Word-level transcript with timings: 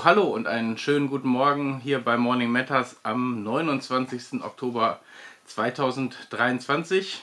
So, 0.00 0.04
hallo 0.06 0.22
und 0.28 0.46
einen 0.46 0.78
schönen 0.78 1.10
guten 1.10 1.28
Morgen 1.28 1.78
hier 1.84 1.98
bei 1.98 2.16
Morning 2.16 2.50
Matters 2.50 2.96
am 3.02 3.42
29. 3.42 4.42
Oktober 4.42 4.98
2023. 5.44 7.20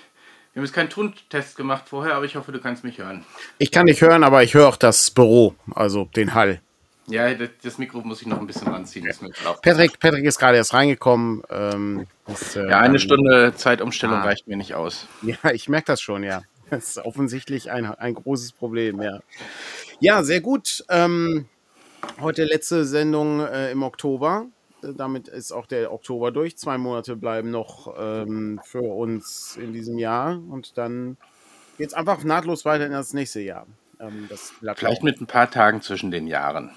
Wir 0.53 0.59
haben 0.59 0.65
jetzt 0.65 0.75
keinen 0.75 0.91
Tontest 0.91 1.57
gemacht 1.57 1.85
vorher, 1.89 2.13
aber 2.13 2.25
ich 2.25 2.35
hoffe, 2.35 2.51
du 2.51 2.59
kannst 2.59 2.83
mich 2.83 2.99
hören. 2.99 3.25
Ich 3.57 3.71
kann 3.71 3.87
dich 3.87 3.99
hören, 4.01 4.23
aber 4.23 4.43
ich 4.43 4.53
höre 4.53 4.67
auch 4.67 4.75
das 4.75 5.09
Büro, 5.09 5.55
also 5.73 6.05
den 6.15 6.35
Hall. 6.35 6.61
Ja, 7.07 7.33
das, 7.33 7.79
Mikro 7.79 8.01
muss 8.01 8.21
ich 8.21 8.27
noch 8.27 8.39
ein 8.39 8.45
bisschen 8.45 8.67
ranziehen. 8.67 9.07
Ist 9.07 9.21
klar. 9.33 9.57
Patrick, 9.59 9.99
Patrick 9.99 10.25
ist 10.25 10.37
gerade 10.37 10.57
erst 10.57 10.75
reingekommen. 10.75 11.41
Ähm, 11.49 12.05
das, 12.27 12.55
äh, 12.55 12.69
Ja, 12.69 12.77
eine 12.77 12.89
dann- 12.89 12.99
Stunde 12.99 13.53
Zeitumstellung 13.55 14.17
Ah. 14.17 14.23
reicht 14.23 14.47
mir 14.47 14.55
nicht 14.57 14.75
aus. 14.75 15.07
Ja, 15.23 15.49
ich 15.51 15.67
merke 15.67 15.87
das 15.87 15.99
schon, 15.99 16.23
ja. 16.23 16.43
Das 16.69 16.89
ist 16.89 16.97
offensichtlich 16.99 17.71
ein, 17.71 17.85
ein 17.85 18.13
großes 18.13 18.51
Problem, 18.51 19.01
ja. 19.01 19.21
Ja, 19.99 20.21
sehr 20.21 20.41
gut. 20.41 20.85
Ähm, 20.89 21.47
heute 22.19 22.43
letzte 22.45 22.85
Sendung 22.85 23.41
äh, 23.41 23.71
im 23.71 23.83
Oktober. 23.83 24.47
Äh, 24.83 24.93
Damit 24.95 25.27
ist 25.27 25.51
auch 25.51 25.65
der 25.65 25.91
Oktober 25.91 26.31
durch. 26.31 26.57
Zwei 26.57 26.77
Monate 26.77 27.15
bleiben 27.15 27.51
noch 27.51 27.93
ähm, 27.97 28.59
für 28.63 28.81
uns 28.81 29.57
in 29.61 29.73
diesem 29.73 29.97
Jahr. 29.97 30.39
Und 30.49 30.77
dann 30.77 31.17
geht 31.77 31.87
es 31.87 31.93
einfach 31.93 32.23
nahtlos 32.23 32.65
weiter 32.65 32.85
in 32.85 32.91
das 32.91 33.13
nächste 33.13 33.41
Jahr. 33.41 33.67
Ähm, 33.99 34.27
das 34.29 34.53
Vielleicht 34.75 35.03
mit 35.03 35.19
ein 35.21 35.27
paar 35.27 35.49
Tagen 35.49 35.81
zwischen 35.81 36.11
den 36.11 36.27
Jahren. 36.27 36.71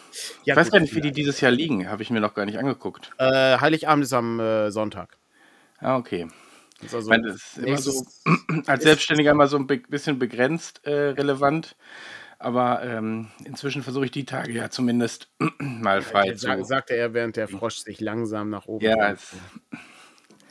ja, 0.44 0.54
ich 0.54 0.56
weiß 0.56 0.70
gar 0.70 0.80
nicht, 0.80 0.94
wie 0.94 1.00
die 1.00 1.12
dieses 1.12 1.40
Jahr 1.40 1.52
liegen. 1.52 1.88
Habe 1.88 2.02
ich 2.02 2.10
mir 2.10 2.20
noch 2.20 2.34
gar 2.34 2.46
nicht 2.46 2.58
angeguckt. 2.58 3.10
Äh, 3.18 3.58
Heiligabend 3.58 4.04
ist 4.04 4.12
am 4.12 4.40
äh, 4.40 4.70
Sonntag. 4.70 5.18
Ah, 5.78 5.96
okay. 5.96 6.28
Also 6.82 6.98
Ich 6.98 7.06
meine, 7.06 7.28
das 7.28 7.36
ist 7.36 7.58
immer 7.58 7.76
so 7.78 8.06
als 8.66 8.84
Selbstständiger 8.84 9.32
immer 9.32 9.48
so 9.48 9.58
ein 9.58 9.66
bisschen 9.66 10.18
begrenzt 10.18 10.80
äh, 10.86 11.10
relevant. 11.10 11.76
Aber 12.42 12.82
ähm, 12.82 13.28
inzwischen 13.44 13.82
versuche 13.82 14.06
ich 14.06 14.10
die 14.12 14.24
Tage 14.24 14.52
ja 14.52 14.70
zumindest 14.70 15.30
mal 15.58 16.00
frei 16.00 16.32
zu. 16.32 16.46
Sa 16.46 16.64
sagte 16.64 16.94
er, 16.94 17.12
während 17.12 17.36
der 17.36 17.48
Frosch 17.48 17.76
sich 17.76 18.00
langsam 18.00 18.48
nach 18.48 18.64
oben 18.64 18.82
Ja, 18.84 18.96
bewegt. 18.96 19.22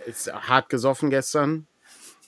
es, 0.05 0.27
Ist 0.27 0.33
hart 0.33 0.69
gesoffen 0.69 1.09
gestern. 1.09 1.67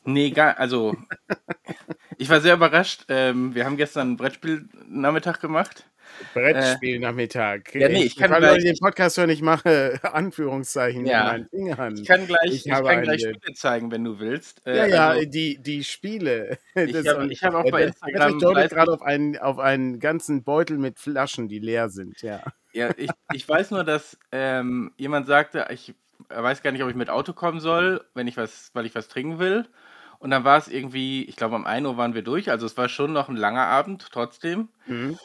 nee, 0.04 0.32
gar, 0.32 0.58
also 0.58 0.96
ich 2.18 2.28
war 2.30 2.42
sehr 2.42 2.56
überrascht. 2.56 3.06
Ähm, 3.08 3.54
wir 3.54 3.66
haben 3.66 3.78
gestern 3.78 4.08
einen 4.10 4.18
Brettspiel-Nachmittag 4.18 5.40
gemacht. 5.42 5.86
Brettspielnachmittag. 6.34 7.74
ja, 7.74 7.90
nee, 7.90 8.04
ich 8.04 8.16
kann 8.16 8.32
weil 8.32 8.40
gleich- 8.42 8.58
ich 8.60 8.64
den 8.66 8.78
Podcast 8.80 9.18
höre, 9.18 9.30
ich 9.30 9.42
mache 9.42 10.00
Anführungszeichen 10.14 11.06
Ja. 11.06 11.24
meinen 11.26 11.48
Fingern. 11.48 11.96
Ich 11.98 12.08
kann 12.08 12.28
gleich, 12.28 12.40
Ich 12.46 12.66
ich 12.66 12.72
kann 12.72 13.04
gleich 13.04 13.22
Spiele 13.22 13.54
zeigen, 13.54 13.92
wenn 13.92 14.04
du 14.04 14.20
willst. 14.20 14.66
Äh, 14.66 14.78
ja, 14.78 14.86
ja, 14.88 15.10
also, 15.10 15.30
die, 15.30 15.58
die 15.62 15.84
Spiele. 15.84 16.58
Ich 16.76 17.08
habe- 17.08 17.28
ich 17.32 17.44
habe 17.44 17.58
auch 17.60 17.70
bei 17.72 17.84
äh, 17.84 17.88
Instagram 17.88 18.40
deutet 18.40 18.56
30 18.72 18.78
gerade 18.78 18.92
auf 18.94 19.02
einen, 19.02 19.38
auf 19.38 19.60
einen 19.60 20.00
ganzen 20.00 20.44
Beutel 20.44 20.78
mit 20.78 21.00
Flaschen, 21.00 21.48
die 21.48 21.60
leer 21.60 21.90
sind. 21.90 22.22
Ja. 22.22 22.42
ja, 22.74 22.90
ich, 22.98 23.10
ich 23.34 23.48
weiß 23.48 23.72
nur, 23.72 23.84
dass 23.84 24.18
ähm, 24.32 24.92
jemand 24.98 25.28
sagte, 25.28 25.68
ich 25.72 25.94
weiß 26.30 26.62
gar 26.64 26.72
nicht, 26.72 26.84
ob 26.84 26.90
ich 26.90 26.96
mit 26.96 27.10
Auto 27.10 27.34
kommen 27.34 27.60
soll, 27.60 28.04
wenn 28.14 28.28
ich 28.28 28.38
was, 28.38 28.70
weil 28.74 28.86
ich 28.86 28.96
was 28.96 29.08
trinken 29.08 29.40
will. 29.40 29.66
Und 30.20 30.30
dann 30.30 30.44
war 30.44 30.58
es 30.60 30.68
irgendwie, 30.68 31.24
ich 31.26 31.36
glaube, 31.36 31.56
um 31.56 31.66
1 31.66 31.86
Uhr 31.88 31.98
waren 31.98 32.14
wir 32.14 32.22
durch. 32.22 32.52
Also 32.52 32.68
es 32.68 32.78
war 32.78 32.90
schon 32.90 33.12
noch 33.12 33.28
ein 33.28 33.36
langer 33.36 33.66
Abend 33.66 34.06
trotzdem. 34.12 34.68
Mhm. 34.86 35.18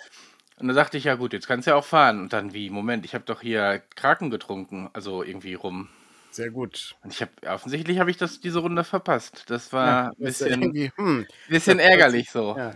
Und 0.58 0.68
dann 0.68 0.74
sagte 0.74 0.96
ich, 0.96 1.04
ja 1.04 1.16
gut, 1.16 1.32
jetzt 1.32 1.46
kannst 1.46 1.66
du 1.66 1.72
ja 1.72 1.76
auch 1.76 1.84
fahren. 1.84 2.20
Und 2.20 2.32
dann 2.32 2.54
wie, 2.54 2.70
Moment, 2.70 3.04
ich 3.04 3.14
habe 3.14 3.24
doch 3.24 3.42
hier 3.42 3.82
Kraken 3.94 4.30
getrunken, 4.30 4.88
also 4.94 5.22
irgendwie 5.22 5.54
rum. 5.54 5.88
Sehr 6.30 6.50
gut. 6.50 6.96
Und 7.02 7.12
ich 7.12 7.20
habe, 7.22 7.30
offensichtlich 7.46 7.98
habe 7.98 8.10
ich 8.10 8.16
das 8.16 8.40
diese 8.40 8.58
Runde 8.60 8.84
verpasst. 8.84 9.44
Das 9.48 9.72
war 9.72 9.86
Ja, 9.86 10.06
ein 10.08 10.12
das 10.18 10.38
bisschen, 10.38 10.92
hm. 10.96 11.26
bisschen 11.48 11.78
das- 11.78 11.86
ärgerlich 11.86 12.30
so. 12.30 12.56
Ja. 12.56 12.74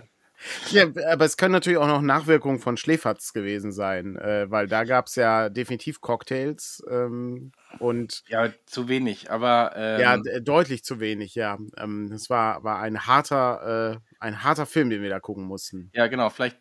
Ja, 0.70 0.86
aber 1.10 1.26
es 1.26 1.36
können 1.36 1.52
natürlich 1.52 1.78
auch 1.78 1.86
noch 1.86 2.00
Nachwirkungen 2.00 2.60
von 2.60 2.78
Schläferz 2.78 3.34
gewesen 3.34 3.72
sein, 3.72 4.16
äh, 4.16 4.50
weil 4.50 4.69
da 4.69 4.84
gab 4.84 5.06
es 5.08 5.16
ja 5.16 5.50
definitiv 5.50 6.00
Cocktails 6.00 6.82
ähm, 6.90 7.52
und 7.78 8.22
Ja, 8.26 8.48
zu 8.64 8.88
wenig, 8.88 9.30
aber 9.30 9.72
ähm, 9.76 10.00
ja, 10.00 10.40
deutlich 10.40 10.82
zu 10.82 10.98
wenig, 10.98 11.34
ja. 11.34 11.58
Ähm, 11.76 12.10
es 12.12 12.30
war, 12.30 12.64
war 12.64 12.80
ein 12.80 13.06
harter, 13.06 13.96
äh, 13.96 14.14
ein 14.19 14.42
harter 14.42 14.64
Film, 14.64 14.88
den 14.88 15.02
wir 15.02 15.10
da 15.10 15.20
gucken 15.20 15.44
mussten. 15.44 15.90
Ja, 15.92 16.06
genau, 16.06 16.30
vielleicht 16.30 16.56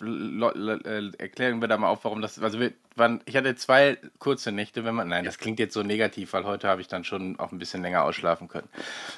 erklären 0.00 1.60
wir 1.60 1.68
da 1.68 1.76
mal 1.78 1.88
auf, 1.88 2.04
warum 2.04 2.20
das. 2.20 2.38
Also 2.40 2.58
wir 2.60 2.72
waren, 2.96 3.20
ich 3.26 3.36
hatte 3.36 3.54
zwei 3.54 3.98
kurze 4.18 4.52
Nächte, 4.52 4.84
wenn 4.84 4.94
man. 4.94 5.08
Nein, 5.08 5.24
das 5.24 5.38
klingt 5.38 5.58
jetzt 5.58 5.74
so 5.74 5.82
negativ, 5.82 6.32
weil 6.32 6.44
heute 6.44 6.68
habe 6.68 6.80
ich 6.80 6.88
dann 6.88 7.04
schon 7.04 7.38
auch 7.38 7.52
ein 7.52 7.58
bisschen 7.58 7.82
länger 7.82 8.02
ausschlafen 8.04 8.48
können. 8.48 8.68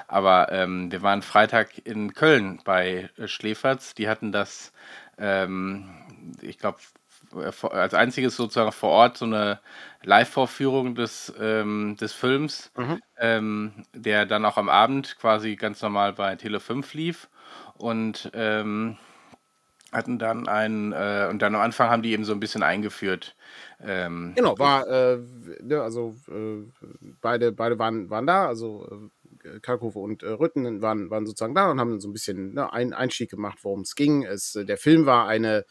Aber 0.07 0.53
ähm, 0.53 0.93
wir 0.93 1.03
waren 1.03 1.23
Freitag 1.23 1.87
in 1.87 2.15
Köln 2.15 2.61
bei 2.65 3.09
äh, 3.17 3.27
Schläferz. 3.29 3.95
Die 3.95 4.09
hatten 4.09 4.33
das, 4.33 4.73
ähm, 5.19 5.89
ich 6.43 6.59
glaube, 6.59 6.79
als 7.71 7.95
einziges 7.95 8.37
sozusagen 8.37 8.73
vor 8.73 8.91
Ort 8.91 9.17
so 9.19 9.25
eine 9.25 9.61
Live-Vorführung 10.03 10.95
des, 10.95 11.33
ähm, 11.41 11.97
des 12.01 12.13
Films, 12.13 12.71
Mhm. 12.77 13.03
ähm, 13.19 13.73
der 13.93 14.27
dann 14.27 14.45
auch 14.45 14.57
am 14.59 14.69
Abend 14.69 15.17
quasi 15.19 15.57
ganz 15.57 15.83
normal 15.83 16.13
bei 16.13 16.37
Tele 16.37 16.61
5 16.61 16.95
lief. 16.95 17.29
Und 17.79 18.31
ähm, 18.35 18.97
hatten 19.93 20.19
dann 20.19 20.49
einen, 20.49 20.93
äh, 20.93 21.29
und 21.31 21.41
dann 21.43 21.55
am 21.55 21.61
Anfang 21.61 21.91
haben 21.91 22.03
die 22.03 22.13
eben 22.13 22.25
so 22.25 22.33
ein 22.33 22.41
bisschen 22.41 22.63
eingeführt. 22.63 23.37
Ähm, 23.81 24.33
Genau, 24.35 24.59
war, 24.59 24.87
äh, 24.89 25.19
ne, 25.63 25.81
also 25.81 26.17
äh, 26.29 26.65
beide, 27.21 27.53
beide 27.53 27.79
waren, 27.79 28.11
waren 28.11 28.27
da, 28.27 28.47
also 28.47 29.11
äh, 29.45 29.61
Kalkofe 29.61 29.99
und 29.99 30.23
äh, 30.23 30.29
Rütten 30.31 30.83
waren, 30.83 31.11
waren 31.11 31.27
sozusagen 31.27 31.55
da 31.55 31.71
und 31.71 31.79
haben 31.79 32.01
so 32.01 32.09
ein 32.09 32.13
bisschen 32.13 32.55
ne, 32.55 32.73
einen 32.73 32.95
Einstieg 32.95 33.31
gemacht, 33.31 33.59
worum 33.63 33.83
es 33.83 33.95
ging. 33.95 34.25
Es, 34.25 34.57
äh, 34.57 34.65
der 34.65 34.77
Film 34.77 35.07
war 35.07 35.29
eine 35.29 35.65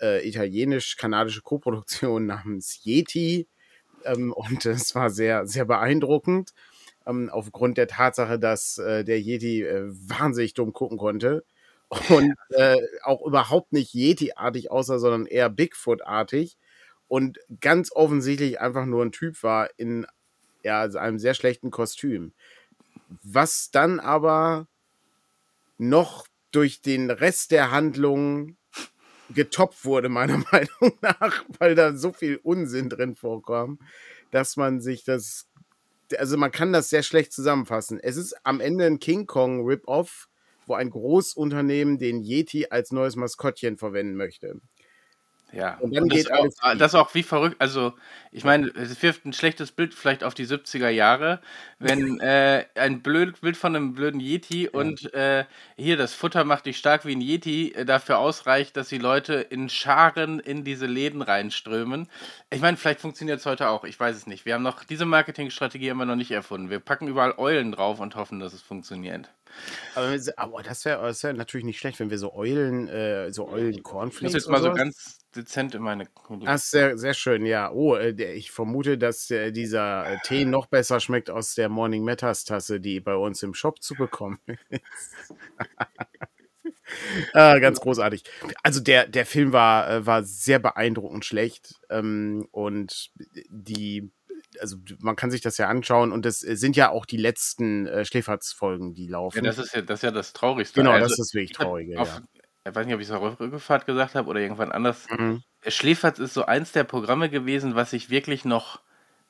äh, 0.00 0.26
italienisch-kanadische 0.26 1.42
Koproduktion 1.42 2.26
namens 2.26 2.80
Yeti 2.84 3.48
ähm, 4.04 4.32
und 4.32 4.64
es 4.64 4.94
war 4.94 5.10
sehr, 5.10 5.46
sehr 5.46 5.64
beeindruckend 5.64 6.52
ähm, 7.04 7.30
aufgrund 7.30 7.78
der 7.78 7.88
Tatsache, 7.88 8.38
dass 8.38 8.74
der 8.76 9.20
Yeti 9.20 9.64
wahnsinnig 9.64 10.54
dumm 10.54 10.72
gucken 10.72 10.98
konnte 10.98 11.44
und 11.88 12.34
äh, 12.50 12.76
auch 13.02 13.24
überhaupt 13.24 13.72
nicht 13.72 13.94
Yeti-artig 13.94 14.70
aussah, 14.70 14.98
sondern 14.98 15.26
eher 15.26 15.50
Bigfoot-artig 15.50 16.56
und 17.08 17.38
ganz 17.60 17.92
offensichtlich 17.92 18.60
einfach 18.60 18.86
nur 18.86 19.04
ein 19.04 19.12
Typ 19.12 19.42
war 19.42 19.70
in 19.76 20.06
ja, 20.66 20.80
also 20.80 20.98
einem 20.98 21.18
sehr 21.20 21.34
schlechten 21.34 21.70
Kostüm. 21.70 22.32
Was 23.22 23.70
dann 23.70 24.00
aber 24.00 24.66
noch 25.78 26.26
durch 26.50 26.80
den 26.80 27.10
Rest 27.10 27.52
der 27.52 27.70
Handlung 27.70 28.56
getoppt 29.30 29.84
wurde, 29.84 30.08
meiner 30.08 30.38
Meinung 30.52 30.98
nach, 31.00 31.44
weil 31.58 31.74
da 31.76 31.94
so 31.94 32.12
viel 32.12 32.40
Unsinn 32.42 32.88
drin 32.88 33.14
vorkam, 33.14 33.78
dass 34.32 34.56
man 34.56 34.80
sich 34.80 35.04
das, 35.04 35.48
also 36.18 36.36
man 36.36 36.50
kann 36.50 36.72
das 36.72 36.90
sehr 36.90 37.04
schlecht 37.04 37.32
zusammenfassen. 37.32 38.00
Es 38.00 38.16
ist 38.16 38.34
am 38.44 38.60
Ende 38.60 38.86
ein 38.86 38.98
King 38.98 39.26
Kong 39.26 39.64
Rip-Off, 39.64 40.28
wo 40.66 40.74
ein 40.74 40.90
Großunternehmen 40.90 41.98
den 41.98 42.22
Yeti 42.22 42.66
als 42.70 42.90
neues 42.90 43.16
Maskottchen 43.16 43.78
verwenden 43.78 44.16
möchte. 44.16 44.60
ja, 45.52 45.78
und 45.78 45.94
dann 45.94 46.08
das, 46.08 46.18
geht 46.18 46.32
auch, 46.32 46.48
alles 46.60 46.78
das 46.78 46.94
auch 46.94 47.14
wie 47.14 47.22
verrückt. 47.22 47.56
Also, 47.60 47.94
ich 48.32 48.44
meine, 48.44 48.68
es 48.74 49.00
wirft 49.00 49.24
ein 49.24 49.32
schlechtes 49.32 49.70
Bild 49.70 49.94
vielleicht 49.94 50.24
auf 50.24 50.34
die 50.34 50.46
70er 50.46 50.88
Jahre, 50.88 51.40
wenn 51.78 52.18
äh, 52.20 52.64
ein 52.74 53.00
blöd 53.00 53.40
Bild 53.40 53.56
von 53.56 53.76
einem 53.76 53.94
blöden 53.94 54.20
Yeti 54.20 54.68
und 54.68 55.14
äh, 55.14 55.44
hier 55.76 55.96
das 55.96 56.14
Futter 56.14 56.44
macht 56.44 56.66
dich 56.66 56.78
stark 56.78 57.06
wie 57.06 57.14
ein 57.14 57.20
Yeti 57.20 57.72
äh, 57.72 57.84
dafür 57.84 58.18
ausreicht, 58.18 58.76
dass 58.76 58.88
die 58.88 58.98
Leute 58.98 59.34
in 59.34 59.68
Scharen 59.68 60.40
in 60.40 60.64
diese 60.64 60.86
Läden 60.86 61.22
reinströmen. 61.22 62.08
Ich 62.50 62.60
meine, 62.60 62.76
vielleicht 62.76 63.00
funktioniert 63.00 63.38
es 63.38 63.46
heute 63.46 63.68
auch. 63.68 63.84
Ich 63.84 63.98
weiß 63.98 64.16
es 64.16 64.26
nicht. 64.26 64.46
Wir 64.46 64.54
haben 64.54 64.64
noch 64.64 64.82
diese 64.84 65.06
Marketingstrategie 65.06 65.94
wir 65.94 66.04
noch 66.06 66.16
nicht 66.16 66.32
erfunden. 66.32 66.70
Wir 66.70 66.80
packen 66.80 67.06
überall 67.06 67.34
Eulen 67.38 67.72
drauf 67.72 68.00
und 68.00 68.16
hoffen, 68.16 68.40
dass 68.40 68.52
es 68.52 68.62
funktioniert. 68.62 69.30
Aber, 69.94 70.16
aber 70.36 70.62
das 70.62 70.84
wäre 70.84 71.02
das 71.06 71.22
wär 71.22 71.32
natürlich 71.32 71.64
nicht 71.64 71.78
schlecht, 71.78 72.00
wenn 72.00 72.10
wir 72.10 72.18
so 72.18 72.34
Eulen, 72.34 72.88
äh, 72.88 73.32
so 73.32 73.48
Eulen 73.48 73.70
Ich 73.70 73.76
muss 73.78 73.82
Cornflakes 73.84 74.32
jetzt 74.34 74.48
mal 74.48 74.58
so 74.58 74.64
sowas- 74.66 74.78
ganz 74.78 75.18
dezent 75.34 75.74
in 75.74 75.82
meine. 75.82 76.08
Das 76.44 76.64
ist 76.64 76.70
sehr, 76.70 76.96
sehr 76.98 77.12
schön, 77.14 77.44
ja. 77.44 77.70
Oh, 77.70 77.94
äh, 77.96 78.10
ich 78.34 78.50
vermute, 78.50 78.96
dass 78.98 79.30
äh, 79.30 79.52
dieser 79.52 80.06
äh, 80.12 80.18
Tee 80.24 80.44
noch 80.44 80.66
besser 80.66 80.98
schmeckt 81.00 81.28
aus 81.30 81.54
der 81.54 81.68
Morning 81.68 82.04
Matters 82.04 82.44
Tasse, 82.44 82.80
die 82.80 83.00
bei 83.00 83.14
uns 83.14 83.42
im 83.42 83.52
Shop 83.54 83.82
zu 83.82 83.94
bekommen 83.94 84.38
ist. 84.70 85.34
ah, 87.34 87.58
ganz 87.58 87.80
großartig. 87.80 88.24
Also 88.62 88.80
der, 88.80 89.06
der 89.08 89.26
Film 89.26 89.52
war, 89.52 89.90
äh, 89.90 90.06
war 90.06 90.22
sehr 90.24 90.58
beeindruckend 90.58 91.24
schlecht. 91.24 91.74
Ähm, 91.90 92.48
und 92.50 93.10
die, 93.50 94.10
also 94.60 94.76
man 95.00 95.16
kann 95.16 95.30
sich 95.30 95.40
das 95.40 95.58
ja 95.58 95.68
anschauen 95.68 96.12
und 96.12 96.24
das 96.24 96.42
äh, 96.42 96.56
sind 96.56 96.76
ja 96.76 96.90
auch 96.90 97.06
die 97.06 97.16
letzten 97.16 97.86
äh, 97.86 98.04
Schläferz-Folgen, 98.04 98.94
die 98.94 99.06
laufen. 99.06 99.38
Ja, 99.38 99.42
das 99.50 99.58
ist 99.58 99.74
ja 99.74 99.82
das, 99.82 99.98
ist 99.98 100.02
ja 100.02 100.10
das 100.10 100.32
Traurigste. 100.32 100.80
genau, 100.80 100.92
Also, 100.92 101.08
das 101.08 101.18
ist 101.18 101.34
wirklich 101.34 101.52
traurig. 101.52 101.96
auf, 101.98 102.20
Ich 102.66 102.74
weiß 102.74 102.86
nicht, 102.86 102.94
ob 102.94 103.00
ich 103.00 103.08
es 103.08 103.12
auf 103.12 103.38
Rückfahrt 103.40 103.86
gesagt 103.86 104.14
habe 104.14 104.28
oder 104.28 104.40
irgendwann 104.40 104.72
anders. 104.72 105.06
Ja. 105.10 105.16
Mhm. 105.18 105.42
Schläferz 105.66 106.18
ist 106.18 106.34
so 106.34 106.44
eins 106.44 106.72
der 106.72 106.84
Programme 106.84 107.28
gewesen, 107.30 107.74
was 107.74 107.92
ich 107.92 108.10
wirklich 108.10 108.44
noch 108.44 108.80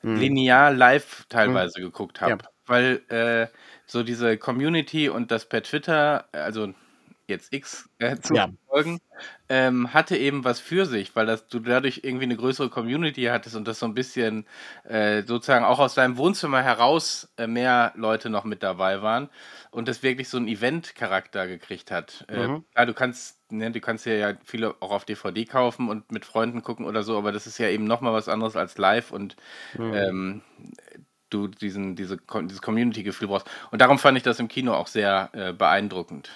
Mhm. 0.03 0.15
linear 0.17 0.71
live 0.71 1.25
teilweise 1.27 1.81
geguckt 1.81 2.21
habe. 2.21 2.43
Ja. 2.43 2.49
Weil 2.67 3.01
äh, 3.09 3.47
so 3.87 4.03
diese 4.03 4.37
Community 4.37 5.09
und 5.09 5.31
das 5.31 5.45
per 5.45 5.63
Twitter, 5.63 6.25
also 6.33 6.71
jetzt 7.27 7.53
X, 7.53 7.89
äh, 7.99 8.17
zu 8.17 8.33
ja. 8.33 8.49
verfolgen, 8.65 8.99
ähm, 9.49 9.93
hatte 9.93 10.17
eben 10.17 10.43
was 10.43 10.59
für 10.59 10.85
sich, 10.85 11.15
weil 11.15 11.25
das, 11.25 11.47
du 11.47 11.59
dadurch 11.59 12.01
irgendwie 12.03 12.23
eine 12.23 12.37
größere 12.37 12.69
Community 12.69 13.23
hattest 13.23 13.55
und 13.55 13.67
das 13.67 13.79
so 13.79 13.85
ein 13.85 13.93
bisschen 13.93 14.45
äh, 14.85 15.23
sozusagen 15.23 15.65
auch 15.65 15.79
aus 15.79 15.93
deinem 15.93 16.17
Wohnzimmer 16.17 16.63
heraus 16.63 17.29
äh, 17.37 17.47
mehr 17.47 17.91
Leute 17.95 18.29
noch 18.29 18.45
mit 18.45 18.63
dabei 18.63 19.01
waren 19.01 19.29
und 19.71 19.87
das 19.87 20.03
wirklich 20.03 20.29
so 20.29 20.37
einen 20.37 20.47
Event-Charakter 20.47 21.47
gekriegt 21.47 21.91
hat. 21.91 22.25
Äh, 22.29 22.47
mhm. 22.47 22.63
ja, 22.75 22.85
du 22.85 22.93
kannst, 22.93 23.39
ne, 23.51 23.71
du 23.71 23.81
kannst 23.81 24.05
ja 24.05 24.33
viele 24.45 24.75
auch 24.79 24.91
auf 24.91 25.05
DVD 25.05 25.45
kaufen 25.45 25.89
und 25.89 26.11
mit 26.11 26.23
Freunden 26.23 26.63
gucken 26.63 26.85
oder 26.85 27.03
so, 27.03 27.17
aber 27.17 27.33
das 27.33 27.45
ist 27.45 27.57
ja 27.57 27.67
eben 27.67 27.83
nochmal 27.83 28.13
was 28.13 28.29
anderes 28.29 28.55
als 28.55 28.77
live 28.77 29.11
und 29.11 29.35
mhm. 29.77 29.93
ähm, 29.93 30.41
du 31.29 31.47
diesen, 31.47 31.97
diese, 31.97 32.17
dieses 32.17 32.61
Community-Gefühl 32.61 33.27
brauchst. 33.27 33.49
Und 33.71 33.81
darum 33.81 33.99
fand 33.99 34.17
ich 34.17 34.23
das 34.23 34.39
im 34.39 34.47
Kino 34.47 34.73
auch 34.73 34.87
sehr 34.87 35.29
äh, 35.33 35.51
beeindruckend. 35.51 36.29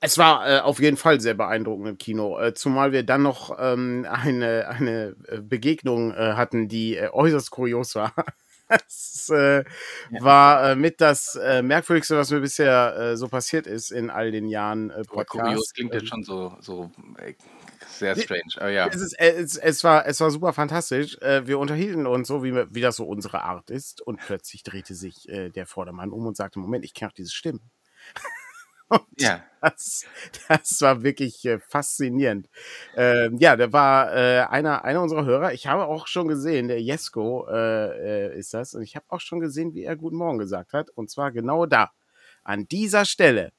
Es 0.00 0.18
war 0.18 0.48
äh, 0.48 0.60
auf 0.60 0.80
jeden 0.80 0.96
Fall 0.96 1.20
sehr 1.20 1.34
beeindruckend 1.34 1.88
im 1.88 1.98
Kino, 1.98 2.38
äh, 2.38 2.54
zumal 2.54 2.92
wir 2.92 3.02
dann 3.02 3.22
noch 3.22 3.56
ähm, 3.58 4.06
eine, 4.08 4.68
eine 4.68 5.16
äh, 5.28 5.40
Begegnung 5.40 6.12
äh, 6.12 6.34
hatten, 6.34 6.68
die 6.68 6.96
äh, 6.96 7.08
äußerst 7.10 7.50
kurios 7.50 7.94
war. 7.94 8.12
das 8.68 9.30
äh, 9.32 9.58
ja. 9.58 9.64
war 10.20 10.76
mit 10.76 11.00
das 11.00 11.38
Merkwürdigste, 11.62 12.16
was 12.16 12.30
mir 12.30 12.40
bisher 12.40 13.16
so 13.16 13.28
passiert 13.28 13.66
ist 13.66 13.90
in 13.90 14.08
all 14.08 14.30
den 14.30 14.48
Jahren 14.48 14.88
äh, 14.90 15.02
Podcast. 15.02 15.44
Kurios 15.44 15.74
klingt 15.74 15.92
jetzt 15.92 16.04
ähm, 16.04 16.08
schon 16.08 16.22
so, 16.22 16.56
so 16.60 16.90
sehr 17.90 18.16
strange, 18.16 18.54
aber 18.56 18.70
ja. 18.70 18.86
Es, 18.86 18.96
ist, 18.96 19.14
es, 19.18 19.56
es, 19.58 19.84
war, 19.84 20.06
es 20.06 20.20
war 20.20 20.30
super 20.30 20.54
fantastisch. 20.54 21.18
wir 21.20 21.58
unterhielten 21.58 22.06
uns 22.06 22.28
so, 22.28 22.42
wie, 22.42 22.54
wie 22.54 22.80
das 22.80 22.96
so 22.96 23.04
unsere 23.04 23.42
Art 23.42 23.68
ist 23.68 24.00
und 24.00 24.20
plötzlich 24.20 24.62
drehte 24.62 24.94
sich 24.94 25.26
der 25.26 25.66
Vordermann 25.66 26.10
um 26.10 26.26
und 26.26 26.36
sagte, 26.36 26.58
Moment, 26.58 26.86
ich 26.86 26.94
kenne 26.94 27.10
auch 27.10 27.14
diese 27.14 27.32
Stimmen. 27.32 27.70
Ja. 29.18 29.42
Das, 29.60 30.04
das 30.48 30.80
war 30.80 31.02
wirklich 31.02 31.44
äh, 31.44 31.60
faszinierend. 31.60 32.48
Ähm, 32.96 33.38
ja, 33.38 33.56
da 33.56 33.72
war 33.72 34.12
äh, 34.14 34.40
einer, 34.40 34.84
einer 34.84 35.02
unserer 35.02 35.24
Hörer. 35.24 35.52
Ich 35.52 35.68
habe 35.68 35.86
auch 35.86 36.08
schon 36.08 36.26
gesehen, 36.26 36.68
der 36.68 36.82
Jesko 36.82 37.46
äh, 37.48 38.30
äh, 38.32 38.38
ist 38.38 38.54
das. 38.54 38.74
Und 38.74 38.82
ich 38.82 38.96
habe 38.96 39.06
auch 39.08 39.20
schon 39.20 39.40
gesehen, 39.40 39.74
wie 39.74 39.84
er 39.84 39.96
Guten 39.96 40.16
Morgen 40.16 40.38
gesagt 40.38 40.72
hat. 40.72 40.90
Und 40.90 41.10
zwar 41.10 41.30
genau 41.30 41.66
da. 41.66 41.92
An 42.42 42.66
dieser 42.66 43.04
Stelle. 43.04 43.52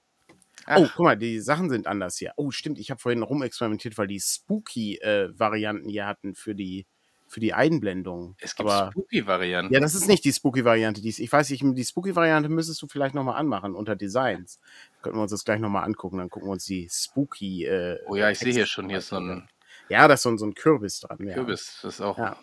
Oh, 0.66 0.72
Ach. 0.72 0.80
Oh, 0.80 0.90
guck 0.96 1.06
mal, 1.06 1.18
die 1.18 1.40
Sachen 1.40 1.70
sind 1.70 1.88
anders 1.88 2.18
hier. 2.18 2.34
Oh, 2.38 2.52
stimmt, 2.52 2.80
ich 2.80 2.90
habe 2.90 3.00
vorhin 3.00 3.24
rumexperimentiert, 3.24 3.98
weil 3.98 4.08
die 4.08 4.20
Spooky-Varianten 4.20 5.90
äh, 5.90 5.92
hier 5.92 6.06
hatten 6.06 6.36
für 6.36 6.56
die, 6.56 6.86
für 7.34 7.40
die 7.40 7.54
Einblendung. 7.54 8.36
Es 8.40 8.56
gibt 8.56 8.70
Spooky-Varianten. 8.70 9.74
Ja, 9.74 9.80
das 9.80 9.96
ist 9.96 10.08
nicht 10.08 10.24
die 10.24 10.32
Spooky-Variante. 10.32 11.02
Ich 11.02 11.32
weiß 11.32 11.50
nicht, 11.50 11.64
die 11.64 11.84
Spooky-Variante 11.84 12.48
müsstest 12.48 12.82
du 12.82 12.88
vielleicht 12.88 13.16
nochmal 13.16 13.36
anmachen 13.36 13.74
unter 13.74 13.96
Designs. 13.96 14.60
Könnten 15.02 15.18
wir 15.18 15.24
uns 15.24 15.32
das 15.32 15.44
gleich 15.44 15.60
nochmal 15.60 15.84
angucken. 15.84 16.20
Dann 16.20 16.30
gucken 16.30 16.48
wir 16.48 16.54
uns 16.54 16.66
die 16.66 16.88
Spooky. 16.92 17.66
Äh, 17.66 18.00
oh 18.08 18.16
ja, 18.16 18.30
ich 18.30 18.40
sehe 18.40 18.54
hier 18.54 18.68
schon 18.68 18.90
hier 18.90 19.02
so 19.02 19.18
ein. 19.18 19.50
Ja, 19.90 20.08
da 20.08 20.14
ist 20.14 20.22
so, 20.22 20.36
so 20.38 20.46
ein 20.46 20.54
Kürbis 20.54 21.00
dran. 21.02 21.18
Kürbis, 21.18 21.80
ja. 21.82 21.88
das 21.88 21.96
ist 21.96 22.02
auch. 22.02 22.18
Ja. 22.18 22.38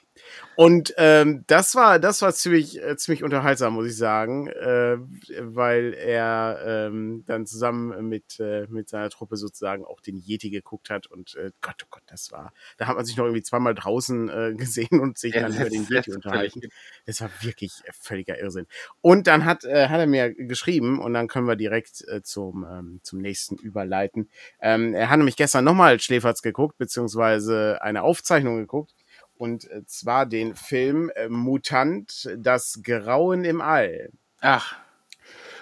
Und 0.57 0.93
ähm, 0.99 1.45
das 1.47 1.75
war, 1.75 1.99
das 1.99 2.21
war 2.21 2.35
ziemlich, 2.35 2.83
äh, 2.83 2.95
ziemlich 2.97 3.25
unterhaltsam, 3.25 3.73
muss 3.73 3.87
ich 3.87 3.97
sagen, 3.97 4.49
äh, 4.49 4.99
weil 5.41 5.95
er 5.95 6.61
ähm, 6.67 7.25
dann 7.27 7.47
zusammen 7.47 8.09
mit, 8.09 8.39
äh, 8.41 8.67
mit 8.69 8.89
seiner 8.91 9.09
Truppe 9.09 9.39
sozusagen 9.39 9.87
auch 9.87 10.03
den 10.03 10.19
Yeti 10.19 10.51
geguckt 10.51 10.91
hat 10.91 11.07
und 11.07 11.35
äh, 11.37 11.53
Gott, 11.63 11.77
oh 11.85 11.87
Gott, 11.89 12.03
das 12.09 12.31
war, 12.31 12.53
da 12.77 12.89
hat 12.89 12.97
man 12.97 13.07
sich 13.07 13.17
noch 13.17 13.25
irgendwie 13.25 13.43
zweimal 13.43 13.75
draußen 13.75 14.29
äh, 14.29 14.55
gesehen 14.57 15.01
und 15.01 15.17
sich 15.17 15.35
ja, 15.35 15.43
dann 15.43 15.55
über 15.55 15.71
den 15.71 15.87
Yeti 15.89 16.13
unterhalten. 16.13 16.61
Das 17.07 17.23
war 17.23 17.31
wirklich 17.41 17.73
völliger 17.99 18.39
Irrsinn. 18.39 18.67
Und 19.01 19.29
dann 19.29 19.47
hat, 19.47 19.65
äh, 19.65 19.89
hat 19.89 20.01
er 20.01 20.07
mir 20.07 20.35
geschrieben 20.35 21.01
und 21.01 21.15
dann 21.15 21.27
können 21.27 21.47
wir 21.47 21.57
direkt 21.57 22.07
äh, 22.09 22.23
zum, 22.23 22.67
ähm, 22.71 23.01
zum 23.03 23.21
nächsten 23.21 23.57
überleiten. 23.57 24.29
Ähm, 24.61 24.93
er 24.93 25.09
hat 25.09 25.17
nämlich 25.17 25.37
gestern 25.37 25.65
nochmal 25.65 26.01
Schläferz 26.01 26.43
geguckt, 26.43 26.77
beziehungsweise 26.77 27.79
eine 27.81 28.03
Aufzeichnung 28.03 28.59
geguckt 28.59 28.93
und 29.41 29.71
äh, 29.71 29.87
zwar 29.87 30.27
den 30.27 30.55
Film 30.55 31.11
äh, 31.15 31.31
Mutant, 31.31 32.29
das 32.37 32.81
Grauen 32.83 33.45
im 33.45 33.63
All. 33.63 34.11
Ach. 34.41 34.77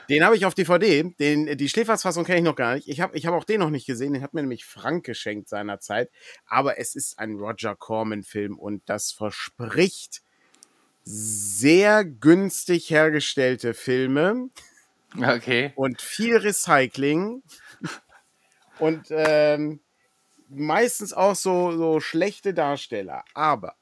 Den 0.09 0.25
habe 0.25 0.37
ich 0.37 0.47
auf 0.47 0.55
DVD. 0.55 1.05
Den, 1.21 1.57
die 1.57 1.69
Schläfersfassung 1.69 2.25
kenne 2.25 2.39
ich 2.39 2.45
noch 2.45 2.57
gar 2.57 2.75
nicht. 2.75 2.89
Ich 2.89 3.01
habe 3.01 3.17
ich 3.17 3.27
hab 3.27 3.35
auch 3.35 3.45
den 3.45 3.61
noch 3.61 3.71
nicht 3.71 3.87
gesehen. 3.87 4.15
Den 4.15 4.23
hat 4.23 4.35
mir 4.35 4.41
nämlich 4.41 4.65
Frank 4.65 5.07
geschenkt 5.07 5.49
seinerzeit. 5.49 6.11
Aber 6.47 6.79
es 6.79 6.97
ist 6.97 7.21
ein 7.21 7.37
Roger 7.37 7.77
Corman-Film 7.77 8.59
und 8.59 8.83
das 8.87 9.13
verspricht 9.13 10.23
sehr 11.05 12.05
günstig 12.05 12.91
hergestellte 12.91 13.75
Filme. 13.75 14.49
Okay. 15.17 15.73
Und 15.77 16.03
viel 16.03 16.37
Recycling. 16.37 17.45
Und 18.81 19.07
ähm, 19.11 19.81
meistens 20.49 21.13
auch 21.13 21.35
so, 21.35 21.77
so 21.77 22.01
schlechte 22.01 22.55
Darsteller. 22.55 23.25
Aber 23.35 23.77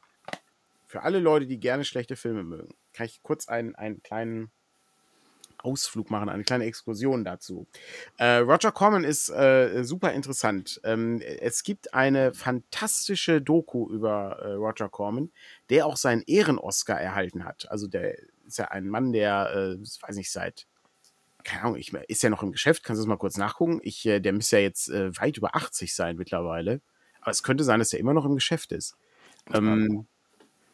für 0.86 1.02
alle 1.02 1.18
Leute, 1.18 1.46
die 1.46 1.58
gerne 1.58 1.84
schlechte 1.84 2.16
Filme 2.16 2.42
mögen, 2.42 2.74
kann 2.92 3.06
ich 3.06 3.22
kurz 3.22 3.48
einen, 3.48 3.74
einen 3.74 4.02
kleinen 4.02 4.50
Ausflug 5.58 6.10
machen, 6.10 6.28
eine 6.28 6.44
kleine 6.44 6.64
Exkursion 6.64 7.24
dazu. 7.24 7.66
Äh, 8.18 8.36
Roger 8.36 8.72
Corman 8.72 9.04
ist 9.04 9.28
äh, 9.30 9.82
super 9.84 10.12
interessant. 10.12 10.80
Ähm, 10.84 11.20
es 11.20 11.64
gibt 11.64 11.92
eine 11.92 12.34
fantastische 12.34 13.42
Doku 13.42 13.90
über 13.90 14.38
äh, 14.40 14.52
Roger 14.52 14.88
Corman, 14.88 15.32
der 15.70 15.86
auch 15.86 15.96
seinen 15.96 16.22
Ehren-Oscar 16.22 17.00
erhalten 17.00 17.44
hat. 17.44 17.70
Also 17.70 17.88
der 17.88 18.16
ist 18.46 18.58
ja 18.58 18.66
ein 18.68 18.88
Mann, 18.88 19.12
der, 19.12 19.50
äh, 19.54 19.78
weiß 19.78 20.16
nicht, 20.16 20.30
seit 20.30 20.66
keine 21.46 21.62
Ahnung, 21.62 21.76
ich, 21.76 21.92
ist 21.92 22.22
ja 22.22 22.30
noch 22.30 22.42
im 22.42 22.52
Geschäft, 22.52 22.82
kannst 22.82 23.00
du 23.00 23.04
das 23.04 23.08
mal 23.08 23.16
kurz 23.16 23.36
nachgucken? 23.36 23.80
Ich, 23.82 24.04
äh, 24.04 24.20
der 24.20 24.32
müsste 24.32 24.56
ja 24.56 24.62
jetzt 24.62 24.90
äh, 24.90 25.16
weit 25.16 25.38
über 25.38 25.54
80 25.54 25.94
sein 25.94 26.16
mittlerweile. 26.16 26.82
Aber 27.20 27.30
es 27.30 27.42
könnte 27.42 27.64
sein, 27.64 27.78
dass 27.78 27.92
er 27.92 28.00
immer 28.00 28.14
noch 28.14 28.24
im 28.24 28.34
Geschäft 28.34 28.72
ist. 28.72 28.96
Ähm, 29.52 30.06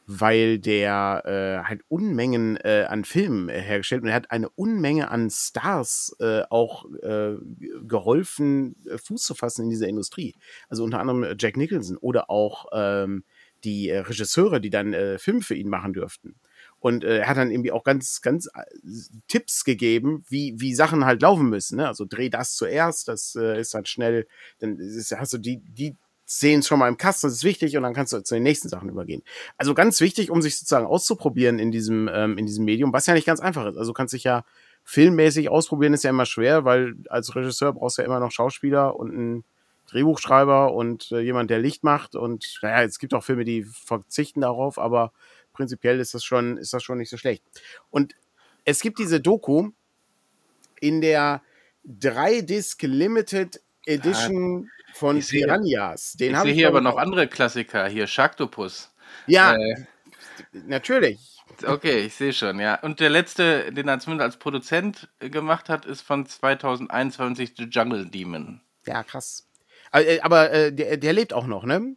weil 0.07 0.59
der 0.59 1.23
äh, 1.27 1.69
halt 1.69 1.83
Unmengen 1.89 2.57
äh, 2.57 2.87
an 2.89 3.05
Filmen 3.05 3.49
äh, 3.49 3.61
hergestellt 3.61 4.03
und 4.03 4.09
er 4.09 4.15
hat 4.15 4.31
eine 4.31 4.49
Unmenge 4.49 5.11
an 5.11 5.31
Stars 5.31 6.17
äh, 6.19 6.43
auch 6.51 6.87
äh, 7.03 7.37
geholfen, 7.82 8.77
Fuß 9.05 9.23
zu 9.23 9.35
fassen 9.35 9.65
in 9.65 9.70
dieser 9.70 9.89
Industrie. 9.89 10.35
Also 10.69 10.85
unter 10.85 11.01
anderem 11.01 11.37
Jack 11.39 11.56
Nicholson 11.56 11.99
oder 11.99 12.31
auch 12.31 12.67
ähm, 12.73 13.25
die 13.65 13.91
Regisseure, 13.91 14.61
die 14.61 14.70
dann 14.70 14.93
Filme 15.19 15.41
für 15.41 15.55
ihn 15.55 15.69
machen 15.69 15.93
dürften. 15.93 16.35
Und 16.82 17.05
äh, 17.05 17.19
er 17.19 17.29
hat 17.29 17.36
dann 17.36 17.53
irgendwie 17.53 17.70
auch 17.70 17.84
ganz, 17.84 18.22
ganz 18.22 18.48
äh, 18.53 18.65
Tipps 19.29 19.62
gegeben, 19.62 20.24
wie, 20.29 20.56
wie 20.58 20.74
Sachen 20.74 21.05
halt 21.05 21.22
laufen 21.22 21.48
müssen. 21.48 21.77
Ne? 21.77 21.86
Also 21.86 22.05
dreh 22.05 22.29
das 22.29 22.56
zuerst, 22.56 23.06
das 23.06 23.36
äh, 23.36 23.60
ist 23.60 23.72
dann 23.72 23.86
schnell, 23.86 24.27
dann 24.58 24.81
ist, 24.81 25.12
hast 25.17 25.32
du 25.32 25.39
die, 25.39 25.58
die 25.58 25.94
Szenen 26.27 26.65
schon 26.65 26.81
mal 26.81 26.89
im 26.89 26.96
Kasten, 26.96 27.29
das 27.29 27.34
ist 27.34 27.44
wichtig, 27.44 27.77
und 27.77 27.84
dann 27.84 27.94
kannst 27.94 28.12
du 28.12 28.20
zu 28.24 28.34
den 28.34 28.43
nächsten 28.43 28.69
Sachen 28.69 28.89
übergehen. 28.89 29.22
Also 29.56 29.74
ganz 29.74 30.01
wichtig, 30.01 30.32
um 30.32 30.43
sich 30.43 30.58
sozusagen 30.58 30.86
auszuprobieren 30.86 31.60
in 31.60 31.70
diesem, 31.70 32.10
ähm, 32.12 32.36
in 32.36 32.46
diesem 32.46 32.65
Medium, 32.65 32.93
was 32.93 33.06
ja 33.06 33.15
nicht 33.15 33.27
ganz 33.27 33.39
einfach 33.39 33.65
ist. 33.67 33.77
Also 33.77 33.93
kannst 33.93 34.12
dich 34.12 34.24
ja 34.24 34.44
filmmäßig 34.82 35.51
ausprobieren, 35.51 35.94
ist 35.94 36.03
ja 36.03 36.10
immer 36.10 36.27
schwer, 36.27 36.65
weil 36.65 36.96
als 37.08 37.36
Regisseur 37.36 37.74
brauchst 37.74 37.98
du 37.98 38.03
ja 38.03 38.06
immer 38.06 38.19
noch 38.19 38.32
Schauspieler 38.32 38.96
und 38.96 39.12
einen 39.12 39.44
Drehbuchschreiber 39.86 40.72
und 40.72 41.12
äh, 41.12 41.20
jemand, 41.20 41.48
der 41.48 41.60
Licht 41.60 41.84
macht. 41.84 42.17
Und 42.17 42.58
naja, 42.60 42.82
es 42.82 42.98
gibt 42.98 43.15
auch 43.15 43.22
Filme, 43.22 43.44
die 43.44 43.62
verzichten 43.62 44.41
darauf, 44.41 44.79
aber 44.79 45.12
prinzipiell 45.53 46.01
ist 46.01 46.15
das 46.15 46.25
schon, 46.25 46.56
ist 46.56 46.73
das 46.73 46.82
schon 46.82 46.99
nicht 46.99 47.11
so 47.11 47.17
schlecht. 47.17 47.43
Und 47.91 48.15
es 48.65 48.81
gibt 48.81 48.99
diese 48.99 49.21
Doku 49.21 49.71
in 50.81 51.01
der 51.01 51.43
3-Disc 51.87 52.82
Limited 52.82 53.61
Edition 53.87 54.69
ah, 54.69 54.93
von 54.94 55.21
Piranhas. 55.21 56.13
Den 56.13 56.35
ich 56.35 56.41
sehe 56.41 56.53
hier 56.53 56.69
aber 56.69 56.81
noch 56.81 56.97
andere 56.97 57.27
Klassiker. 57.27 57.89
Hier 57.89 58.06
Sharktopus. 58.06 58.93
Ja, 59.27 59.55
äh, 59.56 59.85
natürlich. 60.53 61.19
Okay, 61.65 62.01
ich 62.06 62.15
sehe 62.15 62.32
schon, 62.32 62.59
ja. 62.61 62.81
Und 62.81 63.01
der 63.01 63.11
letzte, 63.11 63.73
den 63.73 63.89
er 63.89 64.01
zumindest 64.01 64.25
als 64.25 64.37
Produzent 64.39 65.09
gemacht 65.19 65.69
hat, 65.69 65.85
ist 65.87 66.01
von 66.01 66.27
2021 66.27 67.55
The 67.56 67.65
Jungle 67.65 68.06
Demon. 68.06 68.61
Ja, 68.87 69.03
krass. 69.03 69.49
Äh, 69.93 70.21
aber, 70.21 70.51
äh, 70.51 70.73
der, 70.73 70.97
der 70.97 71.13
lebt 71.13 71.32
auch 71.32 71.47
noch, 71.47 71.65
ne? 71.65 71.97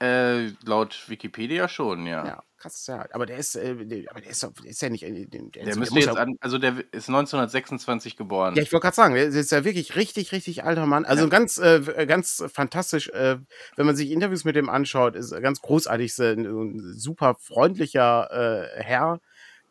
Äh, 0.00 0.52
laut 0.64 1.08
Wikipedia 1.08 1.68
schon, 1.68 2.06
ja. 2.06 2.26
Ja, 2.26 2.42
krass, 2.58 2.86
ja. 2.86 3.06
Aber 3.12 3.26
der 3.26 3.38
ist, 3.38 3.54
äh, 3.56 3.74
der, 3.74 4.10
aber 4.10 4.20
der 4.20 4.30
ist, 4.30 4.42
der 4.42 4.52
ist 4.64 4.82
ja 4.82 4.88
nicht. 4.88 5.02
Äh, 5.02 5.26
der, 5.26 5.42
der 5.42 5.66
ist, 5.66 5.78
müsste 5.78 5.98
jetzt 5.98 6.16
an, 6.16 6.36
also 6.40 6.58
der 6.58 6.76
ist 6.92 7.08
1926 7.08 8.16
geboren. 8.16 8.54
Ja, 8.56 8.62
ich 8.62 8.72
wollte 8.72 8.84
gerade 8.84 8.96
sagen, 8.96 9.14
der 9.14 9.26
ist 9.26 9.52
ja 9.52 9.64
wirklich 9.64 9.96
richtig, 9.96 10.32
richtig 10.32 10.64
alter 10.64 10.86
Mann. 10.86 11.04
Also 11.04 11.24
ja. 11.24 11.28
ganz, 11.28 11.58
äh, 11.58 12.06
ganz 12.06 12.44
fantastisch, 12.52 13.08
äh, 13.08 13.38
wenn 13.76 13.86
man 13.86 13.96
sich 13.96 14.10
Interviews 14.10 14.44
mit 14.44 14.56
dem 14.56 14.68
anschaut, 14.68 15.16
ist 15.16 15.30
ganz 15.40 15.60
großartig, 15.60 16.18
ein, 16.18 16.80
super 16.94 17.36
freundlicher 17.40 18.30
äh, 18.76 18.82
Herr 18.82 19.20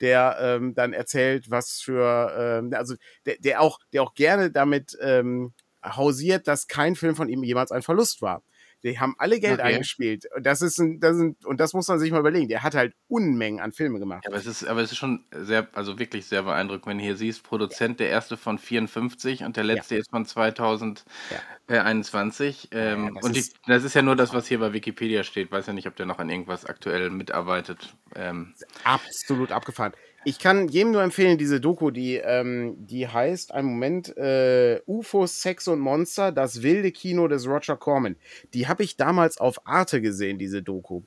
der 0.01 0.38
ähm, 0.41 0.74
dann 0.74 0.91
erzählt, 0.91 1.50
was 1.50 1.79
für, 1.79 2.34
ähm, 2.38 2.74
also 2.74 2.96
der, 3.25 3.38
der 3.39 3.62
auch, 3.62 3.79
der 3.93 4.03
auch 4.03 4.15
gerne 4.15 4.51
damit 4.51 4.98
ähm, 5.00 5.53
hausiert, 5.84 6.48
dass 6.48 6.67
kein 6.67 6.96
Film 6.96 7.15
von 7.15 7.29
ihm 7.29 7.43
jemals 7.43 7.72
ein 7.72 7.84
Verlust 7.84 8.22
war 8.22 8.43
Die 8.84 9.00
haben 9.00 9.16
alle 9.18 9.40
Geld 9.40 9.60
Okay. 9.62 9.75
eingespielt. 9.75 10.25
Und 10.36 10.46
das 10.46 10.62
ist 10.62 10.78
ein, 10.80 11.00
das 11.00 11.16
ist 11.16 11.22
ein, 11.22 11.36
und 11.46 11.60
das 11.60 11.74
muss 11.74 11.88
man 11.88 12.00
sich 12.00 12.12
mal 12.12 12.20
überlegen. 12.20 12.50
Der 12.50 12.63
hat 12.63 12.75
halt 12.75 12.94
Unmengen 13.08 13.60
an 13.62 13.72
Filme 13.72 14.00
gemacht. 14.00 14.25
Ja, 14.25 14.30
aber 14.30 14.38
es 14.38 14.46
ist, 14.46 14.66
aber 14.66 14.82
es 14.82 14.92
ist 14.92 14.98
schon 14.98 15.24
sehr, 15.32 15.68
also 15.74 15.98
wirklich 16.00 16.25
sehr 16.25 16.44
beeindruckend, 16.44 16.88
wenn 16.88 16.98
du 16.98 17.04
hier 17.04 17.16
siehst, 17.16 17.44
Produzent 17.44 18.00
der 18.02 18.10
erste 18.10 18.36
von 18.38 18.58
54 18.60 19.44
und 19.46 19.56
der 19.56 19.63
letzte 19.63 19.96
ist 19.96 20.10
von 20.10 20.25
2021. 20.25 22.70
Ähm, 22.72 23.06
Ja, 23.06 23.12
das 23.12 23.24
und 23.24 23.36
die, 23.36 23.40
ist- 23.40 23.56
das 23.68 23.84
ist 23.84 23.94
ja 23.94 24.02
nur 24.02 24.16
das, 24.16 24.34
was 24.34 24.48
hier 24.48 24.60
bei 24.60 24.74
Wikipedia 24.74 25.24
steht. 25.24 25.52
Weiß 25.52 25.68
ja 25.68 25.74
nicht, 25.74 25.88
ob 25.88 25.96
der 25.96 26.06
noch 26.06 26.20
an 26.20 26.30
irgendwas 26.30 26.66
aktuell 26.66 27.10
mitarbeitet. 27.10 27.96
Ähm, 28.16 28.54
Absolut 28.84 29.52
abgefahren. 29.52 29.94
Ich 30.25 30.39
kann 30.39 30.70
jedem 30.70 30.92
nur 30.92 31.03
empfehlen, 31.03 31.38
diese 31.38 31.60
Doku, 31.60 31.92
die, 31.92 32.15
ähm, 32.15 32.75
die 32.80 33.08
heißt, 33.08 33.53
einen 33.53 33.68
Moment, 33.68 34.15
äh, 34.15 34.82
UFOs, 34.88 35.42
Sex 35.42 35.68
und 35.68 35.80
Monster, 35.80 36.32
das 36.32 36.62
wilde 36.62 36.92
Kino 36.92 37.27
des 37.27 37.46
Roger 37.46 37.75
Corman. 37.75 38.15
Die 38.53 38.68
habe 38.68 38.84
ich 38.84 38.96
damals 38.96 39.38
auf 39.38 39.68
Arte 39.68 40.01
gesehen, 40.01 40.38
diese 40.38 40.63
Doku. 40.63 41.01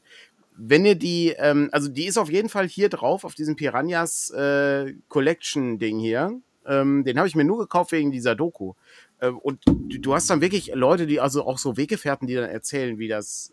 Wenn 0.55 0.85
ihr 0.85 0.97
die, 0.97 1.35
ähm, 1.39 1.71
also 1.73 1.89
die 1.89 2.05
ist 2.07 2.19
auf 2.19 2.31
jeden 2.31 2.51
Fall 2.51 2.69
hier 2.69 2.91
drauf, 2.91 3.25
auf 3.25 3.35
diesem 3.35 3.57
Piranhas 3.57 4.31
äh, 4.31 4.95
Collection-Ding 5.09 5.99
hier. 5.99 6.39
Ähm, 6.67 7.05
den 7.05 7.17
habe 7.17 7.29
ich 7.29 7.37
mir 7.37 7.45
nur 7.45 7.59
gekauft 7.59 7.93
wegen 7.93 8.13
dieser 8.13 8.35
Doku. 8.35 8.75
Äh, 9.21 9.29
und 9.29 9.63
du, 9.67 9.99
du 9.99 10.15
hast 10.15 10.29
dann 10.29 10.43
wirklich 10.43 10.73
Leute, 10.75 11.07
die, 11.07 11.21
also 11.21 11.47
auch 11.47 11.59
so 11.59 11.79
Weggefährten, 11.79 12.27
die 12.27 12.35
dann 12.35 12.51
erzählen, 12.51 12.99
wie 12.99 13.09
das, 13.09 13.53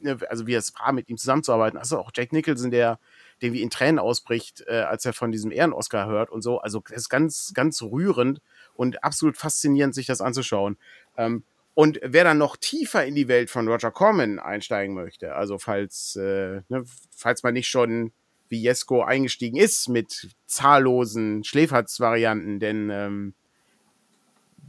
ne, 0.00 0.18
also 0.28 0.46
wie 0.46 0.54
es 0.54 0.74
war, 0.74 0.92
mit 0.92 1.08
ihm 1.08 1.16
zusammenzuarbeiten. 1.16 1.78
Also 1.78 1.98
auch 1.98 2.10
Jack 2.14 2.32
Nicholson, 2.32 2.70
der 2.70 2.98
der 3.42 3.52
wie 3.52 3.62
in 3.62 3.70
Tränen 3.70 3.98
ausbricht, 3.98 4.64
äh, 4.66 4.80
als 4.80 5.04
er 5.04 5.12
von 5.12 5.32
diesem 5.32 5.50
Ehren-Oscar 5.50 6.06
hört 6.06 6.30
und 6.30 6.42
so. 6.42 6.58
Also 6.58 6.82
das 6.88 6.98
ist 6.98 7.08
ganz, 7.08 7.52
ganz 7.54 7.82
rührend 7.82 8.40
und 8.74 9.04
absolut 9.04 9.36
faszinierend, 9.36 9.94
sich 9.94 10.06
das 10.06 10.20
anzuschauen. 10.20 10.76
Ähm, 11.16 11.44
und 11.74 12.00
wer 12.02 12.24
dann 12.24 12.38
noch 12.38 12.56
tiefer 12.56 13.06
in 13.06 13.14
die 13.14 13.28
Welt 13.28 13.50
von 13.50 13.68
Roger 13.68 13.92
Corman 13.92 14.40
einsteigen 14.40 14.94
möchte, 14.94 15.36
also 15.36 15.58
falls, 15.58 16.16
äh, 16.16 16.62
ne, 16.68 16.84
falls 17.14 17.44
man 17.44 17.54
nicht 17.54 17.68
schon 17.68 18.12
wie 18.48 18.60
Jesko 18.60 19.02
eingestiegen 19.02 19.56
ist 19.56 19.88
mit 19.88 20.30
zahllosen 20.46 21.44
Schläferz-Varianten, 21.44 22.58
denn 22.58 22.90
ähm, 22.90 23.34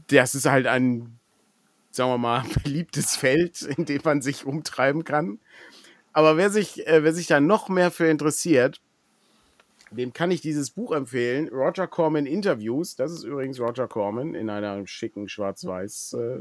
das 0.07 0.35
ist 0.35 0.45
halt 0.45 0.67
ein, 0.67 1.19
sagen 1.91 2.11
wir 2.11 2.17
mal, 2.17 2.43
beliebtes 2.63 3.15
Feld, 3.15 3.61
in 3.61 3.85
dem 3.85 4.01
man 4.03 4.21
sich 4.21 4.45
umtreiben 4.45 5.03
kann. 5.03 5.39
Aber 6.13 6.38
wer 6.38 6.50
sich, 6.50 6.88
äh, 6.88 7.04
wer 7.04 7.13
sich 7.13 7.28
da 7.28 7.39
noch 7.39 7.70
mehr 7.70 7.92
für 7.92 8.08
interessiert, 8.08 8.82
dem 9.92 10.13
kann 10.13 10.32
ich 10.32 10.42
dieses 10.42 10.70
Buch 10.70 10.92
empfehlen. 10.92 11.50
Roger 11.50 11.88
Corman 11.88 12.25
Interviews. 12.25 12.96
Das 12.96 13.12
ist 13.12 13.24
übrigens 13.24 13.60
Roger 13.60 13.88
Corman 13.88 14.36
in 14.36 14.50
einer 14.50 14.86
schicken 14.86 15.28
Schwarz-Weiß 15.28 16.13
äh, 16.13 16.39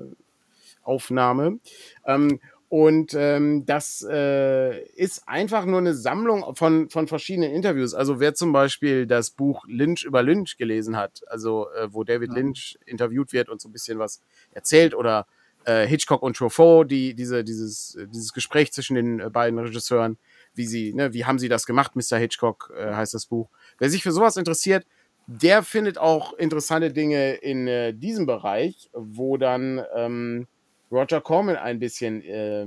Aufnahme. 0.82 1.58
Ähm, 2.04 2.40
und 2.70 3.14
ähm, 3.14 3.64
das 3.64 4.06
äh, 4.08 4.82
ist 4.88 5.26
einfach 5.26 5.64
nur 5.64 5.78
eine 5.78 5.94
Sammlung 5.94 6.54
von, 6.54 6.90
von 6.90 7.08
verschiedenen 7.08 7.50
Interviews. 7.52 7.94
Also 7.94 8.20
wer 8.20 8.34
zum 8.34 8.52
Beispiel 8.52 9.06
das 9.06 9.30
Buch 9.30 9.64
Lynch 9.66 10.04
über 10.04 10.22
Lynch 10.22 10.58
gelesen 10.58 10.96
hat, 10.96 11.22
also 11.28 11.70
äh, 11.70 11.88
wo 11.90 12.04
David 12.04 12.30
Lynch 12.30 12.78
interviewt 12.84 13.32
wird 13.32 13.48
und 13.48 13.62
so 13.62 13.70
ein 13.70 13.72
bisschen 13.72 13.98
was 13.98 14.20
erzählt 14.52 14.94
oder 14.94 15.26
äh, 15.68 15.86
Hitchcock 15.86 16.22
und 16.22 16.36
Truffaut, 16.36 16.90
die, 16.90 17.14
diese, 17.14 17.44
dieses, 17.44 17.94
äh, 17.94 18.06
dieses 18.06 18.32
Gespräch 18.32 18.72
zwischen 18.72 18.94
den 18.94 19.20
äh, 19.20 19.28
beiden 19.28 19.58
Regisseuren, 19.58 20.16
wie 20.54 20.66
sie, 20.66 20.94
ne, 20.94 21.12
wie 21.12 21.26
haben 21.26 21.38
sie 21.38 21.48
das 21.48 21.66
gemacht, 21.66 21.94
Mr. 21.94 22.16
Hitchcock 22.16 22.72
äh, 22.76 22.94
heißt 22.94 23.12
das 23.12 23.26
Buch. 23.26 23.50
Wer 23.78 23.90
sich 23.90 24.02
für 24.02 24.12
sowas 24.12 24.38
interessiert, 24.38 24.86
der 25.26 25.62
findet 25.62 25.98
auch 25.98 26.32
interessante 26.32 26.90
Dinge 26.90 27.34
in 27.34 27.68
äh, 27.68 27.92
diesem 27.92 28.24
Bereich, 28.24 28.88
wo 28.94 29.36
dann 29.36 29.84
ähm, 29.94 30.46
Roger 30.90 31.20
Corman 31.20 31.56
ein 31.56 31.78
bisschen 31.78 32.22
äh, 32.22 32.66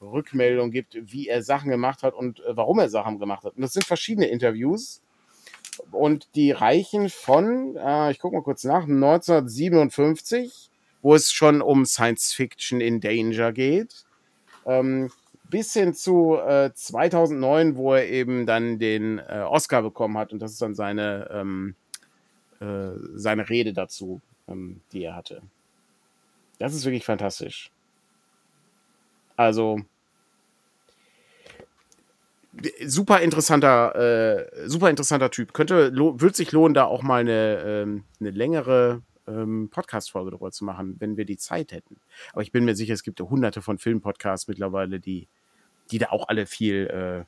Rückmeldung 0.00 0.70
gibt, 0.70 0.96
wie 1.00 1.26
er 1.26 1.42
Sachen 1.42 1.68
gemacht 1.68 2.04
hat 2.04 2.14
und 2.14 2.38
äh, 2.40 2.56
warum 2.56 2.78
er 2.78 2.88
Sachen 2.88 3.18
gemacht 3.18 3.42
hat. 3.42 3.56
Und 3.56 3.62
das 3.62 3.72
sind 3.72 3.84
verschiedene 3.84 4.28
Interviews. 4.28 5.02
Und 5.90 6.28
die 6.36 6.52
reichen 6.52 7.08
von, 7.08 7.76
äh, 7.76 8.12
ich 8.12 8.20
gucke 8.20 8.36
mal 8.36 8.42
kurz 8.42 8.62
nach, 8.62 8.84
1957, 8.84 10.69
wo 11.02 11.14
es 11.14 11.32
schon 11.32 11.62
um 11.62 11.86
Science 11.86 12.32
Fiction 12.32 12.80
in 12.80 13.00
Danger 13.00 13.52
geht, 13.52 14.04
ähm, 14.66 15.10
bis 15.48 15.72
hin 15.72 15.94
zu 15.94 16.36
äh, 16.36 16.70
2009, 16.72 17.76
wo 17.76 17.94
er 17.94 18.08
eben 18.08 18.46
dann 18.46 18.78
den 18.78 19.18
äh, 19.18 19.44
Oscar 19.46 19.82
bekommen 19.82 20.16
hat. 20.16 20.32
Und 20.32 20.40
das 20.40 20.52
ist 20.52 20.62
dann 20.62 20.74
seine, 20.74 21.28
ähm, 21.32 21.74
äh, 22.60 22.92
seine 23.14 23.48
Rede 23.48 23.72
dazu, 23.72 24.20
ähm, 24.48 24.80
die 24.92 25.04
er 25.04 25.16
hatte. 25.16 25.42
Das 26.58 26.74
ist 26.74 26.84
wirklich 26.84 27.04
fantastisch. 27.04 27.70
Also 29.36 29.80
super 32.84 33.20
interessanter, 33.20 33.94
äh, 33.94 34.68
super 34.68 34.90
interessanter 34.90 35.30
Typ. 35.30 35.52
Könnte, 35.52 35.94
würde 35.94 36.36
sich 36.36 36.52
lohnen, 36.52 36.74
da 36.74 36.84
auch 36.84 37.02
mal 37.02 37.20
eine, 37.20 37.62
ähm, 37.64 38.04
eine 38.20 38.30
längere 38.30 39.02
ähm, 39.30 39.68
Podcast-Folge 39.70 40.32
drüber 40.32 40.50
zu 40.50 40.64
machen, 40.64 40.96
wenn 40.98 41.16
wir 41.16 41.24
die 41.24 41.36
Zeit 41.36 41.72
hätten. 41.72 42.00
Aber 42.32 42.42
ich 42.42 42.52
bin 42.52 42.64
mir 42.64 42.74
sicher, 42.74 42.94
es 42.94 43.02
gibt 43.02 43.20
ja 43.20 43.26
hunderte 43.26 43.62
von 43.62 43.78
Filmpodcasts 43.78 44.48
mittlerweile, 44.48 45.00
die, 45.00 45.28
die 45.90 45.98
da 45.98 46.10
auch 46.10 46.28
alle 46.28 46.46
viel 46.46 46.86
äh, 46.86 47.24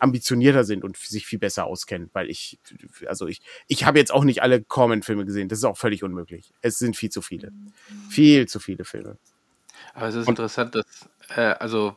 ambitionierter 0.00 0.64
sind 0.64 0.84
und 0.84 0.96
sich 0.96 1.26
viel 1.26 1.38
besser 1.38 1.64
auskennen, 1.64 2.10
weil 2.12 2.28
ich, 2.30 2.58
also 3.06 3.26
ich, 3.26 3.40
ich 3.66 3.84
habe 3.84 3.98
jetzt 3.98 4.12
auch 4.12 4.24
nicht 4.24 4.42
alle 4.42 4.62
Corman-Filme 4.62 5.24
gesehen. 5.24 5.48
Das 5.48 5.58
ist 5.58 5.64
auch 5.64 5.78
völlig 5.78 6.02
unmöglich. 6.02 6.52
Es 6.60 6.78
sind 6.78 6.96
viel 6.96 7.10
zu 7.10 7.22
viele. 7.22 7.52
Viel 8.10 8.46
zu 8.46 8.60
viele 8.60 8.84
Filme. 8.84 9.18
aber 9.94 10.08
es 10.08 10.14
ist 10.14 10.28
interessant, 10.28 10.74
dass, 10.74 11.08
äh, 11.30 11.54
also, 11.58 11.96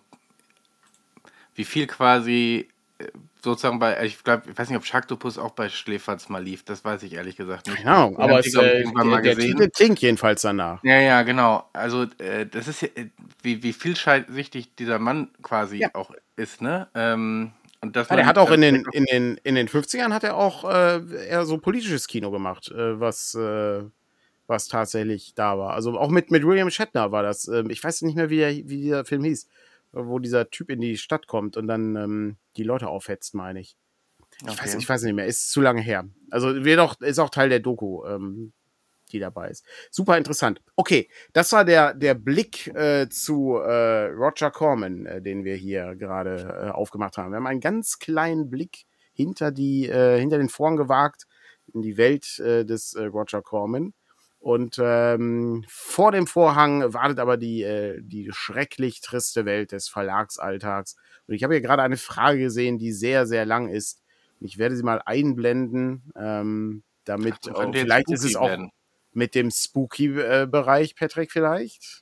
wie 1.55 1.65
viel 1.65 1.87
quasi 1.87 2.69
äh, 2.99 3.07
sozusagen 3.43 3.79
bei, 3.79 4.03
ich 4.05 4.23
glaube, 4.23 4.43
ich 4.51 4.57
weiß 4.57 4.69
nicht, 4.69 4.77
ob 4.77 4.85
Sharktopus 4.85 5.37
auch 5.37 5.51
bei 5.51 5.69
Schläferz 5.69 6.29
mal 6.29 6.43
lief, 6.43 6.63
das 6.63 6.83
weiß 6.85 7.03
ich 7.03 7.13
ehrlich 7.13 7.35
gesagt 7.35 7.67
nicht. 7.67 7.79
Den 7.79 7.87
aber 7.87 8.39
es, 8.39 8.53
äh, 8.53 8.83
der 8.93 9.35
gesehen. 9.35 9.57
Titel 9.57 9.69
klingt 9.69 9.99
jedenfalls 9.99 10.41
danach. 10.43 10.83
Ja, 10.83 10.99
ja, 10.99 11.21
genau. 11.23 11.69
Also, 11.73 12.03
äh, 12.19 12.45
das 12.45 12.67
ist 12.67 12.81
ja, 12.81 12.89
äh, 12.95 13.07
wie, 13.41 13.63
wie 13.63 13.73
vielschichtig 13.73 14.75
dieser 14.75 14.99
Mann 14.99 15.29
quasi 15.41 15.77
Ja. 15.77 15.89
auch 15.93 16.11
ist, 16.35 16.61
ne? 16.61 16.87
Ähm, 16.95 17.51
und 17.81 17.95
dass 17.95 18.09
Ja, 18.09 18.15
der 18.15 18.25
man- 18.25 18.29
hat 18.29 18.37
auch 18.37 18.51
in 18.51 18.61
den, 18.61 18.85
in 18.91 19.05
den, 19.05 19.37
in 19.43 19.55
den 19.55 19.67
50ern 19.67 20.13
hat 20.13 20.23
er 20.23 20.35
auch 20.37 20.69
äh, 20.71 21.27
eher 21.27 21.45
so 21.45 21.57
politisches 21.57 22.07
Kino 22.07 22.29
gemacht, 22.31 22.69
äh, 22.71 22.99
was, 22.99 23.33
äh, 23.33 23.81
was 24.47 24.67
tatsächlich 24.67 25.33
da 25.33 25.57
war. 25.57 25.73
Also 25.73 25.97
auch 25.97 26.09
mit, 26.09 26.29
mit 26.29 26.45
William 26.45 26.69
Shatner 26.69 27.11
war 27.11 27.23
das. 27.23 27.47
Ähm, 27.47 27.69
ich 27.71 27.83
weiß 27.83 28.03
nicht 28.03 28.15
mehr, 28.15 28.29
wie, 28.29 28.37
der, 28.37 28.51
wie 28.51 28.81
dieser 28.81 29.05
Film 29.05 29.23
hieß, 29.23 29.47
wo 29.91 30.19
dieser 30.19 30.49
Typ 30.49 30.69
in 30.69 30.81
die 30.81 30.97
Stadt 30.97 31.27
kommt 31.27 31.57
und 31.57 31.67
dann 31.67 31.95
ähm, 31.95 32.37
die 32.57 32.63
Leute 32.63 32.87
aufhetzt, 32.87 33.33
meine 33.35 33.59
ich. 33.59 33.75
Ich, 34.41 34.47
weiß, 34.47 34.59
Okay. 34.59 34.77
ich 34.79 34.89
weiß 34.89 35.03
nicht 35.03 35.13
mehr, 35.13 35.25
ist 35.25 35.51
zu 35.51 35.61
lange 35.61 35.81
her. 35.81 36.07
Also 36.29 36.63
wird 36.63 36.79
auch, 36.79 36.99
ist 37.01 37.19
auch 37.19 37.29
Teil 37.29 37.49
der 37.49 37.59
Doku, 37.59 38.05
ähm, 38.05 38.53
die 39.11 39.19
dabei 39.19 39.49
ist. 39.49 39.65
Super 39.91 40.17
interessant. 40.17 40.61
Okay, 40.75 41.09
das 41.33 41.51
war 41.51 41.65
der, 41.65 41.93
der 41.93 42.13
Blick 42.13 42.67
äh, 42.67 43.09
zu 43.09 43.55
äh, 43.57 44.05
Roger 44.05 44.49
Corman, 44.51 45.05
äh, 45.05 45.21
den 45.21 45.43
wir 45.43 45.55
hier 45.55 45.95
gerade 45.95 46.67
äh, 46.67 46.69
aufgemacht 46.69 47.17
haben. 47.17 47.31
Wir 47.31 47.37
haben 47.37 47.47
einen 47.47 47.59
ganz 47.59 47.99
kleinen 47.99 48.49
Blick 48.49 48.85
hinter, 49.13 49.51
die, 49.51 49.87
äh, 49.89 50.17
hinter 50.19 50.37
den 50.37 50.49
Vorhang 50.49 50.77
gewagt 50.77 51.27
in 51.73 51.81
die 51.81 51.97
Welt 51.97 52.39
äh, 52.39 52.65
des 52.65 52.93
äh, 52.93 53.03
Roger 53.05 53.41
Corman. 53.41 53.93
Und 54.41 54.79
ähm, 54.81 55.63
vor 55.67 56.11
dem 56.11 56.25
Vorhang 56.25 56.93
wartet 56.95 57.19
aber 57.19 57.37
die, 57.37 57.61
äh, 57.61 58.01
die 58.01 58.29
schrecklich 58.31 58.99
triste 58.99 59.45
Welt 59.45 59.71
des 59.71 59.87
Verlagsalltags. 59.87 60.95
Und 61.27 61.35
ich 61.35 61.43
habe 61.43 61.53
hier 61.53 61.61
gerade 61.61 61.83
eine 61.83 61.95
Frage 61.95 62.39
gesehen, 62.39 62.79
die 62.79 62.91
sehr, 62.91 63.27
sehr 63.27 63.45
lang 63.45 63.69
ist. 63.69 64.01
Ich 64.39 64.57
werde 64.57 64.75
sie 64.75 64.81
mal 64.81 64.99
einblenden, 65.05 66.11
ähm, 66.15 66.81
damit 67.03 67.35
äh, 67.45 67.51
jetzt 67.51 67.77
vielleicht 67.77 68.09
ist 68.09 68.25
es 68.25 68.35
auch 68.35 68.47
werden. 68.47 68.71
mit 69.13 69.35
dem 69.35 69.51
Spooky-Bereich, 69.51 70.95
Patrick, 70.95 71.31
vielleicht? 71.31 72.00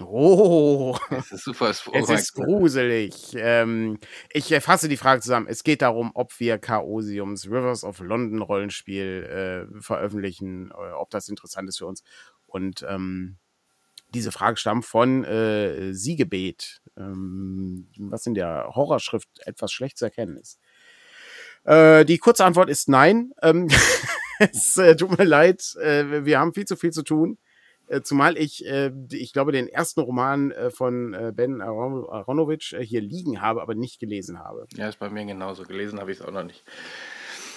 Oh, 0.00 0.96
Das 1.10 1.30
ist 1.30 1.44
super. 1.44 1.70
es 1.70 1.86
ist 2.10 2.34
gruselig. 2.34 3.14
Ähm, 3.36 3.98
ich 4.32 4.50
äh, 4.50 4.60
fasse 4.60 4.88
die 4.88 4.96
Frage 4.96 5.20
zusammen. 5.20 5.46
Es 5.48 5.62
geht 5.62 5.82
darum, 5.82 6.10
ob 6.14 6.38
wir 6.40 6.58
Chaosiums 6.58 7.46
Rivers 7.46 7.84
of 7.84 8.00
London 8.00 8.42
Rollenspiel 8.42 9.68
äh, 9.72 9.80
veröffentlichen, 9.80 10.72
äh, 10.72 10.92
ob 10.92 11.10
das 11.10 11.28
interessant 11.28 11.68
ist 11.68 11.78
für 11.78 11.86
uns. 11.86 12.02
Und 12.46 12.84
ähm, 12.88 13.36
diese 14.14 14.32
Frage 14.32 14.56
stammt 14.56 14.84
von 14.84 15.24
äh, 15.24 15.92
Siegebet, 15.92 16.80
ähm, 16.96 17.88
was 17.98 18.26
in 18.26 18.34
der 18.34 18.70
Horrorschrift 18.74 19.28
etwas 19.46 19.72
schlecht 19.72 19.98
zu 19.98 20.06
erkennen 20.06 20.36
ist. 20.36 20.58
Äh, 21.64 22.04
die 22.04 22.18
kurze 22.18 22.44
Antwort 22.44 22.68
ist 22.68 22.88
nein. 22.88 23.30
Ähm, 23.42 23.68
es 24.40 24.76
äh, 24.76 24.96
tut 24.96 25.16
mir 25.18 25.24
leid, 25.24 25.74
äh, 25.80 26.24
wir 26.24 26.40
haben 26.40 26.52
viel 26.52 26.64
zu 26.64 26.76
viel 26.76 26.90
zu 26.92 27.02
tun. 27.02 27.38
Äh, 27.88 28.02
zumal 28.02 28.36
ich, 28.38 28.66
äh, 28.66 28.92
ich 29.10 29.32
glaube, 29.32 29.52
den 29.52 29.68
ersten 29.68 30.00
Roman 30.00 30.50
äh, 30.50 30.70
von 30.70 31.16
Ben 31.34 31.60
Aron 31.60 32.08
Aronovich 32.08 32.74
hier 32.80 33.00
liegen 33.00 33.42
habe, 33.42 33.62
aber 33.62 33.74
nicht 33.74 34.00
gelesen 34.00 34.38
habe. 34.38 34.66
Ja, 34.74 34.88
ist 34.88 34.98
bei 34.98 35.10
mir 35.10 35.24
genauso. 35.24 35.64
Gelesen 35.64 36.00
habe 36.00 36.12
ich 36.12 36.20
es 36.20 36.24
auch 36.24 36.32
noch 36.32 36.44
nicht. 36.44 36.64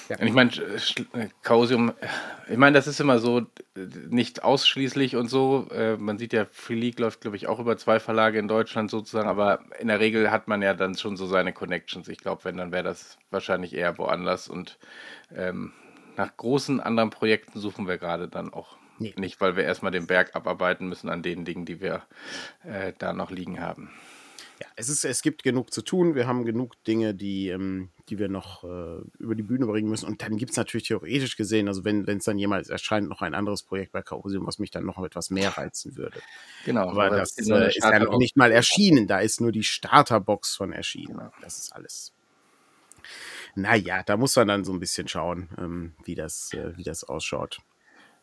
Ja. 0.09 0.21
Ich 0.21 0.31
meine, 0.31 0.51
Chaosium, 1.43 1.91
ich 2.49 2.55
meine, 2.55 2.75
das 2.75 2.87
ist 2.87 3.01
immer 3.01 3.19
so, 3.19 3.41
nicht 4.09 4.41
ausschließlich 4.41 5.17
und 5.17 5.27
so. 5.27 5.67
Man 5.97 6.17
sieht 6.17 6.31
ja, 6.31 6.45
Free 6.49 6.75
League 6.75 6.97
läuft, 6.97 7.19
glaube 7.19 7.35
ich, 7.35 7.47
auch 7.47 7.59
über 7.59 7.75
zwei 7.75 7.99
Verlage 7.99 8.39
in 8.39 8.47
Deutschland 8.47 8.89
sozusagen, 8.89 9.27
aber 9.27 9.59
in 9.79 9.89
der 9.89 9.99
Regel 9.99 10.31
hat 10.31 10.47
man 10.47 10.61
ja 10.61 10.73
dann 10.73 10.95
schon 10.95 11.17
so 11.17 11.27
seine 11.27 11.51
Connections. 11.51 12.07
Ich 12.07 12.19
glaube, 12.19 12.45
wenn, 12.45 12.55
dann 12.55 12.71
wäre 12.71 12.85
das 12.85 13.17
wahrscheinlich 13.31 13.73
eher 13.73 13.97
woanders 13.97 14.47
und 14.47 14.79
ähm, 15.35 15.73
nach 16.15 16.37
großen 16.37 16.79
anderen 16.79 17.09
Projekten 17.09 17.59
suchen 17.59 17.89
wir 17.89 17.97
gerade 17.97 18.29
dann 18.29 18.53
auch 18.53 18.77
nee. 18.99 19.13
nicht, 19.17 19.41
weil 19.41 19.55
wir 19.55 19.63
erstmal 19.63 19.91
den 19.91 20.07
Berg 20.07 20.35
abarbeiten 20.35 20.87
müssen 20.87 21.09
an 21.09 21.23
den 21.23 21.45
Dingen, 21.45 21.65
die 21.65 21.81
wir 21.81 22.03
äh, 22.63 22.93
da 22.97 23.13
noch 23.13 23.31
liegen 23.31 23.59
haben 23.59 23.91
ja, 24.59 24.67
es, 24.75 24.89
ist, 24.89 25.05
es 25.05 25.21
gibt 25.21 25.43
genug 25.43 25.71
zu 25.71 25.81
tun. 25.81 26.15
Wir 26.15 26.27
haben 26.27 26.43
genug 26.43 26.83
Dinge, 26.85 27.13
die, 27.13 27.49
ähm, 27.49 27.89
die 28.09 28.17
wir 28.17 28.27
noch 28.27 28.63
äh, 28.63 29.01
über 29.19 29.35
die 29.35 29.43
Bühne 29.43 29.67
bringen 29.67 29.89
müssen. 29.89 30.07
Und 30.07 30.21
dann 30.21 30.37
gibt 30.37 30.51
es 30.51 30.57
natürlich 30.57 30.87
theoretisch 30.87 31.37
gesehen, 31.37 31.67
also 31.67 31.85
wenn 31.85 32.07
es 32.07 32.23
dann 32.23 32.39
jemals 32.39 32.69
erscheint, 32.69 33.07
noch 33.07 33.21
ein 33.21 33.35
anderes 33.35 33.63
Projekt 33.63 33.91
bei 33.91 34.01
Chaosium, 34.01 34.47
was 34.47 34.57
mich 34.57 34.71
dann 34.71 34.85
noch 34.85 35.03
etwas 35.03 35.29
mehr 35.29 35.57
reizen 35.57 35.95
würde. 35.95 36.19
Genau. 36.65 36.89
Aber, 36.89 37.05
aber 37.05 37.17
das 37.17 37.37
äh, 37.37 37.67
ist 37.67 37.83
ja 37.83 37.99
noch 37.99 38.17
nicht 38.17 38.35
mal 38.35 38.51
erschienen. 38.51 39.07
Da 39.07 39.19
ist 39.19 39.41
nur 39.41 39.51
die 39.51 39.63
Starterbox 39.63 40.55
von 40.55 40.73
erschienen. 40.73 41.17
Genau. 41.17 41.31
Das 41.41 41.59
ist 41.59 41.73
alles. 41.73 42.13
Naja, 43.55 44.03
da 44.03 44.17
muss 44.17 44.35
man 44.35 44.47
dann 44.47 44.63
so 44.63 44.73
ein 44.73 44.79
bisschen 44.79 45.07
schauen, 45.07 45.49
ähm, 45.57 45.93
wie, 46.03 46.15
das, 46.15 46.53
äh, 46.53 46.75
wie 46.77 46.83
das 46.83 47.03
ausschaut. 47.03 47.59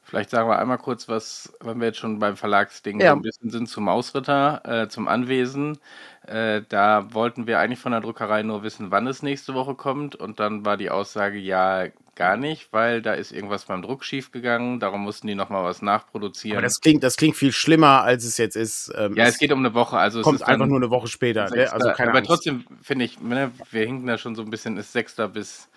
Vielleicht 0.04 0.30
sagen 0.30 0.48
wir 0.48 0.58
einmal 0.58 0.78
kurz 0.78 1.08
was, 1.08 1.52
wenn 1.60 1.80
wir 1.80 1.86
jetzt 1.86 1.98
schon 1.98 2.18
beim 2.18 2.36
Verlagsding 2.36 3.00
ja. 3.00 3.10
so 3.10 3.16
ein 3.16 3.22
bisschen 3.22 3.50
sind, 3.50 3.68
zum 3.68 3.88
Ausritter, 3.88 4.60
äh, 4.64 4.88
zum 4.88 5.08
Anwesen. 5.08 5.78
Äh, 6.26 6.62
da 6.68 7.12
wollten 7.14 7.46
wir 7.46 7.58
eigentlich 7.58 7.80
von 7.80 7.92
der 7.92 8.02
Druckerei 8.02 8.42
nur 8.42 8.62
wissen, 8.62 8.90
wann 8.90 9.06
es 9.06 9.22
nächste 9.22 9.54
Woche 9.54 9.74
kommt. 9.74 10.14
Und 10.14 10.40
dann 10.40 10.64
war 10.66 10.76
die 10.76 10.90
Aussage, 10.90 11.38
ja, 11.38 11.86
gar 12.16 12.36
nicht, 12.36 12.72
weil 12.72 13.02
da 13.02 13.14
ist 13.14 13.32
irgendwas 13.32 13.64
beim 13.64 13.82
Druck 13.82 14.04
schiefgegangen. 14.04 14.80
Darum 14.80 15.02
mussten 15.02 15.26
die 15.26 15.34
nochmal 15.34 15.64
was 15.64 15.82
nachproduzieren. 15.82 16.58
Aber 16.58 16.66
das 16.66 16.80
klingt, 16.80 17.02
das 17.02 17.16
klingt 17.16 17.36
viel 17.36 17.52
schlimmer, 17.52 18.02
als 18.02 18.24
es 18.24 18.38
jetzt 18.38 18.56
ist. 18.56 18.92
Ähm, 18.96 19.14
ja, 19.16 19.24
es, 19.24 19.38
geht 19.38 19.52
um 19.52 19.58
eine 19.58 19.74
Woche. 19.74 19.96
Also 19.96 20.22
kommt 20.22 20.42
einfach 20.42 20.66
nur 20.66 20.78
eine 20.78 20.90
Woche 20.90 21.08
später. 21.08 21.48
Ne? 21.50 21.72
Also 21.72 21.90
keine 21.92 22.10
aber 22.10 22.18
Angst. 22.18 22.28
trotzdem 22.28 22.64
finde 22.82 23.04
ich, 23.04 23.20
ne, 23.20 23.50
wir 23.70 23.86
hinken 23.86 24.06
da 24.06 24.18
schon 24.18 24.34
so 24.34 24.42
ein 24.42 24.50
bisschen, 24.50 24.76
ist 24.76 24.92
6. 24.92 25.16
bis 25.32 25.68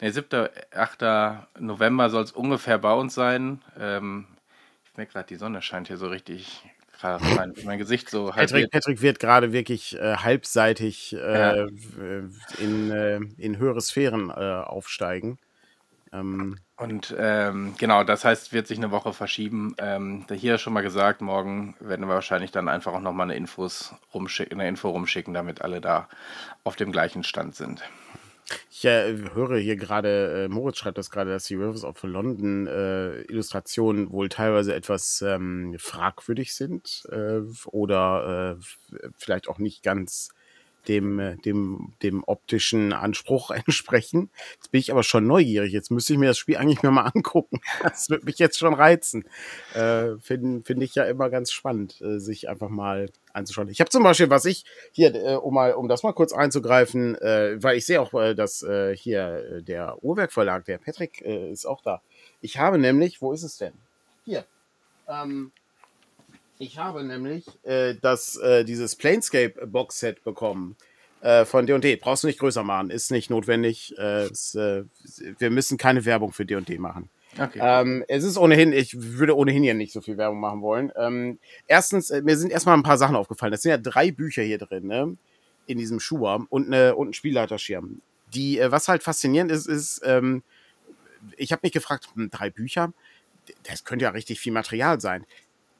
ne, 0.00 0.12
7., 0.12 0.48
8. 0.74 1.58
November 1.60 2.10
soll 2.10 2.24
es 2.24 2.32
ungefähr 2.32 2.78
bei 2.78 2.92
uns 2.92 3.14
sein. 3.14 3.60
Ähm, 3.78 4.26
ich 4.84 4.96
merke 4.96 5.12
gerade, 5.12 5.26
die 5.28 5.36
Sonne 5.36 5.62
scheint 5.62 5.88
hier 5.88 5.96
so 5.96 6.08
richtig 6.08 6.62
mein, 7.02 7.52
mein, 7.64 7.78
Gesicht 7.78 8.08
so 8.08 8.30
Patrick, 8.30 8.70
Patrick 8.70 9.02
wird 9.02 9.18
gerade 9.18 9.52
wirklich 9.52 9.94
äh, 9.98 10.16
halbseitig 10.16 11.14
äh, 11.14 11.58
ja. 11.58 11.66
in, 12.58 12.90
äh, 12.90 13.20
in 13.36 13.58
höhere 13.58 13.80
Sphären 13.82 14.30
äh, 14.30 14.32
aufsteigen. 14.32 15.38
Ähm, 16.14 16.56
und 16.76 17.14
ähm, 17.18 17.74
genau, 17.76 18.04
das 18.04 18.24
heißt, 18.24 18.52
wird 18.52 18.66
sich 18.66 18.78
eine 18.78 18.90
Woche 18.90 19.12
verschieben. 19.12 19.74
Ähm, 19.78 20.26
hier 20.30 20.58
schon 20.58 20.72
mal 20.72 20.82
gesagt, 20.82 21.20
morgen 21.20 21.74
werden 21.80 22.06
wir 22.06 22.14
wahrscheinlich 22.14 22.52
dann 22.52 22.68
einfach 22.68 22.92
auch 22.92 23.00
nochmal 23.00 23.26
eine, 23.26 23.36
Infos 23.36 23.94
rumschicken, 24.12 24.60
eine 24.60 24.68
Info 24.68 24.88
rumschicken, 24.90 25.34
damit 25.34 25.62
alle 25.62 25.80
da 25.80 26.08
auf 26.62 26.76
dem 26.76 26.92
gleichen 26.92 27.24
Stand 27.24 27.56
sind. 27.56 27.82
Ich 28.70 28.84
äh, 28.84 29.16
höre 29.32 29.56
hier 29.58 29.76
gerade, 29.76 30.44
äh, 30.44 30.48
Moritz 30.48 30.76
schreibt 30.76 30.98
das 30.98 31.10
gerade, 31.10 31.30
dass 31.30 31.44
die 31.44 31.54
Rivers 31.54 31.84
of 31.84 32.02
London 32.02 32.66
äh, 32.66 33.22
Illustrationen 33.22 34.12
wohl 34.12 34.28
teilweise 34.28 34.74
etwas 34.74 35.22
ähm, 35.22 35.76
fragwürdig 35.78 36.54
sind 36.54 37.06
äh, 37.10 37.40
oder 37.66 38.58
äh, 38.58 39.08
vielleicht 39.16 39.48
auch 39.48 39.58
nicht 39.58 39.82
ganz 39.82 40.28
dem, 40.88 41.18
äh, 41.18 41.36
dem, 41.36 41.94
dem 42.02 42.24
optischen 42.24 42.92
Anspruch 42.92 43.50
entsprechen. 43.50 44.30
Jetzt 44.54 44.70
bin 44.70 44.80
ich 44.80 44.92
aber 44.92 45.02
schon 45.02 45.26
neugierig. 45.26 45.72
Jetzt 45.72 45.90
müsste 45.90 46.12
ich 46.12 46.18
mir 46.18 46.28
das 46.28 46.38
Spiel 46.38 46.56
eigentlich 46.56 46.82
mal 46.82 47.02
angucken. 47.14 47.60
Das 47.82 48.10
wird 48.10 48.24
mich 48.24 48.38
jetzt 48.38 48.58
schon 48.58 48.74
reizen. 48.74 49.24
Äh, 49.74 50.16
Finde 50.20 50.64
find 50.64 50.82
ich 50.82 50.94
ja 50.94 51.04
immer 51.04 51.30
ganz 51.30 51.52
spannend, 51.52 52.00
äh, 52.00 52.18
sich 52.18 52.48
einfach 52.48 52.68
mal 52.68 53.10
anzuschauen. 53.32 53.68
Ich 53.68 53.80
habe 53.80 53.90
zum 53.90 54.02
Beispiel, 54.02 54.30
was 54.30 54.44
ich 54.44 54.64
hier, 54.92 55.14
äh, 55.14 55.34
um 55.34 55.54
mal, 55.54 55.72
um 55.74 55.88
das 55.88 56.02
mal 56.02 56.12
kurz 56.12 56.32
einzugreifen, 56.32 57.16
äh, 57.16 57.62
weil 57.62 57.76
ich 57.76 57.86
sehe 57.86 58.00
auch, 58.00 58.14
äh, 58.14 58.34
dass 58.34 58.62
äh, 58.62 58.96
hier 58.96 59.58
äh, 59.58 59.62
der 59.62 60.02
Uhrwerkverlag, 60.02 60.64
der 60.64 60.78
Patrick, 60.78 61.22
äh, 61.22 61.50
ist 61.50 61.66
auch 61.66 61.82
da. 61.82 62.02
Ich 62.40 62.58
habe 62.58 62.78
nämlich, 62.78 63.20
wo 63.20 63.32
ist 63.32 63.42
es 63.42 63.56
denn? 63.56 63.74
Hier. 64.24 64.44
Ähm, 65.08 65.52
ich 66.58 66.78
habe 66.78 67.04
nämlich 67.04 67.46
äh, 67.64 67.94
das, 68.00 68.36
äh, 68.36 68.64
dieses 68.64 68.96
Planescape 68.96 69.66
Box-Set 69.66 70.22
bekommen 70.24 70.76
äh, 71.20 71.44
von 71.44 71.66
D&D. 71.66 71.96
Brauchst 71.96 72.22
du 72.22 72.26
nicht 72.26 72.38
größer 72.38 72.62
machen, 72.62 72.90
ist 72.90 73.10
nicht 73.10 73.30
notwendig. 73.30 73.94
Äh, 73.98 74.24
es, 74.24 74.54
äh, 74.54 74.84
wir 75.38 75.50
müssen 75.50 75.78
keine 75.78 76.04
Werbung 76.04 76.32
für 76.32 76.44
D&D 76.46 76.78
machen. 76.78 77.08
Okay. 77.38 77.58
Ähm, 77.60 78.04
es 78.06 78.22
ist 78.22 78.38
ohnehin, 78.38 78.72
ich 78.72 78.94
würde 78.96 79.36
ohnehin 79.36 79.62
hier 79.62 79.74
nicht 79.74 79.92
so 79.92 80.00
viel 80.00 80.16
Werbung 80.16 80.40
machen 80.40 80.62
wollen. 80.62 80.92
Ähm, 80.96 81.38
erstens, 81.66 82.10
äh, 82.10 82.22
mir 82.22 82.36
sind 82.36 82.52
erstmal 82.52 82.76
ein 82.76 82.82
paar 82.82 82.98
Sachen 82.98 83.16
aufgefallen. 83.16 83.52
Es 83.52 83.62
sind 83.62 83.70
ja 83.70 83.78
drei 83.78 84.12
Bücher 84.12 84.42
hier 84.42 84.58
drin, 84.58 84.86
ne? 84.86 85.16
In 85.66 85.78
diesem 85.78 85.98
Schuhar 85.98 86.46
und, 86.50 86.68
ne, 86.68 86.94
und 86.94 87.08
ein 87.08 87.14
Spielleiterschirm. 87.14 88.02
Die, 88.34 88.58
äh, 88.58 88.70
was 88.70 88.88
halt 88.88 89.02
faszinierend 89.02 89.50
ist, 89.50 89.66
ist, 89.66 90.02
ähm, 90.04 90.42
ich 91.36 91.52
habe 91.52 91.60
mich 91.62 91.72
gefragt, 91.72 92.08
hm, 92.14 92.30
drei 92.30 92.50
Bücher, 92.50 92.92
das 93.64 93.84
könnte 93.84 94.04
ja 94.04 94.10
richtig 94.10 94.40
viel 94.40 94.52
Material 94.52 95.00
sein. 95.00 95.26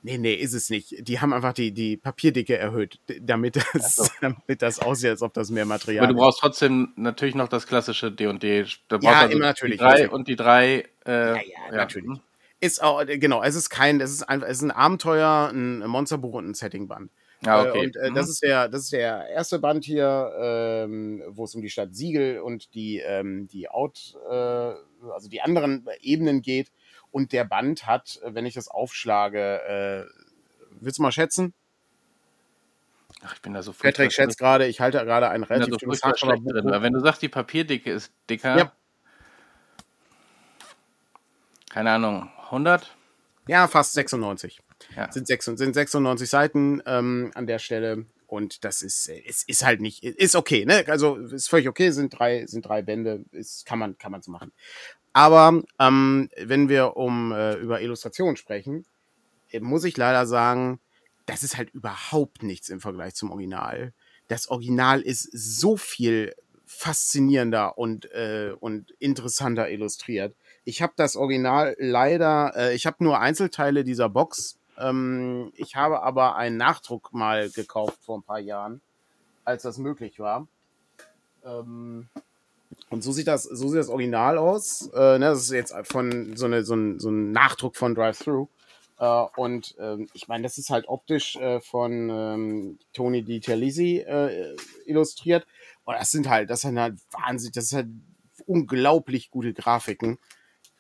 Nee, 0.07 0.19
nee, 0.19 0.35
ist 0.35 0.53
es 0.53 0.69
nicht. 0.69 1.09
Die 1.09 1.21
haben 1.21 1.33
einfach 1.33 1.55
die, 1.55 1.73
die 1.73 1.97
Papierdicke 1.97 2.59
erhöht, 2.59 3.01
damit 3.23 3.57
das, 3.57 3.99
also. 3.99 4.07
damit 4.21 4.61
das 4.61 4.79
aussieht, 4.79 5.09
als 5.09 5.23
ob 5.23 5.33
das 5.33 5.49
mehr 5.49 5.64
Material 5.64 6.05
ist. 6.05 6.09
Aber 6.11 6.12
du 6.12 6.21
brauchst 6.21 6.40
trotzdem 6.40 6.93
natürlich 6.97 7.35
noch 7.35 7.49
das 7.49 7.67
klassische 7.67 8.12
D&D. 8.12 8.67
Ja, 9.01 9.12
also 9.12 9.33
immer 9.35 9.47
natürlich. 9.47 9.79
Die 9.79 9.85
drei 9.85 10.11
und 10.11 10.29
die 10.29 10.37
drei. 10.37 10.85
Äh, 11.07 11.11
ja, 11.11 11.35
ja, 11.37 11.43
ja, 11.71 11.77
natürlich. 11.77 12.11
Hm. 12.11 12.21
Ist 12.61 12.83
auch, 12.83 13.03
genau, 13.07 13.43
es 13.43 13.55
ist 13.55 13.71
kein, 13.71 13.99
es 14.03 14.11
ist 14.11 14.25
einfach, 14.25 14.47
es 14.47 14.59
ist 14.59 14.64
ein 14.64 14.73
Abenteuer, 14.73 15.51
ein 15.51 15.79
Monsterbuch 15.87 16.35
und 16.35 16.51
ein 16.51 16.55
Settingband. 16.55 17.11
Ja, 17.43 17.57
ah, 17.57 17.62
okay. 17.62 17.87
Und 17.87 17.97
äh, 17.97 18.11
mhm. 18.11 18.14
das, 18.14 18.29
ist 18.29 18.43
der, 18.43 18.69
das 18.69 18.83
ist 18.83 18.93
der 18.93 19.27
erste 19.31 19.59
Band 19.59 19.87
hier, 19.87 20.33
ähm, 20.38 21.23
wo 21.29 21.45
es 21.45 21.55
um 21.55 21.62
die 21.62 21.71
Stadt 21.71 21.95
Siegel 21.95 22.40
und 22.40 22.75
die, 22.75 22.99
ähm, 22.99 23.49
die 23.49 23.71
Out, 23.71 24.17
äh, 24.31 24.35
also 24.35 25.31
die 25.31 25.40
anderen 25.40 25.87
Ebenen 26.03 26.43
geht. 26.43 26.71
Und 27.14 27.31
der 27.31 27.44
Band 27.44 27.87
hat, 27.87 28.18
äh, 28.24 28.35
wenn 28.35 28.44
ich 28.44 28.55
das 28.55 28.66
aufschlage, 28.66 29.62
äh, 29.62 30.05
willst 30.81 30.98
du 30.98 31.03
mal 31.03 31.12
schätzen? 31.12 31.55
Ach, 33.22 33.37
ich 33.37 33.40
bin 33.40 33.55
da 33.55 33.62
so 33.62 33.72
Patrick 33.72 34.12
schätzt 34.12 34.37
gerade, 34.37 34.66
ich 34.66 34.81
halte 34.81 34.98
gerade 35.05 35.29
ein 35.29 35.44
relativ 35.44 35.77
so 35.81 36.11
drin. 36.11 36.83
Wenn 36.83 36.92
du 36.92 36.98
sagst, 36.98 37.22
die 37.22 37.29
Papierdicke 37.29 37.92
ist 37.92 38.12
dicker, 38.29 38.59
ja. 38.59 38.72
keine 41.70 41.92
Ahnung, 41.92 42.33
100? 42.46 42.96
Ja, 43.46 43.68
fast 43.68 43.92
96. 43.92 44.61
Ja. 44.96 45.12
Sind, 45.12 45.29
96, 45.29 45.64
sind 45.66 45.74
96 45.74 46.29
Seiten 46.29 46.83
ähm, 46.85 47.31
an 47.37 47.46
der 47.46 47.61
Stelle. 47.61 48.07
Und 48.27 48.64
das 48.64 48.83
ist, 48.83 49.09
es 49.09 49.44
ist 49.44 49.64
halt 49.64 49.81
nicht, 49.81 50.03
ist 50.03 50.35
okay, 50.35 50.64
ne? 50.64 50.85
Also 50.88 51.14
ist 51.14 51.48
völlig 51.48 51.68
okay, 51.68 51.92
sind 51.92 52.18
drei, 52.18 52.44
sind 52.46 52.66
drei 52.66 52.83
Bände, 52.83 53.24
ist, 53.31 53.66
kann 53.66 53.79
man, 53.79 53.98
kann 53.98 54.11
man 54.11 54.20
so 54.20 54.33
machen. 54.33 54.53
Aber 55.14 55.62
ähm, 55.79 56.29
wenn 56.37 56.68
wir 56.68 56.96
um 56.96 57.33
äh, 57.33 57.55
über 57.55 57.81
Illustration 57.81 58.37
sprechen, 58.37 58.85
äh, 59.50 59.61
muss 59.61 59.85
ich 59.85 59.96
leider 59.96 60.27
sagen, 60.27 60.81
das 61.24 61.42
ist 61.42 61.57
halt 61.57 61.70
überhaupt 61.70 62.42
nichts 62.42 62.68
im 62.68 62.81
Vergleich 62.81 63.14
zum 63.14 63.31
Original. 63.31 63.94
Das 64.29 64.48
Original 64.48 65.00
ist 65.00 65.31
so 65.33 65.77
viel 65.77 66.35
faszinierender 66.66 67.79
und, 67.79 68.11
äh, 68.12 68.55
und 68.59 68.90
interessanter 68.98 69.70
illustriert. 69.70 70.35
Ich 70.64 70.83
habe 70.83 70.94
das 70.96 71.14
Original 71.14 71.77
leider, 71.79 72.53
äh, 72.57 72.74
ich 72.74 72.85
habe 72.85 73.03
nur 73.05 73.20
Einzelteile 73.20 73.85
dieser 73.85 74.09
Box. 74.09 74.59
Ähm, 74.79 75.53
ich 75.55 75.77
habe 75.77 76.03
aber 76.03 76.35
einen 76.35 76.57
Nachdruck 76.57 77.12
mal 77.12 77.50
gekauft 77.50 77.98
vor 78.03 78.18
ein 78.18 78.24
paar 78.24 78.40
Jahren, 78.40 78.81
als 79.44 79.62
das 79.62 79.79
möglich 79.79 80.18
war. 80.18 80.48
Ähm, 81.44 82.09
und 82.90 83.03
so 83.03 83.12
sieht 83.12 83.27
das, 83.27 83.44
so 83.44 83.68
sieht 83.68 83.79
das 83.79 83.88
Original 83.88 84.38
aus. 84.38 84.90
Äh, 84.94 85.18
ne, 85.18 85.27
das 85.27 85.42
ist 85.42 85.50
jetzt 85.50 85.74
von 85.85 86.37
so, 86.37 86.46
eine, 86.46 86.64
so, 86.64 86.74
ein, 86.74 86.98
so 86.98 87.11
ein 87.11 87.33
Nachdruck 87.33 87.77
von 87.77 87.94
Drive-Thru. 87.94 88.48
Äh, 88.98 89.24
und 89.37 89.74
ähm, 89.79 90.09
ich 90.14 90.29
meine, 90.29 90.42
das 90.44 90.59
ist 90.59 90.70
halt 90.70 90.88
optisch 90.88 91.37
äh, 91.37 91.61
von 91.61 92.11
ähm, 92.11 92.79
Tony 92.92 93.22
Di 93.22 93.40
Terlisi 93.40 93.98
äh, 93.98 94.55
illustriert. 94.87 95.46
Und 95.85 95.94
das 95.94 96.11
sind 96.11 96.29
halt, 96.29 96.50
das 96.50 96.62
sind 96.62 96.79
halt 96.79 96.98
wahnsinnig, 97.11 97.53
das 97.55 97.68
sind 97.68 97.77
halt 97.77 97.88
unglaublich 98.46 99.31
gute 99.31 99.53
Grafiken, 99.53 100.18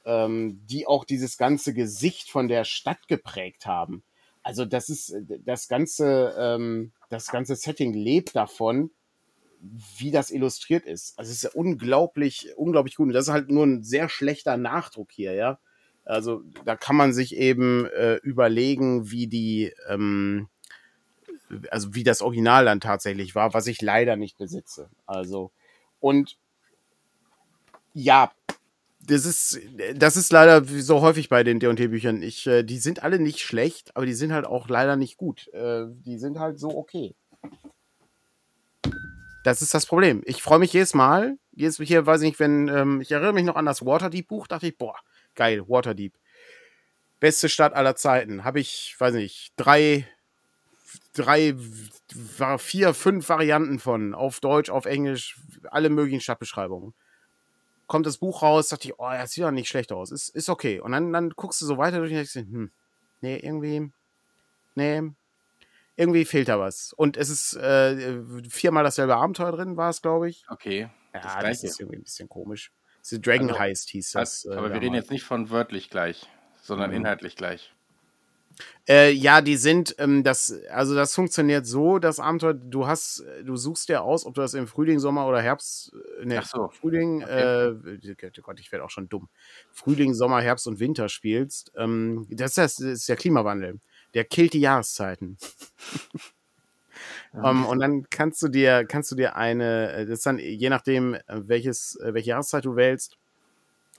ähm, 0.04 0.60
die 0.66 0.86
auch 0.86 1.04
dieses 1.04 1.36
ganze 1.36 1.74
Gesicht 1.74 2.30
von 2.30 2.48
der 2.48 2.64
Stadt 2.64 3.08
geprägt 3.08 3.66
haben. 3.66 4.02
Also 4.42 4.66
das 4.66 4.90
ist 4.90 5.16
das 5.44 5.68
ganze, 5.68 6.34
ähm, 6.38 6.92
das 7.08 7.28
ganze 7.28 7.56
Setting 7.56 7.94
lebt 7.94 8.36
davon, 8.36 8.90
wie 9.98 10.10
das 10.10 10.30
illustriert 10.30 10.84
ist. 10.84 11.18
Also 11.18 11.30
es 11.30 11.38
ist 11.38 11.42
ja 11.44 11.50
unglaublich, 11.54 12.48
unglaublich 12.56 12.96
gut. 12.96 13.08
Und 13.08 13.12
das 13.14 13.26
ist 13.26 13.32
halt 13.32 13.50
nur 13.50 13.64
ein 13.64 13.82
sehr 13.82 14.08
schlechter 14.08 14.56
Nachdruck 14.56 15.10
hier, 15.12 15.34
ja. 15.34 15.58
Also 16.04 16.42
da 16.64 16.76
kann 16.76 16.96
man 16.96 17.12
sich 17.14 17.36
eben 17.36 17.86
äh, 17.86 18.16
überlegen, 18.16 19.10
wie 19.10 19.26
die, 19.26 19.72
ähm, 19.88 20.48
also 21.70 21.94
wie 21.94 22.04
das 22.04 22.20
Original 22.20 22.66
dann 22.66 22.80
tatsächlich 22.80 23.34
war, 23.34 23.54
was 23.54 23.66
ich 23.66 23.80
leider 23.80 24.16
nicht 24.16 24.36
besitze. 24.36 24.90
Also 25.06 25.50
und 26.00 26.36
ja, 27.94 28.32
das 29.06 29.24
ist, 29.26 29.60
das 29.94 30.16
ist 30.16 30.32
leider 30.32 30.64
so 30.64 31.00
häufig 31.00 31.28
bei 31.28 31.44
den 31.44 31.60
D&D-Büchern. 31.60 32.22
Ich, 32.22 32.46
äh, 32.46 32.62
die 32.62 32.78
sind 32.78 33.02
alle 33.02 33.18
nicht 33.18 33.40
schlecht, 33.40 33.96
aber 33.96 34.06
die 34.06 34.14
sind 34.14 34.32
halt 34.32 34.46
auch 34.46 34.68
leider 34.68 34.96
nicht 34.96 35.16
gut. 35.16 35.48
Äh, 35.52 35.86
die 35.88 36.18
sind 36.18 36.38
halt 36.38 36.58
so 36.58 36.76
okay. 36.76 37.14
Das 39.44 39.62
ist 39.62 39.74
das 39.74 39.86
Problem. 39.86 40.22
Ich 40.24 40.42
freue 40.42 40.58
mich 40.58 40.72
jedes 40.72 40.94
Mal. 40.94 41.38
Jedes 41.52 41.76
hier, 41.76 42.06
weiß 42.06 42.22
ich 42.22 42.30
nicht, 42.30 42.40
wenn, 42.40 42.66
ähm, 42.68 43.00
ich 43.00 43.12
erinnere 43.12 43.32
mich 43.34 43.44
noch 43.44 43.54
an 43.54 43.66
das 43.66 43.84
Waterdeep-Buch, 43.84 44.48
dachte 44.48 44.66
ich, 44.66 44.76
boah, 44.76 44.96
geil, 45.36 45.62
Waterdeep. 45.68 46.14
Beste 47.20 47.48
Stadt 47.48 47.74
aller 47.74 47.94
Zeiten. 47.94 48.42
Habe 48.42 48.58
ich, 48.58 48.96
weiß 48.98 49.14
nicht, 49.14 49.52
drei, 49.56 50.08
drei, 51.12 51.54
vier, 52.58 52.94
fünf 52.94 53.28
Varianten 53.28 53.78
von. 53.78 54.14
Auf 54.14 54.40
Deutsch, 54.40 54.70
auf 54.70 54.86
Englisch, 54.86 55.38
alle 55.70 55.90
möglichen 55.90 56.20
Stadtbeschreibungen 56.20 56.94
kommt 57.86 58.06
das 58.06 58.18
Buch 58.18 58.42
raus, 58.42 58.68
dachte 58.68 58.88
ich, 58.88 58.98
oh, 58.98 59.10
das 59.10 59.32
sieht 59.32 59.44
doch 59.44 59.50
nicht 59.50 59.68
schlecht 59.68 59.92
aus. 59.92 60.10
Ist, 60.10 60.30
ist 60.30 60.48
okay. 60.48 60.80
Und 60.80 60.92
dann, 60.92 61.12
dann 61.12 61.30
guckst 61.30 61.60
du 61.60 61.66
so 61.66 61.78
weiter 61.78 61.98
durch 61.98 62.10
und 62.10 62.16
denkst, 62.16 62.34
hm, 62.34 62.70
nee, 63.20 63.36
irgendwie, 63.36 63.90
nee, 64.74 65.02
irgendwie 65.96 66.24
fehlt 66.24 66.48
da 66.48 66.58
was. 66.58 66.92
Und 66.92 67.16
es 67.16 67.28
ist 67.28 67.54
äh, 67.56 68.20
viermal 68.48 68.84
dasselbe 68.84 69.16
Abenteuer 69.16 69.52
drin, 69.52 69.76
war 69.76 69.90
es, 69.90 70.02
glaube 70.02 70.28
ich. 70.28 70.44
Okay. 70.48 70.88
Ja, 71.14 71.20
das, 71.20 71.40
das 71.40 71.64
ist 71.64 71.80
irgendwie 71.80 71.98
ein 71.98 72.02
bisschen 72.02 72.28
komisch. 72.28 72.72
The 73.02 73.20
Dragon 73.20 73.48
also, 73.48 73.60
Heist 73.60 73.90
hieß 73.90 74.12
das. 74.12 74.44
Äh, 74.44 74.54
aber 74.54 74.72
wir 74.72 74.80
reden 74.80 74.94
jetzt 74.94 75.10
nicht 75.10 75.24
von 75.24 75.50
wörtlich 75.50 75.90
gleich, 75.90 76.26
sondern 76.62 76.90
mhm. 76.90 76.96
inhaltlich 76.96 77.36
gleich. 77.36 77.74
Äh, 78.88 79.10
ja, 79.12 79.40
die 79.40 79.56
sind, 79.56 79.96
ähm, 79.98 80.22
das, 80.22 80.62
also 80.70 80.94
das 80.94 81.14
funktioniert 81.14 81.66
so, 81.66 81.98
das 81.98 82.20
Abenteuer, 82.20 82.54
du 82.54 82.86
hast, 82.86 83.24
du 83.42 83.56
suchst 83.56 83.88
dir 83.88 84.02
aus, 84.02 84.26
ob 84.26 84.34
du 84.34 84.42
das 84.42 84.54
im 84.54 84.66
Frühling, 84.66 84.98
Sommer 84.98 85.26
oder 85.26 85.40
Herbst, 85.40 85.92
ne, 86.22 86.38
Ach 86.38 86.46
so. 86.46 86.68
Frühling, 86.68 87.22
okay. 87.24 87.68
äh, 87.68 88.14
oh 88.28 88.42
Gott, 88.42 88.60
ich 88.60 88.70
werde 88.70 88.84
auch 88.84 88.90
schon 88.90 89.08
dumm, 89.08 89.28
Frühling, 89.72 90.14
Sommer, 90.14 90.40
Herbst 90.40 90.66
und 90.66 90.80
Winter 90.80 91.08
spielst. 91.08 91.72
Ähm, 91.76 92.26
das, 92.30 92.54
das 92.54 92.78
ist 92.78 93.08
der 93.08 93.16
Klimawandel. 93.16 93.80
Der 94.14 94.24
killt 94.24 94.52
die 94.52 94.60
Jahreszeiten. 94.60 95.36
um, 97.32 97.44
ähm, 97.44 97.66
und 97.66 97.80
dann 97.80 98.08
kannst 98.10 98.40
du 98.42 98.48
dir, 98.48 98.84
kannst 98.84 99.10
du 99.10 99.16
dir 99.16 99.36
eine, 99.36 99.92
äh, 99.92 100.06
das 100.06 100.18
ist 100.20 100.26
dann, 100.26 100.38
je 100.38 100.68
nachdem, 100.70 101.14
äh, 101.14 101.20
welches, 101.26 101.98
welche 102.00 102.30
Jahreszeit 102.30 102.64
du 102.64 102.76
wählst, 102.76 103.18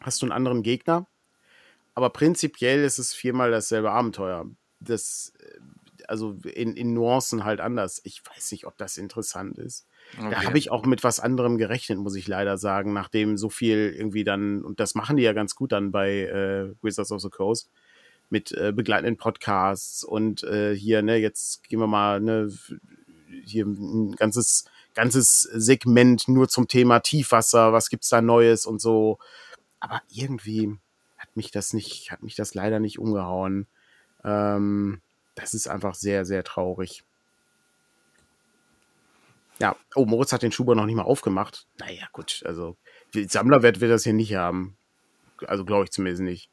hast 0.01 0.21
du 0.21 0.25
einen 0.25 0.32
anderen 0.32 0.63
Gegner 0.63 1.08
aber 1.95 2.10
prinzipiell 2.10 2.84
ist 2.84 2.99
es 2.99 3.13
viermal 3.13 3.49
dasselbe 3.49 3.91
Abenteuer. 3.91 4.45
Das, 4.80 5.34
äh, 5.39 5.60
also 6.08 6.38
in, 6.43 6.75
in 6.75 6.93
Nuancen 6.93 7.45
halt 7.45 7.62
anders. 7.62 8.01
Ich 8.04 8.21
weiß 8.30 8.51
nicht, 8.51 8.67
ob 8.67 8.78
das 8.78 8.97
interessant 8.97 9.58
ist. 9.58 9.88
Okay. 10.19 10.30
Da 10.30 10.43
habe 10.43 10.58
ich 10.60 10.69
auch 10.69 10.86
mit 10.86 11.04
was 11.04 11.19
anderem 11.19 11.58
gerechnet, 11.58 11.97
muss 11.97 12.15
ich 12.15 12.28
leider 12.28 12.58
sagen, 12.60 12.93
nachdem 12.93 13.38
so 13.38 13.49
viel 13.49 13.95
irgendwie 13.97 14.23
dann, 14.23 14.63
und 14.63 14.80
das 14.80 14.93
machen 14.93 15.17
die 15.17 15.23
ja 15.23 15.34
ganz 15.34 15.56
gut 15.56 15.71
dann 15.71 15.91
bei 15.91 16.25
äh, 16.25 16.75
Wizards 16.84 17.12
of 17.12 17.21
the 17.21 17.30
Coast, 17.30 17.71
mit 18.30 18.52
äh, 18.52 18.72
begleitenden 18.72 19.18
Podcasts 19.18 20.04
und 20.04 20.44
äh, 20.44 20.76
hier, 20.76 21.02
ne, 21.02 21.18
jetzt 21.18 21.64
gehen 21.68 21.80
wir 21.80 21.88
mal, 21.88 22.20
ne, 22.20 22.52
hier 23.46 23.66
ein 23.66 24.16
ganzes, 24.16 24.66
ganzes 24.94 25.42
Segment 25.42 26.28
nur 26.28 26.48
zum 26.48 26.68
Thema 26.68 27.00
Tiefwasser, 27.00 27.74
was 27.74 27.90
gibt's 27.90 28.10
da 28.10 28.22
Neues 28.22 28.66
und 28.66 28.82
so. 28.82 29.20
Aber 29.80 30.02
irgendwie, 30.10 30.78
mich 31.36 31.52
das 31.52 31.74
nicht, 31.74 32.12
hat 32.12 32.24
mich 32.24 32.36
das 32.36 32.54
leider 32.54 32.80
nicht 32.80 33.00
umgehauen. 33.00 33.68
Ähm, 34.24 35.02
das 35.36 35.54
ist 35.54 35.68
einfach 35.68 35.96
sehr, 35.96 36.26
sehr 36.26 36.44
traurig. 36.44 37.04
Ja, 39.60 39.76
oh, 39.96 40.06
Moritz 40.06 40.34
hat 40.34 40.44
den 40.44 40.52
Schuber 40.52 40.76
noch 40.76 40.86
nicht 40.86 40.96
mal 40.96 41.04
aufgemacht. 41.04 41.66
Naja, 41.80 42.08
gut, 42.12 42.44
also 42.46 42.76
Sammlerwert 43.14 43.80
wird 43.80 43.92
das 43.92 44.04
hier 44.04 44.14
nicht 44.14 44.36
haben. 44.36 44.78
Also 45.48 45.64
glaube 45.64 45.86
ich 45.86 45.92
zumindest 45.92 46.24
nicht. 46.24 46.50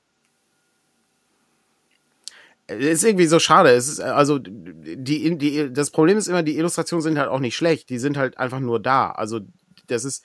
Es 2.67 2.79
ist 2.79 3.05
irgendwie 3.05 3.27
so 3.27 3.39
schade. 3.39 3.71
Es 3.71 3.89
ist, 3.89 4.01
also, 4.01 4.39
die, 4.39 5.37
die, 5.37 5.73
das 5.73 5.91
Problem 5.91 6.17
ist 6.17 6.29
immer, 6.29 6.43
die 6.43 6.57
Illustrationen 6.57 7.03
sind 7.03 7.19
halt 7.19 7.29
auch 7.29 7.41
nicht 7.41 7.57
schlecht. 7.57 7.91
Die 7.91 7.99
sind 7.99 8.17
halt 8.17 8.39
einfach 8.39 8.61
nur 8.61 8.81
da. 8.81 9.11
Also, 9.11 9.41
das 9.89 10.05
ist, 10.05 10.25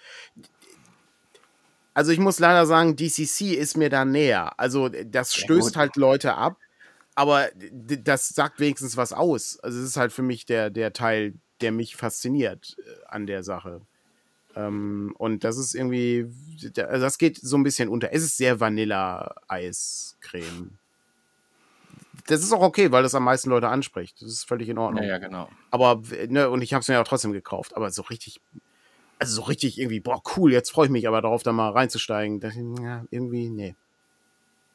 also 1.97 2.12
ich 2.12 2.19
muss 2.19 2.38
leider 2.38 2.67
sagen, 2.67 2.95
DCC 2.95 3.56
ist 3.56 3.76
mir 3.76 3.89
da 3.89 4.06
näher. 4.06 4.60
Also 4.60 4.88
das 4.88 5.34
stößt 5.34 5.73
ja, 5.73 5.82
halt 5.82 5.95
Leute 5.95 6.36
ab, 6.36 6.58
aber 7.15 7.47
das 8.04 8.30
sagt 8.30 8.60
wenigstens 8.60 8.97
was 8.97 9.13
aus. 9.13 9.58
Also 9.62 9.80
es 9.80 9.86
ist 9.86 9.97
halt 9.97 10.13
für 10.13 10.21
mich 10.21 10.45
der, 10.45 10.69
der 10.69 10.93
Teil, 10.93 11.34
der 11.62 11.71
mich 11.71 11.95
fasziniert 11.95 12.78
äh, 12.78 12.84
an 13.08 13.26
der 13.26 13.43
Sache. 13.43 13.82
Ähm, 14.56 15.15
und 15.17 15.43
das 15.43 15.58
ist 15.58 15.73
irgendwie, 15.73 16.28
also 16.78 17.04
das 17.04 17.17
geht 17.17 17.39
so 17.41 17.58
ein 17.58 17.63
bisschen 17.63 17.89
unter. 17.89 18.13
Es 18.13 18.21
ist 18.21 18.38
sehr 18.38 18.60
Vanilla-Eiscreme. 18.60 20.78
Das 22.28 22.42
ist 22.42 22.54
auch 22.54 22.62
okay, 22.62 22.92
weil 22.92 23.04
das 23.04 23.16
am 23.16 23.24
meisten 23.24 23.50
Leute 23.50 23.70
anspricht. 23.70 24.22
Das 24.22 24.30
ist 24.30 24.48
völlig 24.48 24.70
in 24.70 24.78
Ordnung. 24.78 25.04
Ja, 25.04 25.10
ja, 25.10 25.18
genau. 25.18 25.50
Aber, 25.72 26.02
ne, 26.28 26.50
und 26.50 26.62
ich 26.62 26.74
habe 26.74 26.82
es 26.82 26.88
mir 26.88 26.96
ja 26.96 27.04
trotzdem 27.04 27.34
gekauft. 27.34 27.76
Aber 27.76 27.90
so 27.90 28.04
richtig 28.04 28.42
also 29.20 29.36
so 29.36 29.42
richtig 29.44 29.80
irgendwie, 29.80 30.00
boah, 30.00 30.22
cool, 30.36 30.52
jetzt 30.52 30.72
freue 30.72 30.86
ich 30.86 30.92
mich 30.92 31.08
aber 31.08 31.22
darauf, 31.22 31.44
da 31.44 31.52
mal 31.52 31.72
reinzusteigen. 31.72 32.40
Das, 32.40 32.56
ja, 32.56 33.06
irgendwie, 33.10 33.50
nee. 33.50 33.76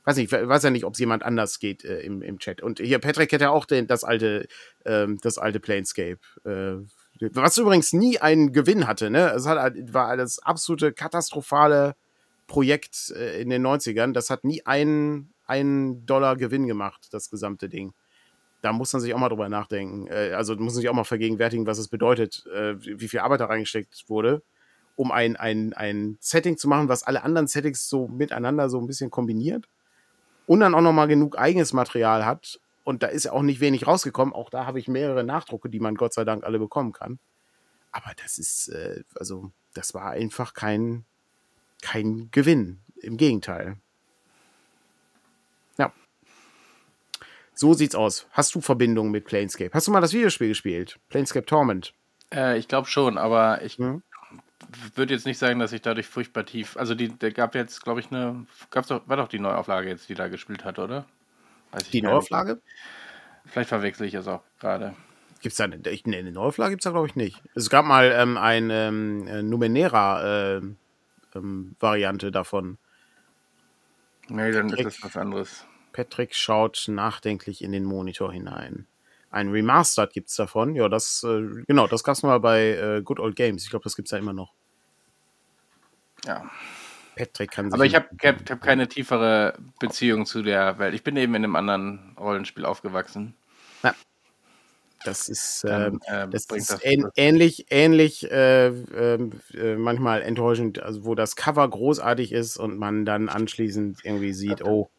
Weiß 0.04 0.16
nicht, 0.16 0.32
weiß 0.32 0.64
ja 0.64 0.70
nicht, 0.70 0.84
ob 0.84 0.94
es 0.94 0.98
jemand 0.98 1.22
anders 1.22 1.60
geht 1.60 1.84
äh, 1.84 2.00
im, 2.00 2.22
im 2.22 2.40
Chat. 2.40 2.60
Und 2.60 2.80
hier, 2.80 2.98
Patrick 2.98 3.30
hätte 3.30 3.44
ja 3.44 3.50
auch 3.50 3.66
den, 3.66 3.86
das 3.86 4.02
alte, 4.02 4.48
ähm, 4.84 5.18
das 5.22 5.38
alte 5.38 5.60
Planescape. 5.60 6.18
Äh, 6.44 6.84
was 7.32 7.56
übrigens 7.56 7.92
nie 7.92 8.18
einen 8.18 8.52
Gewinn 8.52 8.88
hatte, 8.88 9.10
ne? 9.10 9.30
Es 9.30 9.46
hat, 9.46 9.74
war 9.92 10.16
das 10.16 10.40
absolute 10.40 10.92
katastrophale 10.92 11.94
Projekt 12.48 13.12
äh, 13.14 13.40
in 13.40 13.48
den 13.48 13.64
90ern. 13.64 14.12
Das 14.12 14.28
hat 14.28 14.42
nie 14.42 14.66
einen, 14.66 15.31
einen 15.52 16.06
Dollar 16.06 16.36
Gewinn 16.36 16.66
gemacht, 16.66 17.08
das 17.12 17.30
gesamte 17.30 17.68
Ding 17.68 17.94
da 18.62 18.72
muss 18.72 18.92
man 18.92 19.02
sich 19.02 19.12
auch 19.12 19.18
mal 19.18 19.28
drüber 19.28 19.48
nachdenken. 19.48 20.06
Äh, 20.06 20.32
also 20.32 20.54
muss 20.54 20.74
man 20.74 20.80
sich 20.80 20.88
auch 20.88 20.94
mal 20.94 21.04
vergegenwärtigen, 21.04 21.66
was 21.66 21.78
es 21.78 21.88
bedeutet, 21.88 22.46
äh, 22.46 22.74
wie 22.80 23.08
viel 23.08 23.20
Arbeit 23.20 23.40
da 23.40 23.46
reingesteckt 23.46 24.04
wurde, 24.08 24.42
um 24.96 25.10
ein, 25.10 25.36
ein, 25.36 25.74
ein 25.74 26.16
Setting 26.20 26.56
zu 26.56 26.68
machen, 26.68 26.88
was 26.88 27.02
alle 27.02 27.24
anderen 27.24 27.48
Settings 27.48 27.88
so 27.88 28.08
miteinander 28.08 28.70
so 28.70 28.80
ein 28.80 28.86
bisschen 28.86 29.10
kombiniert 29.10 29.68
und 30.46 30.60
dann 30.60 30.74
auch 30.74 30.80
noch 30.80 30.92
mal 30.92 31.06
genug 31.06 31.36
eigenes 31.38 31.72
Material 31.72 32.24
hat. 32.24 32.60
Und 32.84 33.02
da 33.02 33.08
ist 33.08 33.24
ja 33.24 33.32
auch 33.32 33.42
nicht 33.42 33.60
wenig 33.60 33.86
rausgekommen. 33.86 34.34
Auch 34.34 34.50
da 34.50 34.66
habe 34.66 34.78
ich 34.78 34.88
mehrere 34.88 35.22
Nachdrucke, 35.22 35.68
die 35.68 35.80
man 35.80 35.94
Gott 35.94 36.14
sei 36.14 36.24
Dank 36.24 36.44
alle 36.44 36.58
bekommen 36.58 36.92
kann. 36.92 37.18
Aber 37.90 38.12
das 38.20 38.38
ist, 38.38 38.68
äh, 38.68 39.02
also, 39.16 39.50
das 39.74 39.92
war 39.94 40.10
einfach 40.10 40.54
kein, 40.54 41.04
kein 41.80 42.28
Gewinn. 42.30 42.80
Im 42.96 43.16
Gegenteil. 43.16 43.76
So 47.62 47.74
sieht's 47.74 47.94
aus. 47.94 48.26
Hast 48.32 48.56
du 48.56 48.60
Verbindungen 48.60 49.12
mit 49.12 49.24
Planescape? 49.24 49.70
Hast 49.72 49.86
du 49.86 49.92
mal 49.92 50.00
das 50.00 50.12
Videospiel 50.12 50.48
gespielt? 50.48 50.98
Planescape 51.10 51.46
Torment? 51.46 51.94
Äh, 52.34 52.58
ich 52.58 52.66
glaube 52.66 52.88
schon, 52.88 53.18
aber 53.18 53.62
ich 53.62 53.78
mhm. 53.78 54.02
würde 54.96 55.14
jetzt 55.14 55.26
nicht 55.26 55.38
sagen, 55.38 55.60
dass 55.60 55.72
ich 55.72 55.80
dadurch 55.80 56.08
furchtbar 56.08 56.44
tief. 56.44 56.76
Also, 56.76 56.96
die, 56.96 57.06
der 57.06 57.30
gab 57.30 57.54
jetzt, 57.54 57.84
glaube 57.84 58.00
ich, 58.00 58.10
eine. 58.10 58.46
Gab's 58.70 58.88
doch, 58.88 59.06
war 59.06 59.16
doch 59.16 59.28
die 59.28 59.38
Neuauflage 59.38 59.88
jetzt, 59.88 60.08
die 60.08 60.14
da 60.14 60.26
gespielt 60.26 60.64
hat, 60.64 60.80
oder? 60.80 61.04
die 61.92 62.02
Neuauflage? 62.02 62.60
Vielleicht 63.46 63.68
verwechsel 63.68 64.08
ich 64.08 64.14
es 64.14 64.26
auch 64.26 64.42
gerade. 64.58 64.96
Gibt 65.40 65.52
es 65.52 65.58
da 65.58 65.62
eine, 65.62 65.80
eine 66.04 66.32
Neuauflage? 66.32 66.72
Gibt 66.72 66.82
es 66.82 66.86
da, 66.86 66.90
glaube 66.90 67.06
ich, 67.06 67.14
nicht. 67.14 67.40
Es 67.54 67.70
gab 67.70 67.84
mal 67.84 68.10
ähm, 68.12 68.38
eine 68.38 68.88
ähm, 68.88 69.28
äh, 69.28 69.40
Numenera-Variante 69.40 72.26
äh, 72.26 72.28
ähm, 72.28 72.32
davon. 72.32 72.78
Nee, 74.26 74.50
dann 74.50 74.70
ist 74.70 74.84
das 74.84 75.00
was 75.04 75.16
anderes. 75.16 75.64
Patrick 75.92 76.34
schaut 76.34 76.84
nachdenklich 76.88 77.62
in 77.62 77.72
den 77.72 77.84
Monitor 77.84 78.32
hinein. 78.32 78.86
Ein 79.30 79.50
Remastered 79.50 80.12
gibt 80.12 80.28
es 80.28 80.36
davon. 80.36 80.74
Ja, 80.74 80.88
das, 80.88 81.24
äh, 81.24 81.64
genau, 81.66 81.86
das 81.86 82.04
gab 82.04 82.14
es 82.16 82.22
mal 82.22 82.38
bei 82.38 82.72
äh, 82.72 83.02
Good 83.02 83.18
Old 83.18 83.34
Games. 83.34 83.64
Ich 83.64 83.70
glaube, 83.70 83.84
das 83.84 83.96
gibt 83.96 84.08
es 84.08 84.12
ja 84.12 84.18
immer 84.18 84.34
noch. 84.34 84.52
Ja. 86.26 86.50
Patrick 87.16 87.50
kann 87.50 87.66
sich. 87.66 87.74
Aber 87.74 87.84
ich 87.84 87.94
habe 87.94 88.08
hab, 88.22 88.50
hab 88.50 88.60
keine 88.60 88.88
tiefere 88.88 89.54
Beziehung 89.80 90.26
zu 90.26 90.42
der 90.42 90.78
Welt. 90.78 90.94
Ich 90.94 91.02
bin 91.02 91.16
eben 91.16 91.34
in 91.34 91.44
einem 91.44 91.56
anderen 91.56 92.14
Rollenspiel 92.18 92.64
aufgewachsen. 92.64 93.34
Ja. 93.82 93.94
Das 95.04 95.28
ist, 95.28 95.64
Dann, 95.64 96.00
äh, 96.06 96.28
das 96.28 96.46
ist 96.46 96.70
das 96.70 96.84
ähn 96.84 97.08
ähnlich, 97.16 97.66
ähnlich 97.70 98.30
äh, 98.30 98.66
ähm, 98.68 99.32
äh, 99.52 99.74
manchmal 99.74 100.22
enttäuschend, 100.22 100.80
also 100.80 101.04
wo 101.04 101.14
das 101.14 101.36
Cover 101.36 101.68
großartig 101.68 102.32
ist 102.32 102.56
und 102.56 102.78
man 102.78 103.04
dann 103.04 103.28
anschließend 103.28 104.04
irgendwie 104.04 104.32
sieht, 104.32 104.62
oh, 104.62 104.90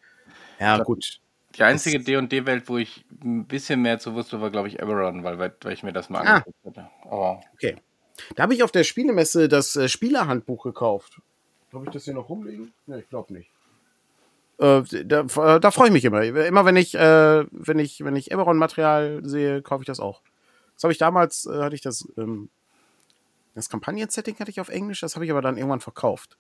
ja, 0.60 0.76
glaub, 0.76 0.88
gut. 0.88 1.20
Die 1.56 1.64
einzige 1.64 2.00
D&D-Welt, 2.00 2.68
wo 2.68 2.78
ich 2.78 3.06
ein 3.24 3.46
bisschen 3.46 3.82
mehr 3.82 4.00
zu 4.00 4.16
wusste, 4.16 4.42
war, 4.42 4.50
glaube 4.50 4.68
ich, 4.68 4.80
Eberron, 4.80 5.24
weil, 5.24 5.38
weil 5.38 5.54
ich 5.72 5.84
mir 5.84 5.94
das 5.94 6.10
mal 6.10 6.20
ah. 6.20 6.36
angeguckt 6.36 6.66
hatte. 6.66 6.90
Aber 7.04 7.42
okay. 7.54 7.76
Da 8.36 8.44
habe 8.44 8.54
ich 8.54 8.64
auf 8.64 8.72
der 8.72 8.84
Spielemesse 8.84 9.48
das 9.48 9.76
äh, 9.76 9.88
Spielerhandbuch 9.88 10.64
gekauft. 10.64 11.20
Habe 11.74 11.86
ich 11.86 11.92
das 11.92 12.06
hier 12.06 12.14
noch 12.14 12.30
rumliegen? 12.30 12.74
Ne, 12.86 13.00
ich 13.00 13.10
glaube 13.10 13.34
nicht. 13.34 13.50
Äh, 14.60 14.84
da, 15.06 15.22
äh, 15.22 15.60
da 15.60 15.72
freue 15.72 15.88
ich 15.88 15.94
mich 15.94 16.06
immer. 16.06 16.22
Immer 16.24 16.66
wenn 16.66 16.76
ich, 16.76 16.94
äh, 16.96 17.46
wenn 17.52 17.80
ich, 17.80 18.04
wenn 18.04 18.16
ich 18.16 18.32
Eberron-Material 18.32 19.22
sehe, 19.24 19.62
kaufe 19.62 19.82
ich 19.82 19.88
das 19.88 20.00
auch. 20.00 20.22
Das 20.76 20.84
habe 20.84 20.94
ich 20.94 21.00
damals, 21.00 21.46
äh, 21.46 21.60
hatte 21.60 21.76
ich 21.76 21.82
das, 21.82 22.08
ähm, 22.18 22.50
das 23.56 23.70
Kampagnen-Setting 23.70 24.40
hatte 24.40 24.52
ich 24.52 24.62
auf 24.62 24.70
Englisch, 24.70 25.02
das 25.02 25.16
habe 25.16 25.26
ich 25.26 25.32
aber 25.32 25.42
dann 25.42 25.58
irgendwann 25.58 25.82
verkauft. 25.82 26.38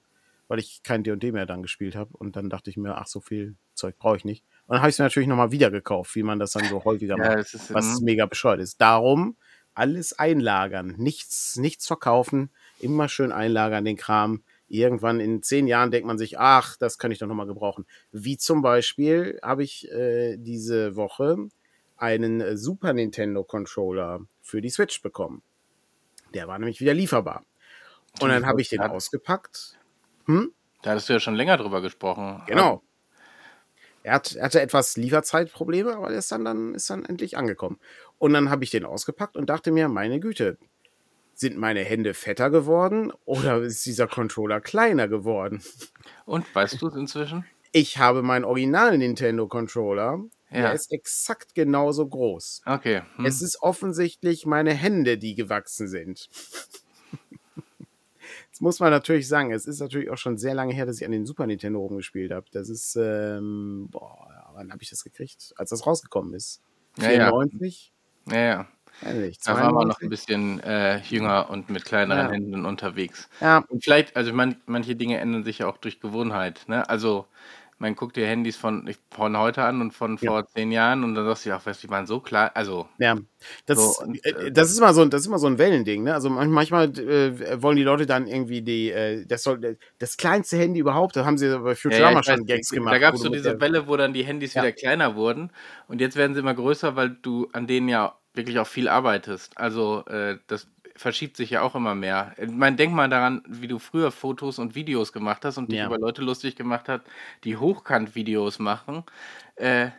Weil 0.47 0.59
ich 0.59 0.81
kein 0.83 1.03
D&D 1.03 1.31
mehr 1.31 1.45
dann 1.45 1.61
gespielt 1.61 1.95
habe. 1.95 2.15
Und 2.17 2.35
dann 2.35 2.49
dachte 2.49 2.69
ich 2.69 2.77
mir, 2.77 2.95
ach, 2.97 3.07
so 3.07 3.19
viel 3.19 3.55
Zeug 3.73 3.97
brauche 3.97 4.17
ich 4.17 4.25
nicht. 4.25 4.43
Und 4.67 4.73
dann 4.75 4.81
habe 4.81 4.89
ich 4.89 4.95
es 4.95 4.99
mir 4.99 5.05
natürlich 5.05 5.27
nochmal 5.27 5.51
wieder 5.51 5.71
gekauft, 5.71 6.15
wie 6.15 6.23
man 6.23 6.39
das 6.39 6.51
dann 6.51 6.65
so 6.65 6.83
häufiger 6.83 7.15
Ja, 7.17 7.37
macht, 7.37 7.53
ist, 7.53 7.73
was 7.73 7.99
ähm, 7.99 8.05
mega 8.05 8.25
bescheuert 8.25 8.59
ist. 8.59 8.79
Darum 8.79 9.35
alles 9.75 10.13
einlagern, 10.13 10.95
nichts, 10.97 11.55
nichts 11.57 11.87
verkaufen, 11.87 12.51
immer 12.79 13.09
schön 13.09 13.31
einlagern 13.31 13.85
den 13.85 13.97
Kram. 13.97 14.43
Irgendwann 14.67 15.19
in 15.19 15.43
zehn 15.43 15.67
Jahren 15.67 15.91
denkt 15.91 16.07
man 16.07 16.17
sich, 16.17 16.39
ach, 16.39 16.77
das 16.77 16.97
kann 16.97 17.11
ich 17.11 17.19
doch 17.19 17.27
nochmal 17.27 17.47
gebrauchen. 17.47 17.85
Wie 18.11 18.37
zum 18.37 18.61
Beispiel 18.61 19.39
habe 19.41 19.63
ich 19.63 19.91
äh, 19.91 20.37
diese 20.37 20.95
Woche 20.95 21.37
einen 21.97 22.41
äh, 22.41 22.57
Super 22.57 22.93
Nintendo 22.93 23.43
Controller 23.43 24.21
für 24.41 24.61
die 24.61 24.69
Switch 24.69 25.01
bekommen. 25.01 25.41
Der 26.33 26.47
war 26.47 26.57
nämlich 26.57 26.81
wieder 26.81 26.93
lieferbar. 26.93 27.45
Und 28.19 28.29
dann 28.29 28.45
habe 28.45 28.61
ich 28.61 28.69
den 28.69 28.81
Ja. 28.81 28.89
ausgepackt. 28.89 29.77
Hm? 30.25 30.51
da 30.81 30.91
hattest 30.91 31.09
du 31.09 31.13
ja 31.13 31.19
schon 31.19 31.35
länger 31.35 31.57
drüber 31.57 31.81
gesprochen. 31.81 32.41
Genau. 32.47 32.81
Er, 34.03 34.15
hat, 34.15 34.35
er 34.35 34.45
hatte 34.45 34.61
etwas 34.61 34.97
Lieferzeitprobleme, 34.97 35.95
aber 35.95 36.11
er 36.11 36.19
ist 36.19 36.31
dann, 36.31 36.43
dann, 36.43 36.75
ist 36.75 36.89
dann 36.89 37.05
endlich 37.05 37.37
angekommen. 37.37 37.79
Und 38.17 38.33
dann 38.33 38.49
habe 38.49 38.63
ich 38.65 38.69
den 38.69 38.83
ausgepackt 38.85 39.37
und 39.37 39.49
dachte 39.49 39.71
mir, 39.71 39.87
meine 39.87 40.19
Güte, 40.19 40.57
sind 41.35 41.57
meine 41.57 41.83
Hände 41.83 42.13
fetter 42.13 42.49
geworden 42.49 43.11
oder 43.25 43.61
ist 43.61 43.85
dieser 43.85 44.07
Controller 44.07 44.59
kleiner 44.61 45.07
geworden? 45.07 45.63
Und 46.25 46.53
weißt 46.53 46.81
du 46.81 46.87
es 46.87 46.95
inzwischen? 46.95 47.45
Ich 47.71 47.97
habe 47.97 48.21
meinen 48.21 48.45
originalen 48.45 48.99
Nintendo 48.99 49.47
Controller, 49.47 50.19
Ja. 50.51 50.61
der 50.61 50.73
ist 50.73 50.91
exakt 50.91 51.55
genauso 51.55 52.07
groß. 52.07 52.61
Okay. 52.65 53.01
Hm. 53.15 53.25
Es 53.25 53.41
ist 53.41 53.61
offensichtlich 53.61 54.45
meine 54.45 54.73
Hände, 54.73 55.17
die 55.17 55.33
gewachsen 55.33 55.87
sind. 55.87 56.29
Jetzt 58.53 58.61
muss 58.61 58.79
man 58.79 58.91
natürlich 58.91 59.27
sagen, 59.27 59.51
es 59.51 59.65
ist 59.65 59.79
natürlich 59.79 60.11
auch 60.11 60.17
schon 60.19 60.37
sehr 60.37 60.53
lange 60.53 60.75
her, 60.75 60.85
dass 60.85 60.97
ich 61.01 61.05
an 61.07 61.11
den 61.11 61.25
Super 61.25 61.47
Nintendo 61.47 61.79
rumgespielt 61.79 62.31
habe. 62.31 62.45
Das 62.51 62.69
ist, 62.69 62.95
ähm, 62.95 63.87
boah, 63.89 64.27
wann 64.53 64.71
habe 64.71 64.83
ich 64.83 64.91
das 64.91 65.03
gekriegt? 65.03 65.55
Als 65.57 65.71
das 65.71 65.87
rausgekommen 65.87 66.35
ist. 66.35 66.61
Ja, 66.99 67.09
ja. 67.09 67.29
94? 67.29 67.91
Ja, 68.29 68.37
ja. 68.37 68.67
Ehrlich, 69.03 69.39
Da 69.39 69.55
waren 69.55 69.73
wir 69.73 69.85
noch 69.85 69.99
ein 69.99 70.07
92? 70.07 70.09
bisschen 70.11 70.59
äh, 70.59 70.99
jünger 70.99 71.49
und 71.49 71.71
mit 71.71 71.83
kleineren 71.83 72.27
Ja. 72.27 72.31
Händen 72.31 72.63
unterwegs. 72.63 73.27
Ja, 73.41 73.65
Und 73.69 73.83
vielleicht, 73.83 74.15
also 74.15 74.31
man, 74.33 74.57
manche 74.67 74.95
Dinge 74.95 75.17
ändern 75.17 75.43
sich 75.43 75.57
ja 75.57 75.67
auch 75.67 75.77
durch 75.77 75.99
Gewohnheit. 75.99 76.61
Ne? 76.67 76.87
Also, 76.87 77.25
man 77.83 77.95
guckt 77.95 78.15
dir 78.15 78.25
Handys 78.25 78.55
von, 78.55 78.89
von 79.11 79.37
heute 79.37 79.61
an 79.61 79.81
und 79.81 79.91
von 79.93 80.17
Ja. 80.21 80.31
vor 80.31 80.47
zehn 80.47 80.71
Jahren 80.71 81.03
und 81.03 81.15
dann 81.15 81.25
sagst 81.25 81.43
du 81.45 81.49
ja, 81.49 81.57
ach, 81.57 81.65
weißt 81.65 81.83
du, 81.83 81.87
die 81.87 81.91
waren 81.91 82.07
so 82.07 82.21
klar. 82.21 82.51
Also, 82.55 82.87
ja. 82.97 83.17
Das, 83.65 83.77
So, 83.77 84.03
und, 84.05 84.25
äh, 84.25 84.29
äh, 84.47 84.51
das 84.53 84.71
ist 84.71 84.77
immer 84.77 84.93
so, 84.93 85.03
das 85.05 85.21
ist 85.21 85.27
immer 85.27 85.37
so 85.37 85.47
ein 85.47 85.57
Wellending, 85.57 86.03
ne? 86.03 86.13
Also 86.13 86.29
man- 86.29 86.49
manchmal 86.49 86.97
äh, 86.97 87.61
wollen 87.61 87.75
die 87.75 87.83
Leute 87.83 88.05
dann 88.05 88.25
irgendwie 88.25 88.61
die, 88.61 88.89
äh, 88.89 89.25
das 89.25 89.43
soll 89.43 89.77
das 89.99 90.15
kleinste 90.15 90.55
Handy 90.57 90.79
überhaupt, 90.79 91.17
da 91.17 91.25
haben 91.25 91.37
sie 91.37 91.49
bei 91.59 91.69
ja, 91.71 91.75
Futurama 91.75 92.11
ja, 92.13 92.19
ich 92.21 92.25
schon 92.25 92.45
Gags 92.45 92.69
da 92.69 92.75
gemacht. 92.77 93.01
gab 93.01 93.15
es 93.15 93.21
so 93.21 93.27
diese 93.29 93.59
Welle, 93.59 93.85
wo 93.87 93.97
dann 93.97 94.13
die 94.13 94.23
Handys 94.23 94.53
Ja. 94.53 94.61
wieder 94.63 94.71
kleiner 94.71 95.15
wurden 95.17 95.51
und 95.89 95.99
jetzt 95.99 96.15
werden 96.15 96.33
sie 96.35 96.39
immer 96.39 96.53
größer, 96.53 96.95
weil 96.95 97.09
du 97.21 97.49
an 97.51 97.67
denen 97.67 97.89
ja 97.89 98.15
wirklich 98.33 98.57
auch 98.59 98.67
viel 98.67 98.87
arbeitest. 98.87 99.57
Also, 99.57 100.05
äh, 100.05 100.37
das 100.47 100.67
verschiebt 100.95 101.37
sich 101.37 101.49
ja 101.49 101.61
auch 101.61 101.75
immer 101.75 101.95
mehr. 101.95 102.33
Ich 102.37 102.49
meine, 102.49 102.75
denk 102.75 102.93
mal 102.93 103.09
daran, 103.09 103.41
wie 103.47 103.67
du 103.67 103.79
früher 103.79 104.11
Fotos 104.11 104.59
und 104.59 104.75
Videos 104.75 105.13
gemacht 105.13 105.45
hast 105.45 105.57
und 105.57 105.71
dich 105.71 105.79
Ja. 105.79 105.87
über 105.87 105.97
Leute 105.99 106.21
lustig 106.21 106.55
gemacht 106.55 106.87
hast, 106.89 107.01
die 107.43 107.57
Hochkant-Videos 107.57 108.59
machen. 108.59 109.03
Äh, 109.55 109.89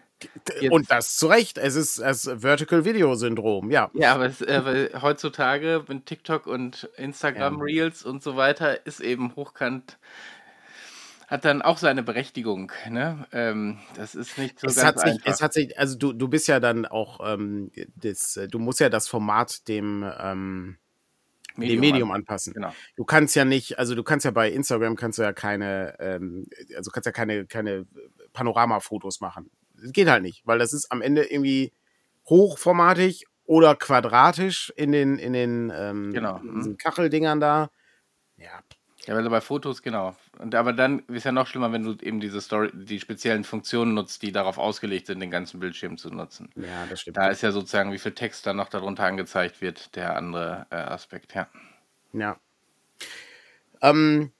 Und 0.70 0.90
das 0.90 1.16
zu 1.16 1.26
Recht. 1.26 1.58
Es 1.58 1.74
ist 1.74 1.98
das 1.98 2.30
Vertical 2.36 2.84
Video 2.84 3.14
Syndrom, 3.14 3.70
ja. 3.70 3.90
Ja, 3.92 4.14
aber 4.14 4.26
es, 4.26 4.40
äh, 4.40 4.64
weil 4.64 5.02
heutzutage 5.02 5.84
mit 5.88 6.06
TikTok 6.06 6.46
und 6.46 6.88
Instagram. 6.96 7.60
Reels 7.60 8.04
und 8.04 8.22
so 8.22 8.36
weiter 8.36 8.86
ist 8.86 9.00
eben 9.00 9.34
hochkant 9.36 9.98
hat 11.26 11.44
dann 11.44 11.62
auch 11.62 11.78
seine 11.78 12.02
Berechtigung. 12.02 12.70
Ne? 12.88 13.26
Ähm, 13.32 13.78
das 13.96 14.14
ist 14.14 14.36
nicht 14.38 14.60
so 14.60 14.66
Es 14.66 14.76
ganz 14.76 14.86
hat, 14.86 15.00
sich, 15.00 15.10
einfach. 15.12 15.26
es 15.26 15.42
hat 15.42 15.52
sich, 15.54 15.78
also 15.78 15.96
du, 15.96 16.12
du 16.12 16.28
bist 16.28 16.48
ja 16.48 16.60
dann 16.60 16.86
auch, 16.86 17.20
ähm, 17.24 17.70
das, 17.96 18.38
du 18.50 18.58
musst 18.58 18.80
ja 18.80 18.88
das 18.90 19.08
Format 19.08 19.66
dem, 19.68 20.04
ähm, 20.20 20.76
dem 21.56 21.80
Medium 21.80 22.10
an- 22.10 22.20
anpassen. 22.20 22.52
Genau. 22.52 22.72
Du 22.96 23.04
kannst 23.04 23.34
ja 23.36 23.44
nicht, 23.44 23.78
also 23.78 23.94
du 23.94 24.02
kannst 24.02 24.24
ja 24.24 24.30
bei 24.30 24.50
Instagram 24.50 24.96
kannst 24.96 25.18
du 25.18 25.22
ja 25.22 25.32
keine, 25.32 25.94
ähm, 26.00 26.46
also 26.76 26.90
kannst 26.90 27.06
ja 27.06 27.12
keine, 27.12 27.46
keine 27.46 27.86
Panoramafotos 28.32 29.20
machen. 29.20 29.50
Das 29.80 29.92
geht 29.92 30.08
halt 30.08 30.22
nicht, 30.22 30.46
weil 30.46 30.58
das 30.58 30.72
ist 30.72 30.90
am 30.90 31.02
Ende 31.02 31.24
irgendwie 31.24 31.72
hochformatig 32.28 33.26
oder 33.44 33.74
quadratisch 33.76 34.72
in 34.76 34.92
den, 34.92 35.18
in 35.18 35.32
den, 35.32 35.72
ähm, 35.74 36.12
Genau, 36.12 36.38
in 36.38 36.54
mhm. 36.54 36.76
Kacheldingern 36.78 37.40
da. 37.40 37.70
Ja, 38.36 38.60
Ja, 39.06 39.14
also 39.14 39.28
bei 39.28 39.40
Fotos, 39.40 39.82
genau. 39.82 40.16
Und, 40.38 40.54
aber 40.54 40.72
dann 40.72 41.00
ist 41.08 41.24
ja 41.24 41.32
noch 41.32 41.46
schlimmer, 41.46 41.72
wenn 41.72 41.82
du 41.82 41.94
eben 42.04 42.20
diese 42.20 42.40
Story, 42.40 42.70
die 42.72 43.00
speziellen 43.00 43.44
Funktionen 43.44 43.94
nutzt, 43.94 44.22
die 44.22 44.32
darauf 44.32 44.56
ausgelegt 44.58 45.06
sind, 45.06 45.20
den 45.20 45.30
ganzen 45.30 45.60
Bildschirm 45.60 45.98
zu 45.98 46.08
nutzen. 46.10 46.50
ja, 46.56 46.86
das 46.88 47.02
stimmt. 47.02 47.16
Da 47.16 47.28
ist 47.28 47.42
ja 47.42 47.52
sozusagen, 47.52 47.92
wie 47.92 47.98
viel 47.98 48.12
Text 48.12 48.46
dann 48.46 48.56
noch 48.56 48.68
darunter 48.68 49.04
angezeigt 49.04 49.60
wird, 49.60 49.94
der 49.96 50.16
andere 50.16 50.66
äh, 50.70 50.76
Aspekt, 50.76 51.34
ja. 51.34 51.48
Ja. 52.12 52.38
Ähm, 53.82 54.32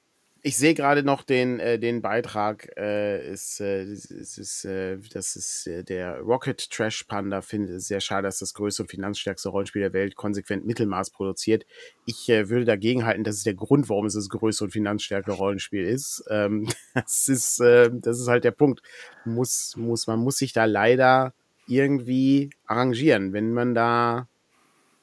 ich 0.47 0.59
sehe 0.59 0.75
gerade 0.75 1.03
noch 1.03 1.23
den, 1.23 1.59
äh, 1.59 1.79
den 1.79 2.03
Beitrag, 2.03 2.71
äh, 2.77 3.33
ist, 3.33 3.63
äh, 3.63 3.83
ist, 3.85 4.11
ist, 4.11 4.67
äh, 4.67 4.99
das 5.15 5.37
ist 5.37 5.67
äh, 5.67 5.83
der 5.83 6.21
Rocket 6.21 6.69
Trash 6.71 7.05
Panda, 7.05 7.41
finde 7.41 7.77
es 7.77 7.89
sehr 7.89 8.01
schade, 8.01 8.29
dass 8.29 8.41
das 8.41 8.53
größte 8.53 8.83
und 8.83 8.91
finanzstärkste 8.91 9.49
Rollenspiel 9.49 9.81
der 9.81 9.95
Welt 9.95 10.17
konsequent 10.17 10.67
Mittelmaß 10.67 11.11
produziert. 11.13 11.65
Ich 12.05 12.29
äh, 12.29 12.51
würde 12.51 12.67
dagegen 12.67 13.07
halten, 13.07 13.25
das 13.25 13.37
ist 13.37 13.47
der 13.47 13.55
Grund, 13.55 13.89
warum 13.89 14.05
es 14.05 14.13
das 14.13 14.29
größte 14.29 14.65
und 14.65 14.71
finanzstärkste 14.71 15.33
Rollenspiel 15.33 15.85
ist. 15.85 16.23
Ähm, 16.29 16.69
das 16.95 17.27
ist, 17.29 17.61
äh, 17.61 17.91
das 17.91 18.21
ist 18.21 18.29
halt 18.29 18.45
der 18.45 18.51
Punkt. 18.51 18.83
Muss, 19.25 19.77
muss, 19.79 20.07
man 20.07 20.19
muss 20.19 20.37
sich 20.37 20.53
da 20.53 20.67
leider 20.67 21.33
irgendwie 21.67 22.51
arrangieren, 22.67 23.33
wenn 23.33 23.55
man 23.55 23.75
da 23.75 24.29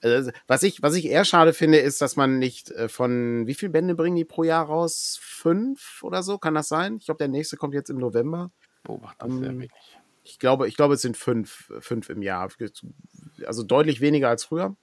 also, 0.01 0.31
was 0.47 0.63
ich, 0.63 0.81
was 0.81 0.95
ich 0.95 1.05
eher 1.05 1.25
schade 1.25 1.53
finde, 1.53 1.79
ist, 1.79 2.01
dass 2.01 2.15
man 2.15 2.39
nicht 2.39 2.71
äh, 2.71 2.89
von 2.89 3.47
wie 3.47 3.53
viel 3.53 3.69
Bände 3.69 3.95
bringen 3.95 4.15
die 4.15 4.25
pro 4.25 4.43
Jahr 4.43 4.65
raus? 4.65 5.19
Fünf 5.21 6.01
oder 6.03 6.23
so? 6.23 6.37
Kann 6.37 6.53
das 6.53 6.67
sein? 6.67 6.97
Ich 6.99 7.05
glaube, 7.05 7.19
der 7.19 7.27
nächste 7.27 7.57
kommt 7.57 7.73
jetzt 7.73 7.89
im 7.89 7.97
November. 7.97 8.51
Beobachtet 8.83 9.31
sehr 9.31 9.49
Ähm, 9.49 9.59
wenig. 9.59 9.71
Ich 10.23 10.39
glaube, 10.39 10.67
ich 10.67 10.75
glaube, 10.75 10.93
es 10.95 11.01
sind 11.01 11.17
fünf, 11.17 11.71
fünf 11.79 12.09
im 12.09 12.21
Jahr. 12.21 12.49
Also 13.45 13.63
deutlich 13.63 14.01
weniger 14.01 14.29
als 14.29 14.45
früher. 14.45 14.75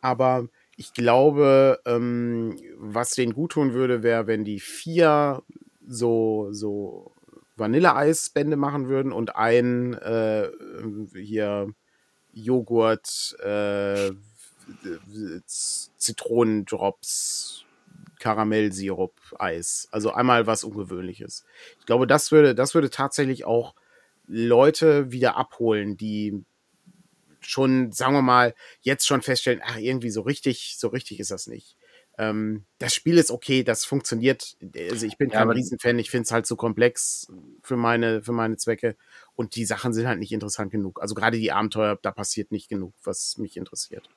Aber 0.00 0.46
ich 0.76 0.92
glaube, 0.92 1.80
ähm, 1.86 2.56
was 2.76 3.10
denen 3.10 3.32
gut 3.32 3.52
tun 3.52 3.72
würde, 3.72 4.02
wäre, 4.02 4.26
wenn 4.26 4.44
die 4.44 4.60
vier 4.60 5.42
so, 5.86 6.48
so 6.52 7.12
Vanilleeisbände 7.56 8.56
machen 8.56 8.88
würden 8.88 9.12
und 9.12 9.34
ein 9.34 9.94
äh, 9.94 10.50
hier 11.14 11.72
Joghurt, 12.36 13.34
äh, 13.40 14.10
Zitronendrops, 15.46 17.64
Karamellsirup, 18.18 19.14
Eis. 19.38 19.88
Also 19.90 20.12
einmal 20.12 20.46
was 20.46 20.64
Ungewöhnliches. 20.64 21.46
Ich 21.80 21.86
glaube, 21.86 22.06
das 22.06 22.30
würde, 22.32 22.54
das 22.54 22.74
würde 22.74 22.90
tatsächlich 22.90 23.46
auch 23.46 23.74
Leute 24.26 25.12
wieder 25.12 25.36
abholen, 25.36 25.96
die 25.96 26.44
schon, 27.40 27.92
sagen 27.92 28.14
wir 28.14 28.22
mal, 28.22 28.54
jetzt 28.82 29.06
schon 29.06 29.22
feststellen, 29.22 29.62
ach, 29.64 29.78
irgendwie 29.78 30.10
so 30.10 30.20
richtig, 30.20 30.76
so 30.78 30.88
richtig 30.88 31.20
ist 31.20 31.30
das 31.30 31.46
nicht. 31.46 31.75
Ähm, 32.18 32.64
das 32.78 32.94
Spiel 32.94 33.18
ist 33.18 33.30
okay, 33.30 33.62
das 33.62 33.84
funktioniert. 33.84 34.56
Also 34.90 35.06
ich 35.06 35.18
bin 35.18 35.30
kein 35.30 35.50
Riesenfan, 35.50 35.98
ich 35.98 36.10
finde 36.10 36.24
es 36.24 36.32
halt 36.32 36.46
so 36.46 36.56
komplex 36.56 37.30
für 37.62 37.76
meine, 37.76 38.22
für 38.22 38.32
meine 38.32 38.56
Zwecke. 38.56 38.96
Und 39.34 39.54
die 39.54 39.66
Sachen 39.66 39.92
sind 39.92 40.06
halt 40.06 40.18
nicht 40.18 40.32
interessant 40.32 40.70
genug. 40.70 41.00
Also 41.02 41.14
gerade 41.14 41.38
die 41.38 41.52
Abenteuer, 41.52 41.98
da 42.00 42.10
passiert 42.10 42.52
nicht 42.52 42.68
genug, 42.68 42.94
was 43.04 43.36
mich 43.38 43.56
interessiert. 43.56 44.08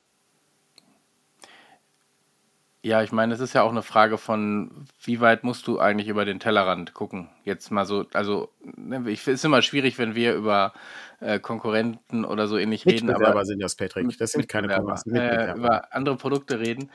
Ja, 2.82 3.04
ich 3.04 3.12
meine, 3.12 3.34
es 3.34 3.42
ist 3.42 3.54
ja 3.54 3.64
auch 3.64 3.72
eine 3.72 3.82
Frage 3.82 4.18
von, 4.18 4.86
wie 5.04 5.20
weit 5.20 5.44
musst 5.44 5.68
du 5.68 5.80
eigentlich 5.80 6.08
über 6.08 6.24
den 6.24 6.40
Tellerrand 6.40 6.94
gucken? 6.94 7.30
Jetzt 7.44 7.72
mal 7.72 7.86
so, 7.86 8.06
also 8.14 8.54
ne, 8.62 9.04
ich 9.10 9.22
finde 9.22 9.36
es 9.36 9.44
immer 9.44 9.62
schwierig, 9.62 9.98
wenn 9.98 10.16
wir 10.16 10.34
über 10.34 10.72
äh, 11.20 11.40
Konkurrenten 11.40 12.24
oder 12.24 12.48
so 12.48 12.58
ähnlich 12.58 12.86
reden, 12.86 13.10
aber 13.10 13.44
sind 13.44 13.62
das, 13.62 13.76
Patrick. 13.76 14.18
Das 14.18 14.32
sind 14.32 14.48
keine 14.48 14.70
Konkurrenzen. 14.70 15.14
äh, 15.14 15.56
über 15.56 15.94
andere 15.94 16.16
Produkte 16.16 16.62
reden. 16.62 16.90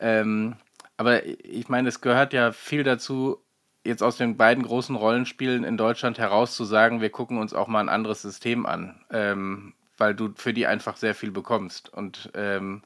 Ähm, 0.00 0.56
aber 0.96 1.24
ich 1.24 1.68
meine, 1.68 1.88
es 1.88 2.00
gehört 2.00 2.32
ja 2.32 2.50
viel 2.50 2.82
dazu, 2.82 3.38
jetzt 3.84 4.02
aus 4.02 4.16
den 4.16 4.36
beiden 4.36 4.64
großen 4.64 4.96
Rollenspielen 4.96 5.62
in 5.62 5.76
Deutschland 5.76 6.18
heraus 6.18 6.56
zu 6.56 6.64
sagen, 6.64 7.00
wir 7.00 7.10
gucken 7.10 7.38
uns 7.38 7.54
auch 7.54 7.68
mal 7.68 7.78
ein 7.80 7.88
anderes 7.88 8.22
System 8.22 8.66
an, 8.66 9.04
ähm, 9.12 9.74
weil 9.96 10.16
du 10.16 10.32
für 10.34 10.52
die 10.52 10.66
einfach 10.66 10.96
sehr 10.96 11.14
viel 11.14 11.30
bekommst. 11.30 11.92
Und 11.92 12.30
ähm, 12.34 12.82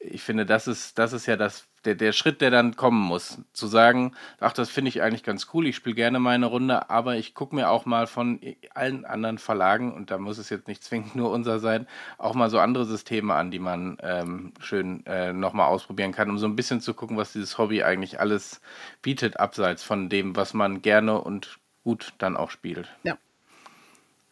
ich 0.00 0.22
finde, 0.22 0.46
das 0.46 0.68
ist, 0.68 0.98
das 0.98 1.12
ist 1.12 1.26
ja 1.26 1.36
das, 1.36 1.66
der, 1.84 1.94
der 1.94 2.12
Schritt, 2.12 2.40
der 2.40 2.50
dann 2.50 2.76
kommen 2.76 3.00
muss. 3.00 3.38
Zu 3.52 3.66
sagen, 3.66 4.14
ach, 4.38 4.52
das 4.52 4.70
finde 4.70 4.90
ich 4.90 5.02
eigentlich 5.02 5.24
ganz 5.24 5.48
cool, 5.52 5.66
ich 5.66 5.76
spiele 5.76 5.96
gerne 5.96 6.20
meine 6.20 6.46
Runde, 6.46 6.88
aber 6.88 7.16
ich 7.16 7.34
gucke 7.34 7.54
mir 7.54 7.68
auch 7.68 7.84
mal 7.84 8.06
von 8.06 8.40
allen 8.74 9.04
anderen 9.04 9.38
Verlagen, 9.38 9.92
und 9.92 10.10
da 10.10 10.18
muss 10.18 10.38
es 10.38 10.50
jetzt 10.50 10.68
nicht 10.68 10.84
zwingend 10.88 11.16
nur 11.16 11.30
unser 11.30 11.58
sein, 11.58 11.86
auch 12.16 12.34
mal 12.34 12.50
so 12.50 12.58
andere 12.58 12.84
Systeme 12.84 13.34
an, 13.34 13.50
die 13.50 13.58
man 13.58 13.98
ähm, 14.00 14.52
schön 14.60 15.04
äh, 15.06 15.32
nochmal 15.32 15.68
ausprobieren 15.68 16.12
kann, 16.12 16.30
um 16.30 16.38
so 16.38 16.46
ein 16.46 16.56
bisschen 16.56 16.80
zu 16.80 16.94
gucken, 16.94 17.16
was 17.16 17.32
dieses 17.32 17.58
Hobby 17.58 17.82
eigentlich 17.82 18.20
alles 18.20 18.60
bietet, 19.02 19.40
abseits 19.40 19.82
von 19.82 20.08
dem, 20.08 20.36
was 20.36 20.54
man 20.54 20.82
gerne 20.82 21.20
und 21.20 21.58
gut 21.82 22.12
dann 22.18 22.36
auch 22.36 22.50
spielt. 22.50 22.88
Ja. 23.02 23.18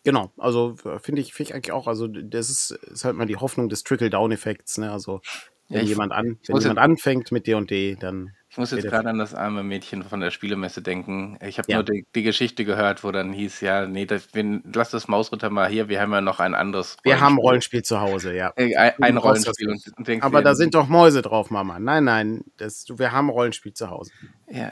Genau, 0.05 0.31
also 0.37 0.77
finde 1.01 1.21
ich, 1.21 1.35
find 1.35 1.49
ich 1.49 1.55
eigentlich 1.55 1.73
auch, 1.73 1.89
also 1.89 2.07
das 2.07 2.49
ist, 2.49 2.71
ist 2.71 3.05
halt 3.05 3.17
mal 3.17 3.27
die 3.27 3.39
Hoffnung 3.39 3.69
des 3.69 3.83
Trickle-Down-Effekts, 3.83 4.79
ne? 4.79 4.93
Also 4.93 5.21
wenn, 5.69 5.81
ja, 5.81 5.87
jemand, 5.87 6.13
an, 6.13 6.39
wenn 6.47 6.57
jemand 6.59 6.79
anfängt 6.79 7.33
mit 7.33 7.47
D&D, 7.47 7.97
dann 7.97 8.33
ich 8.49 8.59
muss 8.59 8.71
jetzt 8.71 8.87
gerade 8.87 9.11
an 9.11 9.19
das 9.19 9.35
arme 9.35 9.63
Mädchen 9.63 10.03
von 10.03 10.21
der 10.21 10.31
Spielemesse 10.31 10.81
denken. 10.81 11.37
Ich 11.47 11.59
habe 11.59 11.71
ja. 11.71 11.77
nur 11.77 11.85
die, 11.85 12.07
die, 12.15 12.23
Geschichte 12.23 12.65
gehört, 12.65 13.05
wo 13.05 13.13
dann 13.13 13.33
hieß, 13.33 13.61
ja, 13.61 13.87
nee, 13.87 14.07
das, 14.07 14.33
wir, 14.33 14.63
lass 14.73 14.91
das 14.91 15.09
Mausritter 15.09 15.51
mal 15.51 15.69
hier, 15.69 15.91
wir 15.91 16.01
haben 16.01 16.13
ja 16.13 16.23
noch 16.23 16.41
ein 16.41 16.55
anderes 16.55 16.97
Wir 17.03 17.21
haben 17.21 17.39
Rollenspiel 17.39 17.83
zu 17.83 18.01
Hause, 18.01 18.35
ja. 18.35 18.55
Äh, 18.57 18.75
ein, 18.77 18.93
ein 19.03 19.17
Rollenspiel. 19.19 19.69
Und, 19.69 19.83
und 19.99 20.09
denkst, 20.09 20.25
Aber 20.25 20.41
da 20.41 20.55
sind 20.55 20.75
doch 20.75 20.89
Mäuse 20.89 21.21
drauf, 21.21 21.51
Mama. 21.51 21.79
Nein, 21.79 22.05
nein, 22.05 22.45
das, 22.57 22.87
wir 22.89 23.13
haben 23.13 23.29
Rollenspiel 23.29 23.75
zu 23.75 23.91
Hause. 23.91 24.13
Ja, 24.49 24.71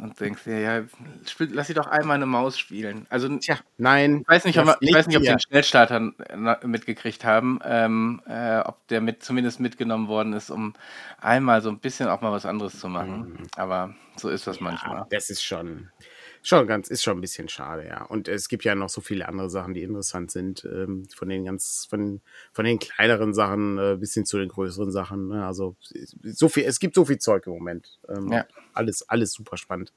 und 0.00 0.18
denkst 0.20 0.44
dir, 0.44 0.60
ja, 0.60 0.82
spiel, 1.26 1.50
lass 1.52 1.66
sie 1.66 1.74
doch 1.74 1.86
einmal 1.86 2.16
eine 2.16 2.26
Maus 2.26 2.58
spielen. 2.58 3.06
Also, 3.10 3.28
Tja, 3.38 3.58
nein. 3.78 4.20
Ich 4.22 4.28
weiß 4.28 4.44
nicht, 4.44 4.58
ob, 4.58 4.76
ich 4.80 4.94
weiß 4.94 5.06
nicht, 5.06 5.16
ob 5.16 5.22
sie 5.22 5.30
den 5.30 5.40
Schnellstarter 5.40 6.00
mitgekriegt 6.62 7.24
haben, 7.24 7.58
ähm, 7.64 8.20
äh, 8.26 8.58
ob 8.60 8.86
der 8.88 9.00
mit, 9.00 9.22
zumindest 9.22 9.60
mitgenommen 9.60 10.08
worden 10.08 10.32
ist, 10.32 10.50
um 10.50 10.74
einmal 11.20 11.62
so 11.62 11.70
ein 11.70 11.78
bisschen 11.78 12.08
auch 12.08 12.20
mal 12.20 12.32
was 12.32 12.46
anderes 12.46 12.78
zu 12.78 12.88
machen. 12.88 13.30
Mhm. 13.30 13.46
Aber 13.56 13.94
so 14.16 14.28
ist 14.28 14.46
das 14.46 14.56
ja, 14.56 14.64
manchmal. 14.64 15.06
Das 15.10 15.30
ist 15.30 15.42
schon 15.42 15.90
schon 16.44 16.66
ganz, 16.66 16.88
ist 16.88 17.02
schon 17.02 17.18
ein 17.18 17.20
bisschen 17.20 17.48
schade, 17.48 17.86
ja. 17.86 18.04
Und 18.04 18.28
es 18.28 18.48
gibt 18.48 18.64
ja 18.64 18.74
noch 18.74 18.90
so 18.90 19.00
viele 19.00 19.26
andere 19.26 19.48
Sachen, 19.48 19.74
die 19.74 19.82
interessant 19.82 20.30
sind, 20.30 20.64
ähm, 20.64 21.08
von 21.14 21.28
den 21.28 21.44
ganz, 21.44 21.86
von, 21.88 22.20
von 22.52 22.64
den 22.64 22.78
kleineren 22.78 23.32
Sachen 23.32 23.78
äh, 23.78 23.96
bis 23.98 24.14
hin 24.14 24.26
zu 24.26 24.38
den 24.38 24.48
größeren 24.48 24.92
Sachen. 24.92 25.28
Ne? 25.28 25.44
Also 25.46 25.74
so 26.22 26.48
viel, 26.48 26.64
es 26.64 26.78
gibt 26.78 26.94
so 26.94 27.06
viel 27.06 27.18
Zeug 27.18 27.46
im 27.46 27.54
Moment. 27.54 27.98
Ähm, 28.08 28.30
ja. 28.30 28.46
Alles, 28.74 29.08
alles 29.08 29.32
super 29.32 29.56
spannend. 29.56 29.92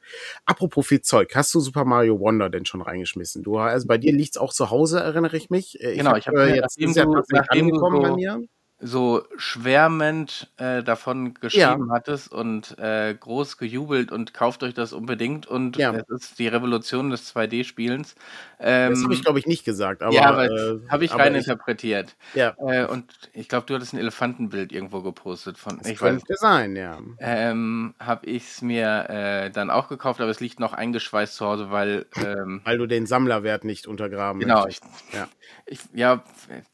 Apropos 0.46 0.88
viel 0.88 1.02
Zeug, 1.02 1.36
hast 1.36 1.54
du 1.54 1.60
Super 1.60 1.84
Mario 1.84 2.20
Wonder 2.20 2.50
denn 2.50 2.66
schon 2.66 2.82
reingeschmissen? 2.82 3.44
Du, 3.44 3.58
also 3.58 3.86
bei 3.88 3.98
dir 3.98 4.14
liegt's 4.14 4.38
auch 4.38 4.54
zu 4.54 4.70
Hause, 4.70 5.00
erinnere 5.00 5.36
ich 5.36 5.50
mich. 5.50 5.82
Äh, 5.82 5.92
ich 5.92 5.98
genau, 5.98 6.12
hab, 6.12 6.18
ich 6.18 6.28
habe 6.28 6.44
äh, 6.44 6.56
jetzt 6.56 6.80
nachdem 6.80 6.94
du, 6.94 7.24
nachdem 7.32 7.70
du 7.70 7.76
so, 7.78 7.90
bei 7.90 8.16
mir 8.16 8.48
so 8.80 9.24
schwärmend 9.38 10.52
äh, 10.58 10.84
davon 10.84 11.34
geschrieben 11.34 11.88
ja. 11.88 11.94
hattest 11.94 12.32
und 12.32 12.78
äh, 12.78 13.16
groß 13.16 13.58
gejubelt 13.58 14.12
und 14.12 14.36
kauft 14.36 14.62
euch 14.62 14.76
das 14.76 14.94
unbedingt 14.94 15.48
und 15.48 15.78
ja. 15.78 15.94
es 15.94 16.08
ist 16.10 16.40
die 16.40 16.48
Revolution 16.48 17.10
des 17.10 17.36
2D-Spielens. 17.36 18.16
Ähm, 18.60 18.92
das 18.92 19.04
habe 19.04 19.14
ich, 19.14 19.24
glaube 19.24 19.40
ich, 19.40 19.46
nicht 19.48 19.66
gesagt, 19.66 20.02
aber. 20.02 20.14
Ja, 20.14 20.26
aber 20.26 20.46
äh, 20.46 20.80
habe 20.90 21.06
ich 21.06 21.14
reininterpretiert. 21.14 22.16
Ja. 22.34 22.56
Äh, 22.60 22.86
und 22.86 23.06
ich 23.34 23.50
glaube, 23.50 23.66
du 23.68 23.76
hattest 23.76 23.94
ein 23.94 24.00
Elefantenbild 24.00 24.72
irgendwo 24.72 25.02
gepostet 25.02 25.58
von. 25.58 25.78
Das 25.78 25.88
ich 25.88 25.98
könnte 25.98 26.30
weiß, 26.30 26.40
sein, 26.40 26.76
ja. 26.76 27.00
Ähm, 27.20 27.94
habe 28.00 28.26
ich 28.26 28.44
es 28.44 28.62
mir 28.62 29.10
äh, 29.10 29.50
dann 29.52 29.70
auch 29.70 29.90
gekauft, 29.90 30.22
aber 30.22 30.32
es 30.32 30.40
liegt 30.40 30.60
noch 30.60 30.74
eingeschweißt 30.74 31.36
zu 31.36 31.46
Hause, 31.46 31.72
weil. 31.72 32.06
Ähm, 32.16 32.62
weil 32.64 32.78
du 32.78 32.88
den 32.88 33.06
Sammlerwert 33.06 33.64
nicht 33.64 33.88
untergraben 33.88 34.40
Genau. 34.40 34.68
Ich, 34.68 34.80
ja. 35.14 35.28
Ich, 35.66 35.80
ja, 35.94 36.24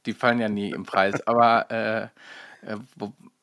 die 0.05 0.13
fallen 0.13 0.39
ja 0.39 0.49
nie 0.49 0.71
im 0.71 0.83
Preis, 0.83 1.25
aber. 1.27 1.67
Äh, 2.01 2.07
äh, 2.65 2.77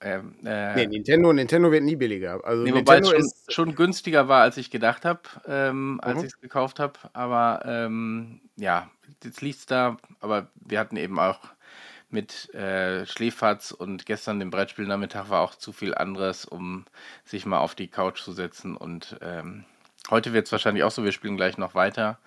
äh, 0.00 0.20
äh, 0.44 0.74
nee, 0.76 0.86
Nintendo, 0.86 1.32
Nintendo 1.32 1.70
wird 1.70 1.82
nie 1.82 1.96
billiger. 1.96 2.42
Also 2.44 2.62
nee, 2.62 2.72
wobei 2.72 2.98
es 2.98 3.08
schon, 3.08 3.30
schon, 3.48 3.74
günstiger 3.74 4.28
war, 4.28 4.42
als 4.42 4.56
ich 4.56 4.70
gedacht 4.70 5.04
habe, 5.04 5.20
ähm, 5.46 6.00
als 6.02 6.18
mhm. 6.18 6.24
ich 6.24 6.32
es 6.32 6.40
gekauft 6.40 6.80
habe. 6.80 6.94
Aber 7.12 7.62
ähm, 7.66 8.40
ja, 8.56 8.90
jetzt 9.22 9.42
liegt 9.42 9.58
es 9.58 9.66
da. 9.66 9.98
Aber 10.20 10.48
wir 10.54 10.78
hatten 10.78 10.96
eben 10.96 11.18
auch 11.18 11.40
mit 12.08 12.52
äh, 12.54 13.06
Schläferz 13.06 13.70
und 13.70 14.06
gestern 14.06 14.40
dem 14.40 14.50
Brettspielnachmittag 14.50 15.28
war 15.28 15.42
auch 15.42 15.54
zu 15.54 15.72
viel 15.72 15.94
anderes, 15.94 16.44
um 16.44 16.86
sich 17.24 17.46
mal 17.46 17.58
auf 17.58 17.74
die 17.74 17.88
Couch 17.88 18.20
zu 18.22 18.32
setzen 18.32 18.76
und 18.76 19.16
ähm, 19.22 19.64
Heute 20.08 20.32
wird 20.32 20.46
es 20.46 20.52
wahrscheinlich 20.52 20.82
auch 20.82 20.90
so, 20.90 21.04
wir 21.04 21.12
spielen 21.12 21.36
gleich 21.36 21.58
noch 21.58 21.74
weiter 21.74 22.18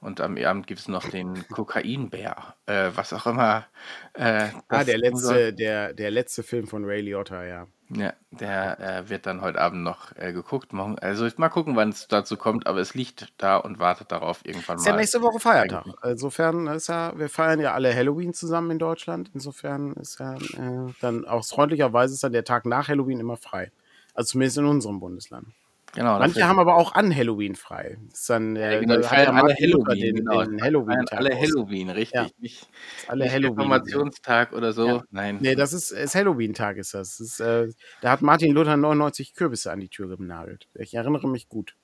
und 0.00 0.20
am 0.20 0.36
Abend 0.36 0.66
gibt 0.66 0.80
es 0.80 0.88
noch 0.88 1.08
den 1.08 1.48
Kokainbär, 1.48 2.54
äh, 2.66 2.90
was 2.94 3.12
auch 3.12 3.26
immer. 3.26 3.66
Äh, 4.12 4.48
ah, 4.68 4.84
der 4.84 4.98
letzte, 4.98 5.52
der, 5.52 5.94
der 5.94 6.10
letzte 6.10 6.42
Film 6.42 6.66
von 6.66 6.84
Ray 6.84 7.00
Liotta, 7.00 7.44
ja. 7.44 7.66
Ja, 7.94 8.14
der 8.30 8.80
äh, 8.80 9.08
wird 9.10 9.26
dann 9.26 9.42
heute 9.42 9.60
Abend 9.60 9.82
noch 9.82 10.16
äh, 10.16 10.32
geguckt. 10.32 10.72
Also 11.00 11.28
mal 11.36 11.50
gucken, 11.50 11.76
wann 11.76 11.90
es 11.90 12.08
dazu 12.08 12.36
kommt, 12.36 12.66
aber 12.66 12.80
es 12.80 12.94
liegt 12.94 13.32
da 13.36 13.56
und 13.56 13.78
wartet 13.78 14.12
darauf 14.12 14.40
irgendwann 14.44 14.76
mal. 14.76 14.82
Ist 14.82 14.86
ja 14.86 14.96
nächste 14.96 15.20
Woche 15.20 15.40
Feiertag. 15.40 15.86
Insofern 16.02 16.68
ist 16.68 16.88
ja, 16.88 17.12
wir 17.18 17.28
feiern 17.28 17.60
ja 17.60 17.74
alle 17.74 17.94
Halloween 17.94 18.32
zusammen 18.32 18.70
in 18.70 18.78
Deutschland. 18.78 19.30
Insofern 19.34 19.92
ist 19.94 20.20
ja 20.20 20.34
äh, 20.36 20.92
dann 21.00 21.26
auch 21.26 21.44
freundlicherweise 21.44 22.14
ist 22.14 22.24
dann 22.24 22.32
der 22.32 22.44
Tag 22.44 22.64
nach 22.64 22.88
Halloween 22.88 23.20
immer 23.20 23.36
frei. 23.36 23.72
Also 24.14 24.32
zumindest 24.32 24.58
in 24.58 24.64
unserem 24.64 25.00
Bundesland. 25.00 25.48
Genau, 25.94 26.18
Manche 26.18 26.48
haben 26.48 26.58
aber 26.58 26.76
auch 26.76 26.94
an 26.94 27.14
Halloween 27.14 27.54
frei. 27.54 27.98
Das 28.08 28.20
ist 28.20 28.30
dann, 28.30 28.56
äh, 28.56 28.74
ja, 28.74 28.80
genau, 28.80 28.96
die 28.96 29.02
feiern 29.02 29.36
alle 29.36 29.54
Halloween. 29.54 30.00
Den, 30.00 30.14
genau. 30.16 30.42
den 30.42 30.62
Halloween 30.62 31.04
alle 31.10 31.36
Halloween, 31.38 31.90
richtig. 31.90 32.14
Ja. 32.14 32.28
Nicht, 32.38 32.66
alle 33.08 33.24
nicht 33.24 33.32
Halloween. 33.34 33.52
Informationstag 33.52 34.54
oder 34.54 34.72
so. 34.72 34.86
Ja. 34.86 35.04
Nein. 35.10 35.38
Nee, 35.42 35.54
das 35.54 35.74
ist, 35.74 35.90
ist 35.90 36.14
Halloween-Tag, 36.14 36.78
ist 36.78 36.94
das. 36.94 37.18
das 37.18 37.20
ist, 37.20 37.40
äh, 37.40 37.68
da 38.00 38.10
hat 38.10 38.22
Martin 38.22 38.52
Luther 38.52 38.78
99 38.78 39.34
Kürbisse 39.34 39.70
an 39.70 39.80
die 39.80 39.90
Tür 39.90 40.16
genagelt. 40.16 40.66
Ich 40.74 40.94
erinnere 40.94 41.28
mich 41.28 41.50
gut. 41.50 41.76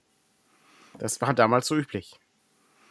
Das 0.99 1.21
war 1.21 1.35
damals 1.35 1.67
so 1.67 1.77
üblich. 1.77 2.19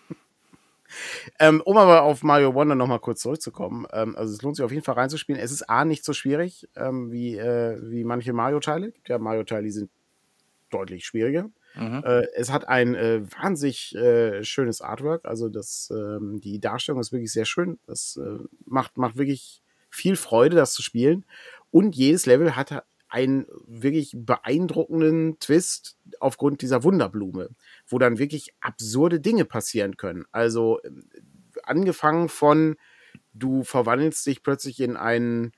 ähm, 1.40 1.62
um 1.66 1.78
aber 1.78 2.04
auf 2.04 2.22
Mario 2.22 2.54
Wonder 2.54 2.76
nochmal 2.76 3.00
kurz 3.00 3.22
zurückzukommen, 3.22 3.88
ähm, 3.92 4.16
also 4.16 4.36
es 4.36 4.44
lohnt 4.44 4.56
sich 4.56 4.64
auf 4.64 4.72
jeden 4.72 4.84
Fall 4.84 4.96
reinzuspielen. 4.96 5.42
Es 5.42 5.52
ist 5.52 5.68
A 5.68 5.84
nicht 5.84 6.06
so 6.06 6.14
schwierig 6.14 6.70
ähm, 6.76 7.12
wie, 7.12 7.38
äh, 7.38 7.80
wie 7.82 8.04
manche 8.04 8.34
Mario-Teile. 8.34 8.94
Ja 9.08 9.18
Mario-Teile, 9.18 9.64
die 9.64 9.72
sind 9.72 9.90
deutlich 10.70 11.06
schwieriger. 11.06 11.50
Mhm. 11.76 12.04
Äh, 12.06 12.28
es 12.36 12.52
hat 12.52 12.68
ein 12.68 12.96
äh, 12.96 13.22
wahnsinnig 13.40 13.96
äh, 13.96 14.44
schönes 14.44 14.82
Artwork, 14.82 15.26
also 15.26 15.50
das, 15.50 15.92
ähm, 15.92 16.40
die 16.42 16.60
Darstellung 16.60 17.00
ist 17.00 17.12
wirklich 17.12 17.32
sehr 17.32 17.46
schön. 17.46 17.80
Das 17.86 18.18
äh, 18.18 18.44
macht, 18.66 18.98
macht 18.98 19.18
wirklich 19.18 19.62
viel 19.90 20.16
Freude, 20.16 20.56
das 20.56 20.74
zu 20.74 20.82
spielen. 20.82 21.26
Und 21.72 21.96
jedes 21.96 22.26
Level 22.26 22.56
hat 22.56 22.84
einen 23.10 23.46
wirklich 23.66 24.14
beeindruckenden 24.16 25.40
Twist 25.40 25.98
aufgrund 26.20 26.62
dieser 26.62 26.84
Wunderblume, 26.84 27.50
wo 27.88 28.00
dann 28.00 28.18
wirklich 28.20 28.54
absurde 28.60 29.20
Dinge 29.20 29.46
passieren 29.46 29.98
können. 29.98 30.26
Also 30.32 30.80
äh, 30.84 30.90
angefangen 31.64 32.30
von, 32.30 32.76
du 33.34 33.64
verwandelst 33.64 34.26
dich 34.26 34.44
plötzlich 34.44 34.80
in 34.80 34.98
einen 34.98 35.54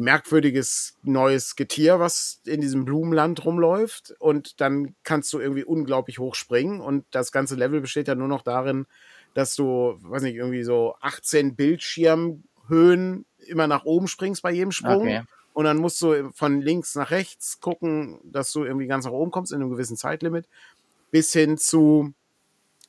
merkwürdiges 0.00 0.96
neues 1.02 1.56
Getier, 1.56 2.00
was 2.00 2.40
in 2.44 2.60
diesem 2.60 2.84
Blumenland 2.84 3.44
rumläuft. 3.44 4.14
Und 4.18 4.60
dann 4.60 4.94
kannst 5.04 5.32
du 5.32 5.38
irgendwie 5.38 5.64
unglaublich 5.64 6.18
hoch 6.18 6.34
springen. 6.34 6.80
Und 6.80 7.04
das 7.10 7.32
ganze 7.32 7.54
Level 7.54 7.80
besteht 7.80 8.08
ja 8.08 8.14
nur 8.14 8.28
noch 8.28 8.42
darin, 8.42 8.86
dass 9.34 9.54
du, 9.54 9.96
weiß 10.00 10.22
nicht, 10.22 10.36
irgendwie 10.36 10.64
so 10.64 10.96
18 11.00 11.54
Bildschirmhöhen 11.54 13.24
immer 13.46 13.66
nach 13.66 13.84
oben 13.84 14.08
springst 14.08 14.42
bei 14.42 14.52
jedem 14.52 14.72
Sprung. 14.72 15.02
Okay. 15.02 15.22
Und 15.52 15.64
dann 15.64 15.78
musst 15.78 16.00
du 16.02 16.30
von 16.32 16.60
links 16.60 16.94
nach 16.94 17.10
rechts 17.10 17.60
gucken, 17.60 18.20
dass 18.24 18.52
du 18.52 18.64
irgendwie 18.64 18.86
ganz 18.86 19.04
nach 19.04 19.12
oben 19.12 19.30
kommst 19.30 19.52
in 19.52 19.60
einem 19.60 19.70
gewissen 19.70 19.96
Zeitlimit. 19.96 20.48
Bis 21.10 21.32
hin 21.32 21.58
zu, 21.58 22.12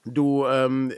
du 0.06 0.46
ähm, 0.46 0.94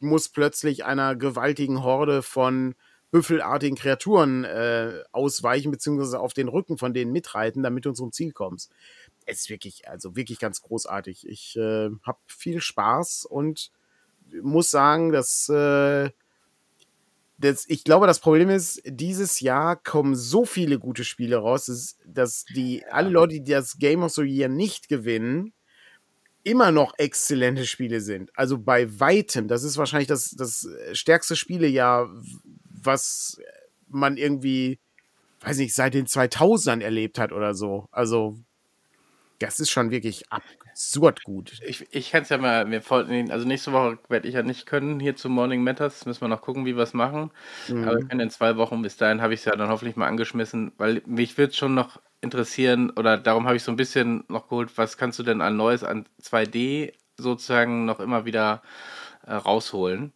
musst 0.00 0.34
plötzlich 0.34 0.84
einer 0.84 1.16
gewaltigen 1.16 1.82
Horde 1.82 2.22
von 2.22 2.74
büffelartigen 3.10 3.76
Kreaturen 3.76 4.44
äh, 4.44 5.02
ausweichen, 5.12 5.70
beziehungsweise 5.70 6.20
auf 6.20 6.32
den 6.32 6.48
Rücken 6.48 6.78
von 6.78 6.94
denen 6.94 7.12
mitreiten, 7.12 7.62
damit 7.62 7.84
du 7.84 7.92
zum 7.92 8.12
Ziel 8.12 8.32
kommst. 8.32 8.70
Es 9.26 9.40
ist 9.40 9.50
wirklich, 9.50 9.88
also 9.88 10.16
wirklich 10.16 10.38
ganz 10.38 10.62
großartig. 10.62 11.28
Ich 11.28 11.56
äh, 11.56 11.90
habe 12.02 12.18
viel 12.26 12.60
Spaß 12.60 13.26
und 13.26 13.70
muss 14.42 14.70
sagen, 14.70 15.12
dass, 15.12 15.48
äh, 15.48 16.10
das, 17.38 17.64
ich 17.68 17.84
glaube, 17.84 18.06
das 18.06 18.20
Problem 18.20 18.50
ist, 18.50 18.82
dieses 18.84 19.40
Jahr 19.40 19.76
kommen 19.76 20.14
so 20.14 20.44
viele 20.44 20.78
gute 20.78 21.04
Spiele 21.04 21.38
raus, 21.38 21.66
dass, 21.66 21.96
dass 22.04 22.44
die 22.44 22.84
alle 22.86 23.08
Leute, 23.10 23.40
die 23.40 23.50
das 23.50 23.78
Game 23.78 24.02
of 24.02 24.12
the 24.12 24.22
Year 24.22 24.48
nicht 24.48 24.88
gewinnen, 24.88 25.52
immer 26.42 26.70
noch 26.70 26.94
exzellente 26.98 27.66
Spiele 27.66 28.00
sind. 28.00 28.30
Also 28.36 28.58
bei 28.58 29.00
weitem, 29.00 29.48
das 29.48 29.62
ist 29.62 29.76
wahrscheinlich 29.76 30.08
das, 30.08 30.30
das 30.30 30.68
stärkste 30.92 31.36
Spielejahr, 31.36 32.10
was 32.82 33.40
man 33.88 34.16
irgendwie, 34.16 34.78
weiß 35.40 35.58
nicht, 35.58 35.74
seit 35.74 35.94
den 35.94 36.06
2000ern 36.06 36.80
erlebt 36.80 37.18
hat 37.18 37.32
oder 37.32 37.54
so. 37.54 37.88
Also, 37.90 38.38
das 39.38 39.58
ist 39.58 39.70
schon 39.70 39.90
wirklich 39.90 40.30
ab, 40.30 40.42
absurd 40.80 41.24
gut. 41.24 41.60
Ich, 41.66 41.86
ich 41.90 42.10
kann 42.10 42.22
es 42.22 42.30
ja 42.30 42.38
mal, 42.38 42.64
mir 42.64 42.80
voll, 42.80 43.06
also 43.30 43.46
nächste 43.46 43.72
Woche 43.72 43.98
werde 44.08 44.28
ich 44.28 44.34
ja 44.34 44.42
nicht 44.42 44.66
können 44.66 44.98
hier 44.98 45.14
zu 45.14 45.28
Morning 45.28 45.62
Matters. 45.62 46.06
Müssen 46.06 46.22
wir 46.22 46.28
noch 46.28 46.40
gucken, 46.40 46.64
wie 46.64 46.76
wir 46.76 46.82
es 46.82 46.94
machen. 46.94 47.30
Mhm. 47.68 47.84
Aber 47.84 47.98
in 47.98 48.30
zwei 48.30 48.56
Wochen, 48.56 48.80
bis 48.80 48.96
dahin 48.96 49.20
habe 49.20 49.34
ich 49.34 49.40
es 49.40 49.46
ja 49.46 49.56
dann 49.56 49.68
hoffentlich 49.68 49.96
mal 49.96 50.06
angeschmissen, 50.06 50.72
weil 50.78 51.02
mich 51.06 51.36
wird 51.36 51.54
schon 51.54 51.74
noch 51.74 52.00
interessieren 52.22 52.90
oder 52.90 53.18
darum 53.18 53.46
habe 53.46 53.56
ich 53.56 53.62
so 53.62 53.72
ein 53.72 53.76
bisschen 53.76 54.24
noch 54.28 54.48
geholt, 54.48 54.76
was 54.76 54.96
kannst 54.96 55.18
du 55.18 55.22
denn 55.22 55.40
an 55.40 55.56
Neues 55.56 55.84
an 55.84 56.06
2D 56.22 56.92
sozusagen 57.16 57.84
noch 57.84 58.00
immer 58.00 58.24
wieder 58.24 58.62
äh, 59.26 59.34
rausholen. 59.34 60.12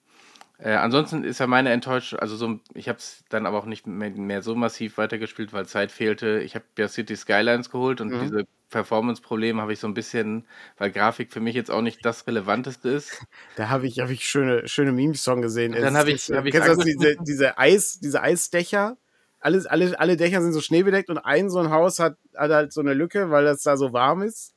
Äh, 0.59 0.75
ansonsten 0.75 1.25
ist 1.25 1.41
ja 1.41 1.47
meine 1.47 1.71
Enttäuschung, 1.71 2.21
also 2.21 2.37
so, 2.37 2.61
ich 2.75 2.89
habe 2.89 2.99
es 2.99 3.25
dann 3.29 3.45
aber 3.45 3.59
auch 3.59 3.67
nicht 3.67 3.87
mehr, 3.87 4.11
mehr, 4.11 4.41
so 4.41 4.55
massiv 4.55 4.99
weitergespielt, 4.99 5.53
weil 5.53 5.67
Zeit 5.67 5.91
fehlte. 5.91 6.41
Ich 6.41 6.55
habe 6.55 6.65
ja 6.79 6.87
City 6.87 7.17
Skylines 7.17 7.71
geholt 7.71 8.01
und 8.01 8.13
mhm. 8.13 8.21
diese 8.21 8.47
Performance-Probleme 8.71 9.61
habe 9.61 9.73
ich 9.73 9.81
so 9.81 9.89
ein 9.89 9.95
bisschen, 9.95 10.47
weil 10.79 10.91
Grafik 10.93 11.33
für 11.33 11.41
mich 11.41 11.55
jetzt 11.57 11.71
auch 11.71 11.83
nicht 11.83 12.05
das 12.05 12.27
Relevanteste 12.27 12.89
ist. 12.91 13.25
Da 13.57 13.69
habe 13.69 13.87
ich, 13.87 14.01
hab 14.01 14.11
ich 14.11 14.29
schöne, 14.29 14.67
schöne 14.67 14.93
Memes-Song 14.93 15.43
gesehen. 15.43 15.73
dann 15.73 15.97
habe 15.97 16.11
ich, 16.11 16.31
hab 16.31 16.45
ich 16.45 16.53
kennst 16.53 16.69
du 16.69 16.85
diese, 16.85 17.17
diese, 17.21 17.59
Eis, 17.59 18.01
diese 18.01 18.23
Eisdächer? 18.23 18.97
Alles, 19.41 19.67
alle, 19.67 19.99
alle 20.01 20.17
Dächer 20.17 20.41
sind 20.41 20.53
so 20.53 20.61
schneebedeckt 20.61 21.11
und 21.11 21.19
ein 21.19 21.51
so 21.51 21.59
ein 21.59 21.71
Haus 21.71 21.99
hat, 21.99 22.17
hat 22.35 22.51
halt 22.51 22.73
so 22.73 22.81
eine 22.81 22.95
Lücke, 22.95 23.31
weil 23.31 23.45
das 23.45 23.63
da 23.63 23.77
so 23.77 23.93
warm 23.93 24.23
ist. 24.23 24.54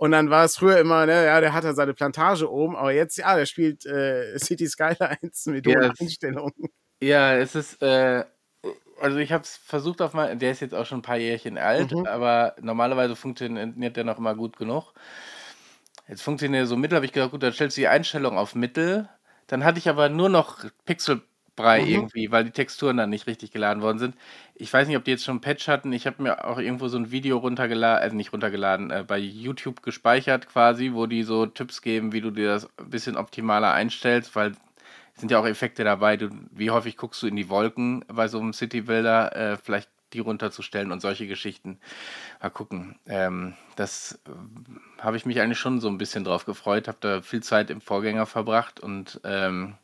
Und 0.00 0.12
dann 0.12 0.30
war 0.30 0.46
es 0.46 0.56
früher 0.56 0.78
immer, 0.78 1.04
ne, 1.04 1.26
ja, 1.26 1.42
der 1.42 1.52
hat 1.52 1.62
halt 1.62 1.76
seine 1.76 1.92
Plantage 1.92 2.50
oben, 2.50 2.74
aber 2.74 2.90
jetzt, 2.90 3.18
ja, 3.18 3.36
der 3.36 3.44
spielt 3.44 3.84
äh, 3.84 4.38
City 4.38 4.66
Skylines 4.66 5.44
mit 5.44 5.66
hohen 5.66 5.82
ja, 5.82 5.92
Einstellungen. 6.00 6.70
Ja, 7.02 7.34
es 7.34 7.54
ist, 7.54 7.82
äh, 7.82 8.24
also 8.98 9.18
ich 9.18 9.30
habe 9.30 9.44
es 9.44 9.58
versucht 9.58 10.00
auf 10.00 10.14
mal, 10.14 10.34
der 10.38 10.52
ist 10.52 10.60
jetzt 10.60 10.74
auch 10.74 10.86
schon 10.86 11.00
ein 11.00 11.02
paar 11.02 11.18
Jährchen 11.18 11.58
alt, 11.58 11.92
mhm. 11.92 12.06
aber 12.06 12.56
normalerweise 12.62 13.14
funktioniert 13.14 13.94
der 13.94 14.04
noch 14.04 14.16
immer 14.16 14.34
gut 14.34 14.56
genug. 14.56 14.94
Jetzt 16.08 16.22
funktioniert 16.22 16.62
er 16.62 16.66
so 16.66 16.78
mittel, 16.78 16.96
habe 16.96 17.04
ich 17.04 17.12
gedacht, 17.12 17.32
gut, 17.32 17.42
dann 17.42 17.52
stellst 17.52 17.76
du 17.76 17.82
die 17.82 17.88
Einstellung 17.88 18.38
auf 18.38 18.54
mittel. 18.54 19.06
Dann 19.48 19.64
hatte 19.64 19.80
ich 19.80 19.90
aber 19.90 20.08
nur 20.08 20.30
noch 20.30 20.64
Pixel 20.86 21.20
Brei 21.60 21.82
mhm. 21.82 21.88
irgendwie, 21.88 22.30
weil 22.30 22.44
die 22.44 22.50
Texturen 22.50 22.96
dann 22.96 23.10
nicht 23.10 23.26
richtig 23.26 23.52
geladen 23.52 23.82
worden 23.82 23.98
sind. 23.98 24.14
Ich 24.54 24.72
weiß 24.72 24.88
nicht, 24.88 24.96
ob 24.96 25.04
die 25.04 25.12
jetzt 25.12 25.24
schon 25.24 25.34
einen 25.34 25.40
Patch 25.40 25.68
hatten. 25.68 25.92
Ich 25.92 26.06
habe 26.06 26.22
mir 26.22 26.44
auch 26.44 26.58
irgendwo 26.58 26.88
so 26.88 26.98
ein 26.98 27.10
Video 27.10 27.38
runtergeladen, 27.38 28.02
also 28.02 28.16
nicht 28.16 28.32
runtergeladen, 28.32 28.90
äh, 28.90 29.04
bei 29.06 29.18
YouTube 29.18 29.82
gespeichert 29.82 30.48
quasi, 30.48 30.92
wo 30.94 31.06
die 31.06 31.22
so 31.22 31.46
Tipps 31.46 31.82
geben, 31.82 32.12
wie 32.12 32.20
du 32.20 32.30
dir 32.30 32.48
das 32.48 32.68
ein 32.78 32.90
bisschen 32.90 33.16
optimaler 33.16 33.72
einstellst, 33.72 34.34
weil 34.36 34.52
sind 35.14 35.30
ja 35.30 35.38
auch 35.38 35.46
Effekte 35.46 35.84
dabei. 35.84 36.16
Du, 36.16 36.30
wie 36.50 36.70
häufig 36.70 36.96
guckst 36.96 37.22
du 37.22 37.26
in 37.26 37.36
die 37.36 37.48
Wolken 37.48 38.04
bei 38.08 38.26
so 38.26 38.40
einem 38.40 38.52
City 38.52 38.82
Builder? 38.82 39.36
Äh, 39.36 39.56
vielleicht 39.56 39.88
die 40.12 40.20
runterzustellen 40.20 40.92
und 40.92 41.00
solche 41.00 41.26
Geschichten. 41.26 41.78
Mal 42.42 42.50
gucken. 42.50 42.98
Ähm, 43.06 43.54
das 43.76 44.20
äh, 44.26 45.02
habe 45.02 45.16
ich 45.16 45.26
mich 45.26 45.40
eigentlich 45.40 45.58
schon 45.58 45.80
so 45.80 45.88
ein 45.88 45.98
bisschen 45.98 46.24
drauf 46.24 46.44
gefreut, 46.44 46.88
habe 46.88 46.98
da 47.00 47.22
viel 47.22 47.42
Zeit 47.42 47.70
im 47.70 47.80
Vorgänger 47.80 48.26
verbracht 48.26 48.80
und 48.80 49.20
ähm, 49.24 49.74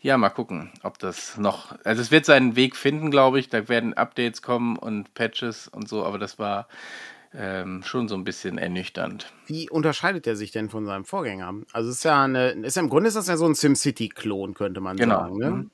ja, 0.00 0.16
mal 0.16 0.30
gucken, 0.30 0.70
ob 0.82 0.98
das 0.98 1.38
noch. 1.38 1.76
Also 1.84 2.02
es 2.02 2.10
wird 2.10 2.24
seinen 2.24 2.56
Weg 2.56 2.76
finden, 2.76 3.10
glaube 3.10 3.38
ich. 3.38 3.48
Da 3.48 3.68
werden 3.68 3.94
Updates 3.94 4.42
kommen 4.42 4.76
und 4.76 5.14
Patches 5.14 5.68
und 5.68 5.88
so, 5.88 6.04
aber 6.04 6.18
das 6.18 6.38
war 6.38 6.68
ähm, 7.34 7.82
schon 7.84 8.08
so 8.08 8.14
ein 8.14 8.24
bisschen 8.24 8.58
ernüchternd. 8.58 9.32
Wie 9.46 9.68
unterscheidet 9.68 10.26
er 10.26 10.36
sich 10.36 10.50
denn 10.50 10.70
von 10.70 10.86
seinem 10.86 11.04
Vorgänger? 11.04 11.54
Also 11.72 11.90
es 11.90 11.98
ist 11.98 12.04
ja 12.04 12.24
eine, 12.24 12.50
ist 12.50 12.76
ja 12.76 12.82
im 12.82 12.88
Grunde 12.88 13.08
ist 13.08 13.16
das 13.16 13.28
ja 13.28 13.36
so 13.36 13.46
ein 13.46 13.54
SimCity-Klon, 13.54 14.54
könnte 14.54 14.80
man 14.80 14.96
genau. 14.96 15.20
sagen. 15.20 15.38
Ne? 15.38 15.50
Mhm. 15.50 15.70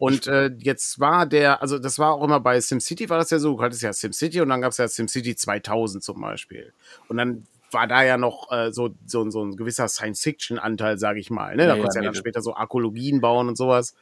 Und 0.00 0.26
äh, 0.28 0.50
jetzt 0.60 0.98
war 0.98 1.26
der, 1.26 1.60
also 1.60 1.78
das 1.78 1.98
war 1.98 2.14
auch 2.14 2.24
immer 2.24 2.40
bei 2.40 2.58
SimCity 2.58 3.10
war 3.10 3.18
das 3.18 3.28
ja 3.28 3.38
so, 3.38 3.54
du 3.54 3.62
hattest 3.62 3.82
ja 3.82 3.92
SimCity 3.92 4.40
und 4.40 4.48
dann 4.48 4.62
gab 4.62 4.72
es 4.72 4.78
ja 4.78 4.88
SimCity 4.88 5.36
2000 5.36 6.02
zum 6.02 6.22
Beispiel. 6.22 6.72
Und 7.08 7.18
dann 7.18 7.46
war 7.70 7.86
da 7.86 8.02
ja 8.02 8.16
noch 8.16 8.50
äh, 8.50 8.72
so, 8.72 8.94
so, 9.04 9.28
so 9.28 9.44
ein 9.44 9.56
gewisser 9.56 9.88
Science-Fiction-Anteil, 9.88 10.98
sage 10.98 11.20
ich 11.20 11.28
mal. 11.28 11.54
Ne? 11.54 11.66
Da 11.66 11.74
ja, 11.74 11.74
konntest 11.74 11.96
ja, 11.96 12.02
ja 12.02 12.06
dann 12.06 12.14
später 12.14 12.40
so 12.40 12.54
Arkologien 12.54 13.20
bauen 13.20 13.48
und 13.48 13.58
sowas. 13.58 13.94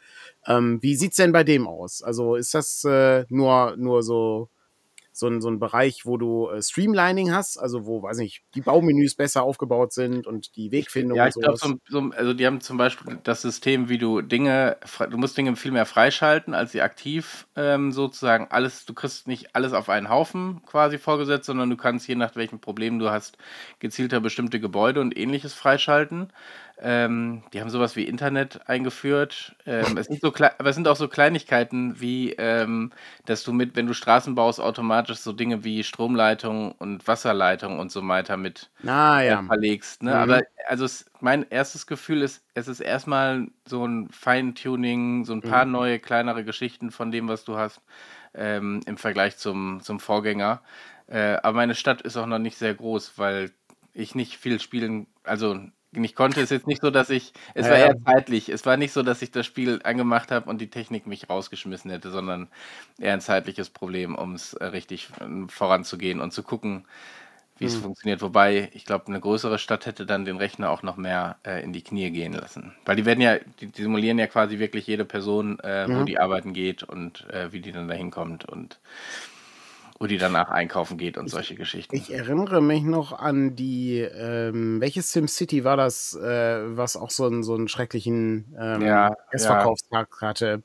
Ähm, 0.46 0.78
wie 0.82 0.94
sieht's 0.94 1.16
denn 1.16 1.32
bei 1.32 1.42
dem 1.42 1.66
aus? 1.66 2.04
Also 2.04 2.36
ist 2.36 2.54
das 2.54 2.84
äh, 2.84 3.24
nur, 3.28 3.74
nur 3.76 4.04
so 4.04 4.48
so 5.18 5.26
ein, 5.26 5.40
so 5.40 5.48
ein 5.48 5.58
Bereich, 5.58 6.02
wo 6.04 6.16
du 6.16 6.48
äh, 6.48 6.62
Streamlining 6.62 7.32
hast, 7.32 7.58
also 7.58 7.86
wo, 7.86 8.02
weiß 8.02 8.18
nicht, 8.18 8.42
die 8.54 8.60
Baumenüs 8.60 9.14
besser 9.14 9.42
aufgebaut 9.42 9.92
sind 9.92 10.26
und 10.26 10.56
die 10.56 10.70
Wegfindung 10.70 11.16
ja, 11.16 11.28
ich 11.28 11.34
glaube, 11.34 11.56
so, 11.56 11.74
so, 11.88 12.10
also 12.16 12.34
die 12.34 12.46
haben 12.46 12.60
zum 12.60 12.76
Beispiel 12.76 13.18
das 13.24 13.42
System, 13.42 13.88
wie 13.88 13.98
du 13.98 14.22
Dinge, 14.22 14.76
du 15.10 15.18
musst 15.18 15.36
Dinge 15.36 15.56
viel 15.56 15.72
mehr 15.72 15.86
freischalten, 15.86 16.54
als 16.54 16.72
sie 16.72 16.82
aktiv 16.82 17.46
ähm, 17.56 17.92
sozusagen 17.92 18.48
alles, 18.50 18.84
du 18.84 18.94
kriegst 18.94 19.26
nicht 19.26 19.54
alles 19.54 19.72
auf 19.72 19.88
einen 19.88 20.08
Haufen 20.08 20.62
quasi 20.66 20.98
vorgesetzt, 20.98 21.46
sondern 21.46 21.70
du 21.70 21.76
kannst 21.76 22.06
je 22.08 22.14
nach 22.14 22.36
welchem 22.36 22.60
Problem 22.60 22.98
du 22.98 23.10
hast, 23.10 23.38
gezielter 23.78 24.20
bestimmte 24.20 24.60
Gebäude 24.60 25.00
und 25.00 25.16
ähnliches 25.16 25.54
freischalten. 25.54 26.32
Ähm, 26.80 27.42
die 27.52 27.60
haben 27.60 27.70
sowas 27.70 27.96
wie 27.96 28.04
Internet 28.04 28.68
eingeführt. 28.68 29.56
Ähm, 29.66 29.96
es 29.96 30.06
sind 30.06 30.20
so 30.20 30.32
aber 30.32 30.68
es 30.68 30.76
sind 30.76 30.86
auch 30.86 30.96
so 30.96 31.08
Kleinigkeiten 31.08 32.00
wie, 32.00 32.32
ähm, 32.38 32.92
dass 33.26 33.42
du 33.42 33.52
mit, 33.52 33.74
wenn 33.74 33.86
du 33.86 33.94
Straßen 33.94 34.36
baust, 34.36 34.60
automatisch 34.60 35.18
so 35.18 35.32
Dinge 35.32 35.64
wie 35.64 35.82
Stromleitung 35.82 36.72
und 36.72 37.08
Wasserleitung 37.08 37.80
und 37.80 37.90
so 37.90 38.06
weiter 38.06 38.36
mit 38.36 38.70
ah, 38.86 39.20
ja. 39.20 39.42
verlegst. 39.42 40.04
Ne? 40.04 40.10
Mhm. 40.10 40.16
Aber 40.16 40.42
also 40.68 40.84
es, 40.84 41.10
mein 41.20 41.46
erstes 41.50 41.86
Gefühl 41.88 42.22
ist, 42.22 42.44
es 42.54 42.68
ist 42.68 42.80
erstmal 42.80 43.48
so 43.66 43.84
ein 43.84 44.08
Feintuning, 44.10 45.24
so 45.24 45.32
ein 45.32 45.42
paar 45.42 45.64
mhm. 45.64 45.72
neue, 45.72 45.98
kleinere 45.98 46.44
Geschichten 46.44 46.92
von 46.92 47.10
dem, 47.10 47.26
was 47.26 47.44
du 47.44 47.56
hast, 47.56 47.80
ähm, 48.34 48.80
im 48.86 48.98
Vergleich 48.98 49.36
zum, 49.36 49.80
zum 49.82 49.98
Vorgänger. 49.98 50.62
Äh, 51.08 51.38
aber 51.42 51.56
meine 51.56 51.74
Stadt 51.74 52.02
ist 52.02 52.16
auch 52.16 52.26
noch 52.26 52.38
nicht 52.38 52.56
sehr 52.56 52.74
groß, 52.74 53.14
weil 53.16 53.50
ich 53.94 54.14
nicht 54.14 54.36
viel 54.36 54.60
spielen, 54.60 55.08
also 55.24 55.58
nicht 55.92 56.14
konnte, 56.14 56.40
ist 56.40 56.50
jetzt 56.50 56.66
nicht 56.66 56.82
so, 56.82 56.90
dass 56.90 57.10
ich, 57.10 57.32
es 57.54 57.66
ja, 57.66 57.72
war 57.72 57.78
eher 57.78 58.04
zeitlich, 58.04 58.48
es 58.48 58.66
war 58.66 58.76
nicht 58.76 58.92
so, 58.92 59.02
dass 59.02 59.22
ich 59.22 59.30
das 59.30 59.46
Spiel 59.46 59.80
angemacht 59.84 60.30
habe 60.30 60.48
und 60.50 60.60
die 60.60 60.70
Technik 60.70 61.06
mich 61.06 61.28
rausgeschmissen 61.28 61.90
hätte, 61.90 62.10
sondern 62.10 62.48
eher 62.98 63.14
ein 63.14 63.20
zeitliches 63.20 63.70
Problem, 63.70 64.14
um 64.14 64.34
es 64.34 64.54
äh, 64.54 64.66
richtig 64.66 65.08
äh, 65.20 65.48
voranzugehen 65.48 66.20
und 66.20 66.32
zu 66.32 66.42
gucken, 66.42 66.84
wie 67.58 67.64
es 67.64 67.76
funktioniert. 67.76 68.22
Wobei, 68.22 68.70
ich 68.72 68.84
glaube, 68.84 69.08
eine 69.08 69.20
größere 69.20 69.58
Stadt 69.58 69.86
hätte 69.86 70.06
dann 70.06 70.24
den 70.24 70.36
Rechner 70.36 70.70
auch 70.70 70.82
noch 70.82 70.96
mehr 70.96 71.36
äh, 71.44 71.62
in 71.62 71.72
die 71.72 71.82
Knie 71.82 72.10
gehen 72.10 72.32
lassen. 72.32 72.74
Weil 72.84 72.96
die 72.96 73.04
werden 73.04 73.20
ja, 73.20 73.38
die, 73.60 73.66
die 73.66 73.82
simulieren 73.82 74.18
ja 74.18 74.28
quasi 74.28 74.58
wirklich 74.58 74.86
jede 74.86 75.04
Person, 75.04 75.58
äh, 75.60 75.86
wo 75.88 76.00
mhm. 76.00 76.06
die 76.06 76.18
arbeiten 76.18 76.52
geht 76.52 76.84
und 76.84 77.28
äh, 77.30 77.52
wie 77.52 77.60
die 77.60 77.72
dann 77.72 77.88
dahin 77.88 78.10
kommt 78.10 78.44
und 78.44 78.78
wo 80.00 80.06
die 80.06 80.18
danach 80.18 80.50
einkaufen 80.50 80.96
geht 80.96 81.18
und 81.18 81.26
ich, 81.26 81.32
solche 81.32 81.54
Geschichten. 81.54 81.96
Ich 81.96 82.12
erinnere 82.12 82.62
mich 82.62 82.82
noch 82.82 83.12
an 83.12 83.56
die, 83.56 83.98
ähm, 83.98 84.80
welches 84.80 85.12
SimCity 85.12 85.64
war 85.64 85.76
das, 85.76 86.14
äh, 86.14 86.76
was 86.76 86.96
auch 86.96 87.10
so 87.10 87.26
einen, 87.26 87.42
so 87.42 87.54
einen 87.54 87.68
schrecklichen 87.68 88.54
ähm, 88.58 88.82
ja, 88.82 89.16
Erstverkaufstag 89.32 90.08
ja. 90.20 90.28
hatte? 90.28 90.62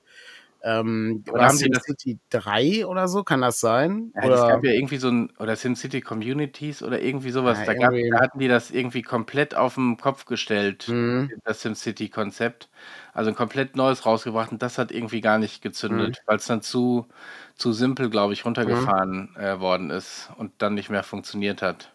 Ähm, 0.66 1.26
oder 1.30 1.48
haben 1.48 1.58
SimCity 1.58 2.20
3 2.30 2.86
oder 2.86 3.10
so, 3.10 3.24
kann 3.24 3.42
das 3.42 3.60
sein? 3.60 4.14
Ja, 4.16 4.24
oder? 4.24 4.36
Es 4.36 4.42
gab 4.42 4.64
ja 4.64 4.72
irgendwie 4.72 4.96
so 4.96 5.10
ein, 5.10 5.30
oder 5.38 5.58
SimCity 5.58 6.00
Communities 6.00 6.82
oder 6.82 7.02
irgendwie 7.02 7.32
sowas. 7.32 7.60
Ja, 7.60 7.66
da, 7.66 7.74
gab, 7.74 7.92
da, 7.92 8.20
hatten 8.22 8.40
die 8.40 8.48
das 8.48 8.72
irgendwie 8.72 9.02
komplett 9.02 9.56
auf 9.56 9.76
den 9.76 9.98
Kopf 9.98 10.24
gestellt, 10.24 10.88
mhm. 10.88 11.32
das 11.44 11.62
SimCity-Konzept. 11.62 12.70
Also 13.14 13.30
ein 13.30 13.36
komplett 13.36 13.76
neues 13.76 14.06
rausgebracht 14.06 14.54
und 14.54 14.62
das 14.62 14.78
hat 14.78 14.94
irgendwie 14.94 15.20
gar 15.20 15.38
nicht 15.38 15.62
gezündet, 15.62 16.22
mhm. 16.22 16.28
weil 16.28 16.38
es 16.38 16.46
dann 16.46 16.62
zu, 16.62 17.08
zu 17.56 17.74
simpel, 17.74 18.10
glaube 18.10 18.32
ich, 18.32 18.46
runtergefahren 18.46 19.32
mhm. 19.36 19.44
äh, 19.44 19.60
worden 19.60 19.90
ist 19.90 20.32
und 20.38 20.54
dann 20.60 20.76
nicht 20.76 20.90
mehr 20.90 21.04
funktioniert 21.04 21.62
hat. 21.62 21.94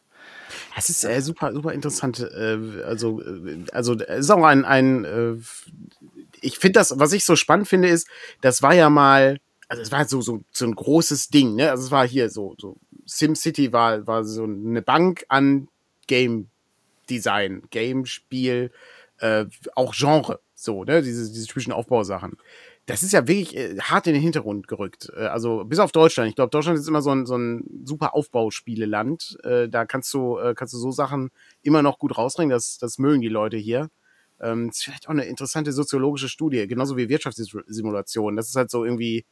Das 0.77 0.89
ist 0.91 1.05
äh, 1.05 1.21
super, 1.21 1.53
super 1.53 1.73
interessant. 1.73 2.21
Äh, 2.21 2.83
also, 2.85 3.23
äh, 3.23 3.64
also 3.73 3.95
es 3.95 4.27
ist 4.27 4.31
auch 4.31 4.45
ein, 4.45 4.64
ein 4.64 5.05
äh, 5.05 5.37
ich 6.43 6.59
finde 6.59 6.80
das, 6.80 6.99
was 6.99 7.12
ich 7.12 7.24
so 7.24 7.36
spannend 7.36 7.68
finde, 7.68 7.89
ist, 7.89 8.09
das 8.41 8.62
war 8.62 8.74
ja 8.74 8.91
mal, 8.91 9.39
also 9.68 9.82
es 9.82 9.93
war 9.93 10.07
so, 10.07 10.20
so, 10.20 10.43
so 10.53 10.64
ein 10.64 10.74
großes 10.74 11.28
Ding, 11.28 11.55
ne? 11.55 11.70
Also 11.70 11.84
es 11.84 11.91
war 11.91 12.07
hier 12.07 12.30
so, 12.30 12.55
so 12.59 12.76
SimCity 13.07 13.72
war, 13.72 14.07
war 14.07 14.24
so 14.24 14.45
eine 14.45 14.82
Bank 14.82 15.24
an 15.28 15.68
Game 16.07 16.49
Design, 17.11 17.62
Game 17.70 18.07
Spiel, 18.07 18.70
äh, 19.18 19.47
auch 19.74 19.95
Genre, 19.95 20.41
so, 20.55 20.84
ne? 20.84 21.03
Diese, 21.03 21.30
diese 21.30 21.47
typischen 21.47 21.72
Aufbausachen 21.72 22.36
das 22.89 23.03
ist 23.03 23.12
ja 23.12 23.28
wirklich 23.28 23.55
äh, 23.55 23.78
hart 23.78 24.07
in 24.07 24.14
den 24.14 24.22
Hintergrund 24.22 24.66
gerückt. 24.66 25.12
Äh, 25.14 25.26
also 25.26 25.64
bis 25.64 25.78
auf 25.78 25.93
Deutschland. 25.93 26.30
Ich 26.30 26.36
glaube, 26.36 26.51
Deutschland 26.51 26.78
ist 26.78 26.89
immer 26.89 27.03
so 27.03 27.11
ein, 27.11 27.26
so 27.26 27.36
ein 27.36 27.62
super 27.84 28.14
Aufbauspieleland. 28.14 29.39
Äh, 29.45 29.68
da 29.68 29.84
kannst 29.84 30.12
du, 30.14 30.39
äh, 30.39 30.55
kannst 30.55 30.72
du 30.72 30.78
so 30.78 30.91
Sachen 30.91 31.30
immer 31.62 31.82
noch 31.82 31.99
gut 31.99 32.16
rausbringen. 32.16 32.51
Das, 32.51 32.78
das 32.78 32.99
mögen 32.99 33.20
die 33.20 33.28
Leute 33.28 33.59
hier. 33.59 33.91
Ähm, 34.41 34.68
das 34.68 34.78
ist 34.78 34.84
vielleicht 34.84 35.07
auch 35.09 35.12
eine 35.12 35.24
interessante 35.24 35.72
soziologische 35.72 36.28
Studie, 36.28 36.66
genauso 36.66 36.97
wie 36.97 37.09
Wirtschaftssimulation. 37.09 38.36
Das 38.36 38.49
ist 38.49 38.57
halt 38.57 38.70
so 38.70 38.84
irgendwie 38.84 39.24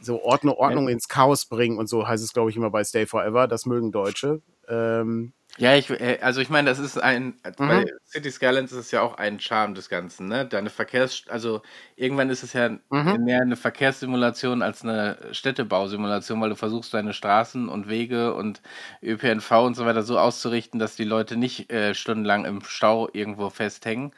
so 0.00 0.22
Ordnung, 0.22 0.56
Ordnung 0.56 0.88
ins 0.88 1.08
Chaos 1.08 1.46
bringen 1.46 1.78
und 1.78 1.88
so 1.88 2.06
heißt 2.06 2.24
es, 2.24 2.32
glaube 2.32 2.50
ich, 2.50 2.56
immer 2.56 2.70
bei 2.70 2.84
Stay 2.84 3.06
Forever. 3.06 3.46
Das 3.46 3.66
mögen 3.66 3.92
Deutsche. 3.92 4.42
Ähm, 4.68 5.32
Ja, 5.58 5.74
ich, 5.76 5.90
äh, 5.90 6.18
also 6.22 6.40
ich 6.40 6.48
meine, 6.48 6.70
das 6.70 6.78
ist 6.78 6.96
ein, 6.98 7.34
Mhm. 7.58 7.82
bei 7.82 7.84
City 8.06 8.30
Skylines 8.30 8.72
ist 8.72 8.78
es 8.78 8.90
ja 8.90 9.02
auch 9.02 9.16
ein 9.18 9.38
Charme 9.38 9.74
des 9.74 9.88
Ganzen, 9.90 10.26
ne? 10.28 10.46
Deine 10.46 10.70
Verkehrs, 10.70 11.24
also 11.28 11.60
irgendwann 11.94 12.30
ist 12.30 12.42
es 12.42 12.54
ja 12.54 12.70
Mhm. 12.90 13.16
mehr 13.18 13.42
eine 13.42 13.56
Verkehrssimulation 13.56 14.62
als 14.62 14.82
eine 14.82 15.18
Städtebausimulation, 15.32 16.40
weil 16.40 16.48
du 16.48 16.56
versuchst, 16.56 16.94
deine 16.94 17.12
Straßen 17.12 17.68
und 17.68 17.86
Wege 17.90 18.32
und 18.32 18.62
ÖPNV 19.02 19.50
und 19.66 19.74
so 19.74 19.84
weiter 19.84 20.02
so 20.02 20.18
auszurichten, 20.18 20.80
dass 20.80 20.96
die 20.96 21.04
Leute 21.04 21.36
nicht 21.36 21.70
äh, 21.70 21.94
stundenlang 21.94 22.46
im 22.46 22.62
Stau 22.64 23.10
irgendwo 23.12 23.50
festhängen. 23.50 24.12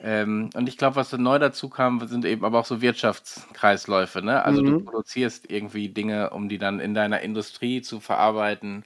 Ähm, 0.00 0.50
und 0.54 0.68
ich 0.68 0.76
glaube, 0.76 0.96
was 0.96 1.12
neu 1.12 1.38
dazu 1.38 1.68
kam, 1.68 2.04
sind 2.08 2.24
eben 2.24 2.44
aber 2.44 2.58
auch 2.58 2.64
so 2.66 2.80
Wirtschaftskreisläufe, 2.82 4.22
ne? 4.22 4.42
Also 4.44 4.62
du 4.62 4.72
Mhm. 4.72 4.90
produzierst 4.90 5.48
irgendwie 5.48 5.88
Dinge, 5.90 6.30
um 6.30 6.48
die 6.48 6.58
dann 6.58 6.80
in 6.80 6.94
deiner 6.94 7.20
Industrie 7.20 7.82
zu 7.82 8.00
verarbeiten 8.00 8.84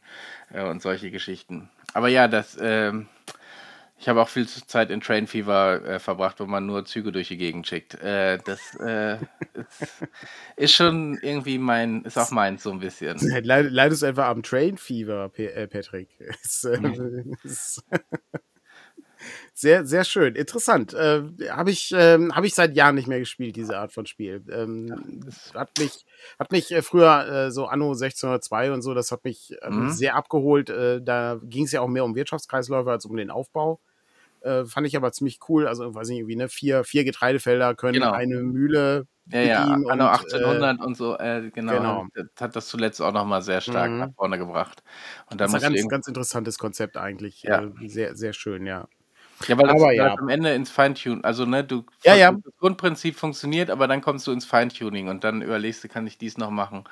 äh, 0.55 0.65
und 0.65 0.81
solche 0.83 1.11
Geschichten. 1.11 1.69
Aber 1.93 2.09
ja, 2.09 2.29
das, 2.29 2.57
ähm, 2.61 3.09
ich 3.99 4.09
habe 4.09 4.21
auch 4.21 4.29
viel 4.29 4.47
Zeit 4.49 4.91
in 4.91 5.01
Train 5.01 5.27
Fever 5.27 5.83
äh, 5.85 5.99
verbracht, 5.99 6.41
wo 6.41 6.47
man 6.47 6.67
nur 6.67 6.85
Züge 6.85 7.13
durch 7.13 7.29
die 7.29 7.37
Gegend 7.37 7.67
schickt. 7.67 7.95
Äh, 8.03 8.39
das 8.45 8.75
äh, 8.81 9.19
ist, 9.55 10.05
ist 10.57 10.75
schon 10.75 11.19
irgendwie 11.23 11.59
mein, 11.59 12.03
ist 12.03 12.19
auch 12.19 12.31
meins 12.31 12.63
so 12.65 12.71
ein 12.73 12.81
bisschen. 12.81 13.17
Leid- 13.45 13.71
Leidest 13.71 14.03
du 14.03 14.07
etwa 14.07 14.29
am 14.31 14.43
Train 14.43 14.77
Fever, 14.79 15.31
äh, 15.37 15.67
Patrick? 15.69 16.09
Ist, 16.43 16.65
äh, 16.65 16.79
Mhm. 16.81 17.37
ist 17.45 17.83
sehr, 19.55 19.85
sehr 19.87 20.05
schön. 20.05 20.35
Interessant. 20.35 20.95
Äh, 20.95 21.23
Habe 21.51 21.71
ich, 21.71 21.93
ähm, 21.97 22.35
hab 22.35 22.45
ich 22.45 22.55
seit 22.55 22.75
Jahren 22.77 22.95
nicht 22.95 23.09
mehr 23.09 23.19
gespielt, 23.21 23.57
diese 23.57 23.79
Art 23.79 23.93
von 23.93 24.07
Spiel. 24.07 24.43
Ähm, 24.51 25.21
Das, 25.25 25.53
hat 25.55 25.71
mich, 25.79 26.05
hat 26.39 26.53
mich 26.53 26.71
äh, 26.73 26.83
früher 26.83 27.27
äh, 27.47 27.51
so 27.51 27.67
Anno 27.67 27.95
1602 27.95 28.73
und 28.73 28.83
so, 28.83 28.95
das 28.95 29.11
hat 29.13 29.25
mich, 29.25 29.57
mich 29.69 29.71
mhm. 29.79 29.91
sehr 29.91 30.17
abgeholt. 30.17 30.71
Äh, 30.71 31.01
da 31.03 31.39
ging 31.43 31.65
es 31.65 31.73
ja 31.73 31.81
auch 31.81 31.89
mehr 31.89 32.05
um 32.05 32.15
Wirtschaftskreisläufe 32.15 32.91
als 32.91 33.05
um 33.07 33.17
den 33.17 33.31
Aufbau. 33.31 33.81
Äh, 34.43 34.65
fand 34.67 34.87
ich 34.87 34.97
aber 34.97 35.11
ziemlich 35.13 35.39
cool. 35.49 35.67
Also, 35.67 35.95
weiß 35.95 36.09
nicht, 36.09 36.19
irgendwie, 36.19 36.37
ne, 36.37 36.49
vier, 36.49 36.85
vier 36.85 37.05
Getreidefelder 37.05 37.75
können 37.75 37.95
Genau. 37.95 38.13
eine 38.13 38.43
Mühle 38.43 39.07
Ja, 39.31 39.41
ja, 39.41 39.63
anno 39.65 39.89
und 39.91 40.01
äh, 40.01 40.03
1800 40.03 40.81
und 40.83 40.97
so, 40.99 41.17
äh, 41.19 41.51
genau, 41.51 41.73
genau. 41.73 42.07
das 42.15 42.27
hat 42.41 42.55
das 42.57 42.69
zuletzt 42.69 43.01
auch 43.01 43.13
nochmal 43.13 43.41
sehr 43.41 43.63
stark 43.63 43.91
nach 43.91 44.09
Mhm. 44.09 44.15
vorne 44.15 44.37
gebracht. 44.37 44.83
Und 45.31 45.41
Das 45.41 45.51
dann 45.53 45.61
ist 45.63 45.65
ein 45.67 45.73
ganz, 45.75 45.89
ganz 45.89 46.09
interessantes 46.09 46.59
Konzept 46.59 46.99
eigentlich. 46.99 47.43
ja. 47.43 47.63
Äh, 47.81 47.89
sehr, 47.89 48.17
sehr 48.17 48.35
schön, 48.35 48.67
ja. 48.67 48.87
Ja, 49.49 49.59
weil 49.59 49.67
das 49.69 49.77
Aber 49.81 49.93
ja. 49.93 50.15
am 50.15 50.29
Ende 50.29 50.55
ins 50.55 50.71
Feintuning. 50.71 51.25
Also, 51.25 51.45
ne, 51.47 51.65
du 51.65 51.85
Ja, 52.05 52.15
ja. 52.15 52.33
das 52.33 52.57
Grundprinzip 52.59 53.17
funktioniert, 53.17 53.71
aber 53.71 53.87
dann 53.89 54.01
kommst 54.01 54.27
du 54.27 54.33
ins 54.33 54.45
Feintuning 54.45 55.09
und 55.09 55.25
dann 55.25 55.43
überlegst 55.43 55.85
du, 55.85 55.89
kann 55.89 56.07
ich 56.07 56.19
dies 56.19 56.39
noch 56.39 56.51
machen? 56.51 56.85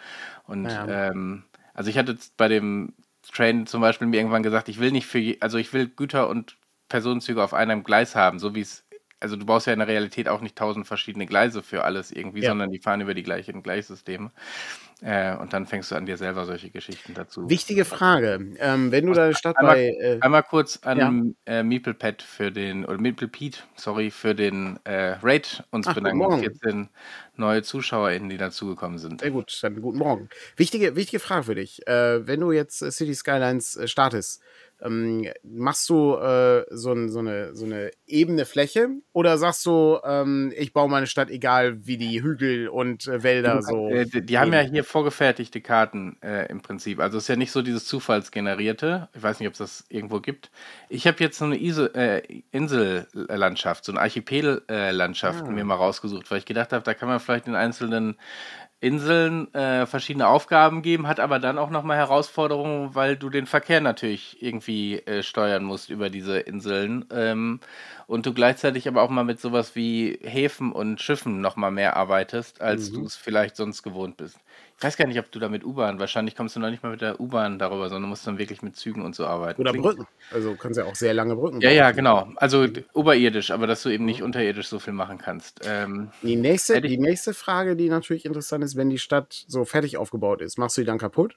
Und 0.46 0.70
Ja. 0.70 0.86
ähm, 1.10 1.44
also 1.74 1.90
ich 1.90 1.98
hatte 1.98 2.12
jetzt 2.12 2.36
bei 2.36 2.48
dem 2.48 2.94
Train 3.32 3.66
zum 3.66 3.80
Beispiel 3.80 4.06
mir 4.08 4.16
irgendwann 4.18 4.42
gesagt, 4.42 4.68
ich 4.68 4.80
will 4.80 4.92
nicht 4.92 5.06
für, 5.06 5.36
also 5.40 5.58
ich 5.58 5.72
will 5.72 5.88
Güter 5.88 6.28
und 6.28 6.56
Personenzüge 6.88 7.42
auf 7.42 7.54
einem 7.54 7.84
Gleis 7.84 8.14
haben, 8.14 8.38
so 8.38 8.54
wie 8.54 8.60
es, 8.60 8.84
also 9.22 9.36
du 9.36 9.46
baust 9.46 9.66
ja 9.66 9.72
in 9.72 9.78
der 9.78 9.88
Realität 9.88 10.28
auch 10.28 10.40
nicht 10.40 10.56
tausend 10.56 10.86
verschiedene 10.86 11.26
Gleise 11.26 11.62
für 11.62 11.84
alles 11.84 12.10
irgendwie, 12.10 12.40
Ja. 12.42 12.50
sondern 12.50 12.70
die 12.70 12.80
fahren 12.80 13.00
über 13.00 13.14
die 13.14 13.22
gleichen 13.22 13.62
Gleissysteme. 13.62 14.30
Äh, 15.00 15.36
und 15.36 15.52
dann 15.52 15.66
fängst 15.66 15.90
du 15.90 15.96
an, 15.96 16.06
dir 16.06 16.16
selber 16.16 16.44
solche 16.44 16.70
Geschichten 16.70 17.14
dazu. 17.14 17.50
Wichtige 17.50 17.84
Frage. 17.84 18.54
Ähm, 18.58 18.92
wenn 18.92 19.06
du 19.06 19.12
deine 19.12 19.34
Stadt 19.34 19.56
Einmal, 19.56 19.74
bei. 19.74 19.86
Äh, 20.00 20.18
einmal 20.20 20.44
kurz 20.44 20.78
an 20.84 21.34
ja. 21.46 21.58
äh, 21.58 21.62
MeeplePet 21.64 22.22
für 22.22 22.52
den, 22.52 22.84
oder 22.84 23.00
MeeplePete, 23.00 23.58
sorry, 23.74 24.10
für 24.12 24.34
den 24.36 24.78
äh, 24.84 25.16
Raid 25.22 25.64
uns 25.70 25.88
Ach, 25.88 25.94
bedanken. 25.94 26.18
Morgen. 26.18 26.40
14 26.40 26.88
neue 27.36 27.62
ZuschauerInnen, 27.62 28.28
die 28.28 28.36
dazugekommen 28.36 28.98
sind. 28.98 29.22
Sehr 29.22 29.30
gut, 29.32 29.58
dann 29.62 29.80
guten 29.80 29.98
Morgen. 29.98 30.28
Wichtige, 30.56 30.94
wichtige 30.94 31.18
Frage 31.18 31.44
für 31.44 31.54
dich. 31.56 31.86
Äh, 31.88 32.26
wenn 32.26 32.38
du 32.40 32.52
jetzt 32.52 32.82
äh, 32.82 32.92
City 32.92 33.14
Skylines 33.14 33.76
äh, 33.76 33.88
startest, 33.88 34.40
ähm, 34.82 35.28
machst 35.42 35.88
du 35.88 36.16
äh, 36.16 36.64
so, 36.70 36.92
ein, 36.92 37.10
so, 37.10 37.20
eine, 37.20 37.54
so 37.54 37.64
eine 37.64 37.90
ebene 38.06 38.44
Fläche 38.44 38.88
oder 39.12 39.38
sagst 39.38 39.64
du, 39.66 39.98
ähm, 40.04 40.52
ich 40.56 40.72
baue 40.72 40.88
meine 40.88 41.06
Stadt 41.06 41.30
egal, 41.30 41.86
wie 41.86 41.96
die 41.96 42.22
Hügel 42.22 42.68
und 42.68 43.06
äh, 43.06 43.22
Wälder 43.22 43.62
so. 43.62 43.88
Äh, 43.88 44.06
die, 44.06 44.24
die 44.24 44.38
haben 44.38 44.52
ja 44.52 44.60
hier 44.60 44.84
vorgefertigte 44.84 45.60
Karten 45.60 46.16
äh, 46.22 46.46
im 46.50 46.62
Prinzip. 46.62 47.00
Also 47.00 47.18
es 47.18 47.24
ist 47.24 47.28
ja 47.28 47.36
nicht 47.36 47.52
so 47.52 47.62
dieses 47.62 47.84
Zufallsgenerierte. 47.86 49.08
Ich 49.14 49.22
weiß 49.22 49.40
nicht, 49.40 49.48
ob 49.48 49.54
es 49.54 49.58
das 49.58 49.84
irgendwo 49.88 50.20
gibt. 50.20 50.50
Ich 50.88 51.06
habe 51.06 51.18
jetzt 51.20 51.38
so 51.38 51.44
eine 51.44 51.56
äh, 51.56 52.42
Insellandschaft, 52.50 53.84
so 53.84 53.92
eine 53.92 54.00
Archipellandschaft 54.00 55.42
Ah. 55.46 55.50
mir 55.50 55.64
mal 55.64 55.74
rausgesucht, 55.74 56.30
weil 56.30 56.38
ich 56.38 56.44
gedacht 56.44 56.72
habe, 56.72 56.82
da 56.82 56.94
kann 56.94 57.08
man 57.08 57.20
vielleicht 57.20 57.46
in 57.46 57.54
einzelnen 57.54 58.16
Inseln 58.82 59.52
äh, 59.54 59.86
verschiedene 59.86 60.26
Aufgaben 60.28 60.82
geben, 60.82 61.06
hat 61.08 61.20
aber 61.20 61.38
dann 61.38 61.56
auch 61.58 61.70
nochmal 61.70 61.96
Herausforderungen, 61.98 62.94
weil 62.96 63.16
du 63.16 63.30
den 63.30 63.46
Verkehr 63.46 63.80
natürlich 63.80 64.42
irgendwie 64.42 64.98
äh, 65.06 65.22
steuern 65.22 65.64
musst 65.64 65.88
über 65.90 66.10
diese 66.10 66.38
Inseln 66.40 67.06
ähm, 67.12 67.60
und 68.08 68.26
du 68.26 68.34
gleichzeitig 68.34 68.88
aber 68.88 69.02
auch 69.02 69.10
mal 69.10 69.24
mit 69.24 69.40
sowas 69.40 69.76
wie 69.76 70.18
Häfen 70.22 70.72
und 70.72 71.00
Schiffen 71.00 71.40
nochmal 71.40 71.70
mehr 71.70 71.96
arbeitest, 71.96 72.60
als 72.60 72.90
du 72.92 73.04
Mhm. 73.04 73.06
es 73.06 73.16
vielleicht 73.16 73.56
sonst 73.56 73.82
gewohnt 73.84 74.16
bist. 74.18 74.38
Ich 74.82 74.84
weiß 74.84 74.96
gar 74.96 75.06
nicht, 75.06 75.20
ob 75.20 75.30
du 75.30 75.38
da 75.38 75.48
mit 75.48 75.64
U-Bahn, 75.64 76.00
wahrscheinlich 76.00 76.34
kommst 76.34 76.56
du 76.56 76.60
noch 76.60 76.68
nicht 76.68 76.82
mal 76.82 76.90
mit 76.90 77.00
der 77.02 77.20
U-Bahn 77.20 77.60
darüber, 77.60 77.88
sondern 77.88 78.08
musst 78.08 78.26
dann 78.26 78.38
wirklich 78.38 78.62
mit 78.62 78.74
Zügen 78.74 79.02
und 79.02 79.14
so 79.14 79.24
arbeiten. 79.26 79.60
Oder 79.60 79.70
Klingt, 79.70 79.84
Brücken. 79.84 80.06
Also 80.32 80.56
kannst 80.56 80.76
ja 80.76 80.86
auch 80.86 80.96
sehr 80.96 81.14
lange 81.14 81.36
Brücken 81.36 81.60
ja, 81.60 81.68
bauen. 81.68 81.76
ja, 81.76 81.90
genau. 81.92 82.32
Also 82.34 82.66
d- 82.66 82.84
oberirdisch, 82.92 83.52
aber 83.52 83.68
dass 83.68 83.84
du 83.84 83.90
eben 83.90 84.02
Mhm. 84.02 84.10
nicht 84.10 84.22
unterirdisch 84.24 84.66
so 84.66 84.80
viel 84.80 84.92
machen 84.92 85.18
kannst. 85.18 85.60
Ähm, 85.64 86.10
Die 86.24 86.34
nächste, 86.34 86.80
die 86.80 86.98
nächste 86.98 87.32
Frage, 87.32 87.76
die 87.76 87.88
natürlich 87.88 88.24
interessant 88.24 88.64
ist, 88.64 88.74
wenn 88.74 88.90
die 88.90 88.98
Stadt 88.98 89.44
so 89.46 89.64
fertig 89.64 89.98
aufgebaut 89.98 90.40
ist, 90.42 90.58
machst 90.58 90.76
du 90.76 90.80
die 90.80 90.86
dann 90.86 90.98
kaputt? 90.98 91.36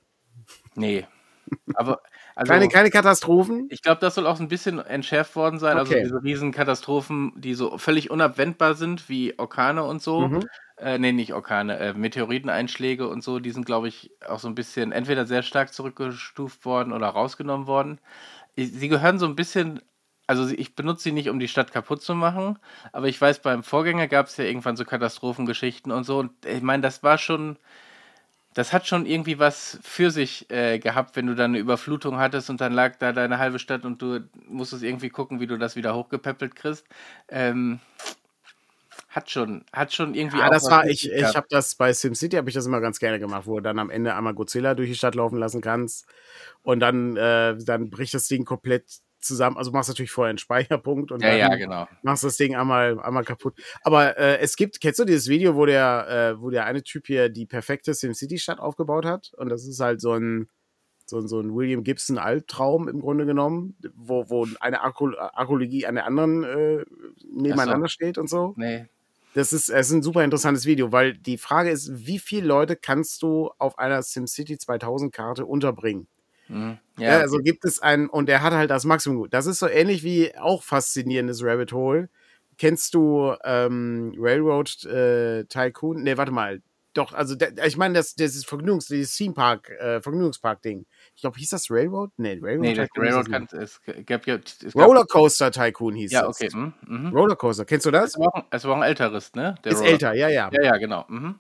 nee. 0.75 1.05
Aber, 1.75 2.01
Keine, 2.47 2.65
also, 2.65 2.69
keine 2.69 2.89
Katastrophen? 2.89 3.69
ich 3.69 3.81
glaube, 3.81 3.99
das 4.01 4.15
soll 4.15 4.27
auch 4.27 4.39
ein 4.39 4.47
bisschen 4.47 4.79
entschärft 4.79 5.35
worden 5.35 5.59
sein. 5.59 5.77
Also 5.77 5.93
Okay. 5.93 6.03
diese 6.03 6.21
Riesenkatastrophen, 6.23 7.33
die 7.37 7.53
so 7.53 7.77
völlig 7.77 8.09
unabwendbar 8.11 8.75
sind, 8.75 9.09
wie 9.09 9.37
Orkane 9.37 9.83
und 9.83 10.01
so. 10.01 10.27
Mhm. 10.27 10.47
Äh, 10.77 10.97
nee, 10.99 11.13
nicht 11.13 11.33
Orkane, 11.33 11.77
äh, 11.79 11.93
Meteoriteneinschläge 11.93 13.07
und 13.07 13.23
so, 13.23 13.39
die 13.39 13.51
sind, 13.51 13.65
glaube 13.65 13.87
ich, 13.87 14.11
auch 14.27 14.39
so 14.39 14.49
ein 14.49 14.55
bisschen 14.55 14.91
entweder 14.91 15.25
sehr 15.25 15.41
stark 15.41 15.73
zurückgestuft 15.73 16.65
worden 16.65 16.91
oder 16.91 17.07
rausgenommen 17.07 17.65
worden. 17.67 17.99
Ich, 18.55 18.71
sie 18.73 18.89
gehören 18.89 19.19
so 19.19 19.25
ein 19.25 19.35
bisschen, 19.37 19.81
also 20.27 20.47
ich 20.49 20.75
benutze 20.75 21.03
sie 21.03 21.11
nicht, 21.13 21.29
um 21.29 21.39
die 21.39 21.47
Stadt 21.47 21.71
kaputt 21.71 22.01
zu 22.01 22.15
machen, 22.15 22.59
aber 22.93 23.07
ich 23.07 23.21
weiß, 23.21 23.41
beim 23.41 23.63
Vorgänger 23.63 24.07
gab 24.09 24.27
es 24.27 24.37
ja 24.37 24.45
irgendwann 24.45 24.75
so 24.77 24.85
Katastrophengeschichten 24.85 25.91
und 25.93 26.03
so. 26.05 26.19
Und 26.19 26.31
ich 26.45 26.61
meine, 26.61 26.83
das 26.83 27.03
war 27.03 27.17
schon, 27.17 27.57
das 28.53 28.73
hat 28.73 28.87
schon 28.87 29.05
irgendwie 29.05 29.39
was 29.39 29.79
für 29.83 30.11
sich 30.11 30.49
äh, 30.51 30.79
gehabt, 30.79 31.15
wenn 31.15 31.27
du 31.27 31.35
dann 31.35 31.51
eine 31.51 31.59
Überflutung 31.59 32.17
hattest 32.17 32.49
und 32.49 32.61
dann 32.61 32.73
lag 32.73 32.97
da 32.97 33.13
deine 33.13 33.37
halbe 33.39 33.59
Stadt 33.59 33.85
und 33.85 34.01
du 34.01 34.21
musstest 34.47 34.83
irgendwie 34.83 35.09
gucken, 35.09 35.39
wie 35.39 35.47
du 35.47 35.57
das 35.57 35.75
wieder 35.75 35.95
hochgepäppelt 35.95 36.55
kriegst. 36.55 36.85
Ähm, 37.29 37.79
hat 39.15 39.29
schon, 39.31 39.63
hat 39.71 39.93
schon 39.93 40.13
irgendwie 40.13 40.39
Ja, 40.39 40.49
das 40.49 40.69
war, 40.69 40.85
ich, 40.87 41.01
sich 41.01 41.11
ich 41.11 41.19
gehabt. 41.19 41.35
habe 41.35 41.47
das 41.49 41.75
bei 41.75 41.93
SimCity, 41.93 42.35
habe 42.35 42.49
ich 42.49 42.55
das 42.55 42.65
immer 42.65 42.81
ganz 42.81 42.99
gerne 42.99 43.19
gemacht, 43.19 43.47
wo 43.47 43.55
du 43.55 43.61
dann 43.61 43.79
am 43.79 43.89
Ende 43.89 44.13
einmal 44.13 44.33
Godzilla 44.33 44.75
durch 44.75 44.89
die 44.89 44.95
Stadt 44.95 45.15
laufen 45.15 45.37
lassen 45.37 45.61
kannst 45.61 46.05
und 46.63 46.79
dann, 46.81 47.15
äh, 47.15 47.55
dann 47.63 47.89
bricht 47.89 48.13
das 48.13 48.27
Ding 48.27 48.43
komplett 48.45 48.85
zusammen. 49.19 49.57
Also 49.57 49.71
machst 49.71 49.89
natürlich 49.89 50.11
vorher 50.11 50.29
einen 50.29 50.37
Speicherpunkt 50.37 51.11
und 51.11 51.23
Ja, 51.23 51.33
ja, 51.33 51.49
dann 51.49 51.57
genau. 51.57 51.87
machst 52.03 52.23
das 52.23 52.37
Ding 52.37 52.55
einmal, 52.55 52.99
einmal 52.99 53.23
kaputt. 53.23 53.55
Aber 53.83 54.17
äh, 54.17 54.37
es 54.39 54.55
gibt, 54.55 54.81
kennst 54.81 54.99
du 54.99 55.05
dieses 55.05 55.27
Video, 55.27 55.55
wo 55.55 55.65
der, 55.65 56.35
äh, 56.37 56.41
wo 56.41 56.49
der 56.49 56.65
eine 56.65 56.83
Typ 56.83 57.07
hier 57.07 57.29
die 57.29 57.45
perfekte 57.45 57.93
SimCity-Stadt 57.93 58.59
aufgebaut 58.59 59.05
hat? 59.05 59.31
Und 59.37 59.49
das 59.49 59.65
ist 59.65 59.79
halt 59.79 60.01
so 60.01 60.13
ein, 60.13 60.49
so, 61.07 61.21
so 61.21 61.39
ein 61.39 61.53
William 61.55 61.83
Gibson 61.83 62.17
Albtraum 62.17 62.87
im 62.87 62.99
Grunde 62.99 63.25
genommen, 63.25 63.77
wo, 63.95 64.29
wo 64.29 64.47
eine 64.59 64.83
Archä- 64.83 65.15
Archäologie 65.17 65.85
an 65.85 65.95
der 65.95 66.05
anderen 66.05 66.43
äh, 66.43 66.81
Ach 66.81 66.85
so, 67.21 67.39
nebeneinander 67.41 67.87
steht 67.87 68.17
und 68.17 68.29
so. 68.29 68.53
nee. 68.57 68.87
Das 69.35 69.51
ist, 69.51 69.69
es 69.69 69.87
ist 69.87 69.93
ein 69.93 70.01
super 70.03 70.23
interessantes 70.23 70.65
Video, 70.65 70.93
weil 70.93 71.13
die 71.17 71.37
Frage 71.37 71.69
ist, 71.69 71.89
wie 72.07 72.19
viele 72.19 72.47
Leute 72.47 72.77
kannst 72.77 73.21
du 73.21 73.51
auf 73.59 73.77
einer 73.77 74.01
SimCity 74.01 74.57
2000 74.57 75.13
Karte 75.13 75.45
unterbringen? 75.45 76.07
Mhm. 76.47 76.79
Ja, 76.97 77.19
Ja, 77.19 77.19
also 77.19 77.39
gibt 77.39 77.65
es 77.65 77.81
einen, 77.81 78.09
und 78.09 78.29
er 78.29 78.41
hat 78.41 78.53
halt 78.53 78.69
das 78.69 78.85
Maximum. 78.85 79.29
Das 79.29 79.45
ist 79.47 79.59
so 79.59 79.67
ähnlich 79.67 80.03
wie 80.03 80.37
auch 80.37 80.63
faszinierendes 80.63 81.43
Rabbit 81.43 81.73
Hole. 81.73 82.09
Kennst 82.57 82.93
du 82.93 83.35
ähm, 83.43 84.13
Railroad 84.17 84.85
äh, 84.85 85.45
Tycoon? 85.45 86.03
Ne, 86.03 86.17
warte 86.17 86.31
mal. 86.31 86.61
Doch, 86.95 87.13
also 87.13 87.35
der, 87.35 87.65
ich 87.65 87.75
meine, 87.75 87.95
das, 87.95 88.15
das 88.15 88.35
ist 88.35 88.47
Vergnügungs, 88.47 88.87
dieses 88.87 89.13
Theme 89.15 89.33
Park, 89.33 89.69
äh, 89.69 90.01
Vergnügungspark-Ding. 90.01 90.85
Ich 91.13 91.21
glaube, 91.21 91.37
hieß 91.37 91.49
das 91.49 91.69
Railroad? 91.69 92.11
Nee, 92.15 92.39
Railroad 92.41 92.61
Nee, 92.61 92.73
Tycoon 92.73 93.05
Railroad 93.05 93.29
kann, 93.29 93.47
es 93.51 93.81
gab 94.05 94.25
ja, 94.25 94.35
es 94.35 94.73
gab, 94.73 94.87
Rollercoaster 94.87 95.51
Tycoon 95.51 95.93
hieß 95.95 96.13
ja, 96.13 96.25
das. 96.25 96.41
okay, 96.41 96.49
mhm, 96.55 96.73
mhm. 96.87 97.07
Rollercoaster, 97.09 97.65
kennst 97.65 97.85
du 97.85 97.89
Es 97.89 98.13
das? 98.13 98.19
war, 98.19 98.33
auch, 98.33 98.43
es 98.49 98.63
war 98.63 98.71
auch 98.71 98.77
ein 98.77 98.83
älteres, 98.83 99.33
ne? 99.35 99.55
Der 99.65 99.73
Ist 99.73 99.81
älter, 99.81 100.13
ja, 100.13 100.29
ja. 100.29 100.49
Ja, 100.53 100.63
ja, 100.63 100.77
genau. 100.77 101.03
Mhm. 101.09 101.37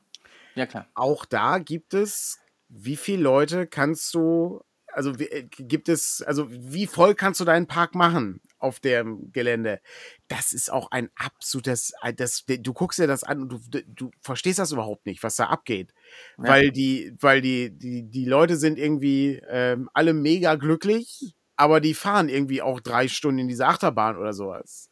Ja, 0.55 0.65
klar. 0.65 0.87
Auch 0.93 1.23
da 1.23 1.57
gibt 1.59 1.93
es, 1.93 2.37
wie 2.67 2.97
viele 2.97 3.23
Leute 3.23 3.65
kannst 3.65 4.13
du, 4.13 4.61
also 4.91 5.19
wie, 5.19 5.29
äh, 5.29 5.43
gibt 5.43 5.87
es, 5.87 6.21
also 6.21 6.47
wie 6.51 6.85
voll 6.85 7.15
kannst 7.15 7.39
du 7.39 7.45
deinen 7.45 7.67
Park 7.67 7.95
machen 7.95 8.41
auf 8.65 8.81
dem 8.81 9.31
Gelände? 9.31 9.79
Das 10.27 10.51
ist 10.51 10.69
auch 10.71 10.91
ein 10.91 11.09
absolutes, 11.15 11.93
ein- 12.01 12.15
das, 12.17 12.43
du 12.45 12.73
guckst 12.73 12.99
dir 12.99 13.07
das 13.07 13.23
an 13.23 13.41
und 13.43 13.49
du, 13.49 13.81
du 13.87 14.11
verstehst 14.21 14.59
das 14.59 14.73
überhaupt 14.73 15.05
nicht, 15.05 15.23
was 15.23 15.37
da 15.37 15.45
abgeht. 15.45 15.93
Ja. 16.37 16.43
Weil 16.49 16.71
die, 16.71 17.13
weil 17.21 17.39
die, 17.41 17.71
die, 17.71 18.03
die 18.03 18.25
Leute 18.25 18.57
sind 18.57 18.77
irgendwie 18.77 19.41
ähm, 19.49 19.89
alle 19.93 20.13
mega 20.13 20.55
glücklich 20.55 21.33
aber 21.57 21.79
die 21.79 21.93
fahren 21.93 22.27
irgendwie 22.27 22.61
auch 22.61 22.81
drei 22.81 23.07
Stunden 23.07 23.39
in 23.39 23.47
diese 23.47 23.65
Achterbahn 23.65 24.17
oder 24.17 24.33
sowas. 24.33 24.89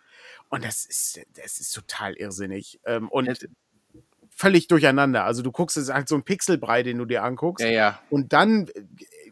Und 0.48 0.64
das 0.64 0.86
ist, 0.86 1.20
das 1.36 1.60
ist 1.60 1.74
total 1.74 2.14
irrsinnig. 2.14 2.80
Ähm, 2.86 3.10
und 3.10 3.26
Jetzt- 3.26 3.50
völlig 4.30 4.70
durcheinander. 4.70 5.26
Also 5.26 5.42
du 5.42 5.52
guckst, 5.52 5.76
es 5.76 5.90
ist 5.90 5.94
halt 5.94 6.08
so 6.08 6.16
ein 6.16 6.24
Pixelbrei, 6.24 6.82
den 6.84 7.00
du 7.00 7.06
dir 7.06 7.22
anguckst. 7.24 7.66
Ja, 7.66 7.72
ja. 7.72 8.00
Und 8.10 8.32
dann 8.32 8.70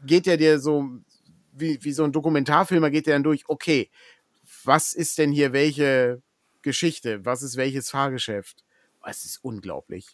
geht 0.06 0.28
er 0.28 0.36
dir 0.36 0.60
so, 0.60 0.90
wie, 1.54 1.82
wie 1.82 1.94
so 1.94 2.04
ein 2.04 2.12
Dokumentarfilmer, 2.12 2.90
geht 2.90 3.08
der 3.08 3.16
dann 3.16 3.24
durch, 3.24 3.44
okay, 3.48 3.90
was 4.66 4.94
ist 4.94 5.18
denn 5.18 5.32
hier 5.32 5.54
welche 5.54 6.22
Geschichte? 6.62 7.26
Was 7.26 7.42
ist 7.42 7.58
welches 7.58 7.90
Fahrgeschäft? 7.90 8.64
Oh, 9.02 9.08
Es 9.08 9.26
ist 9.26 9.44
unglaublich. 9.44 10.08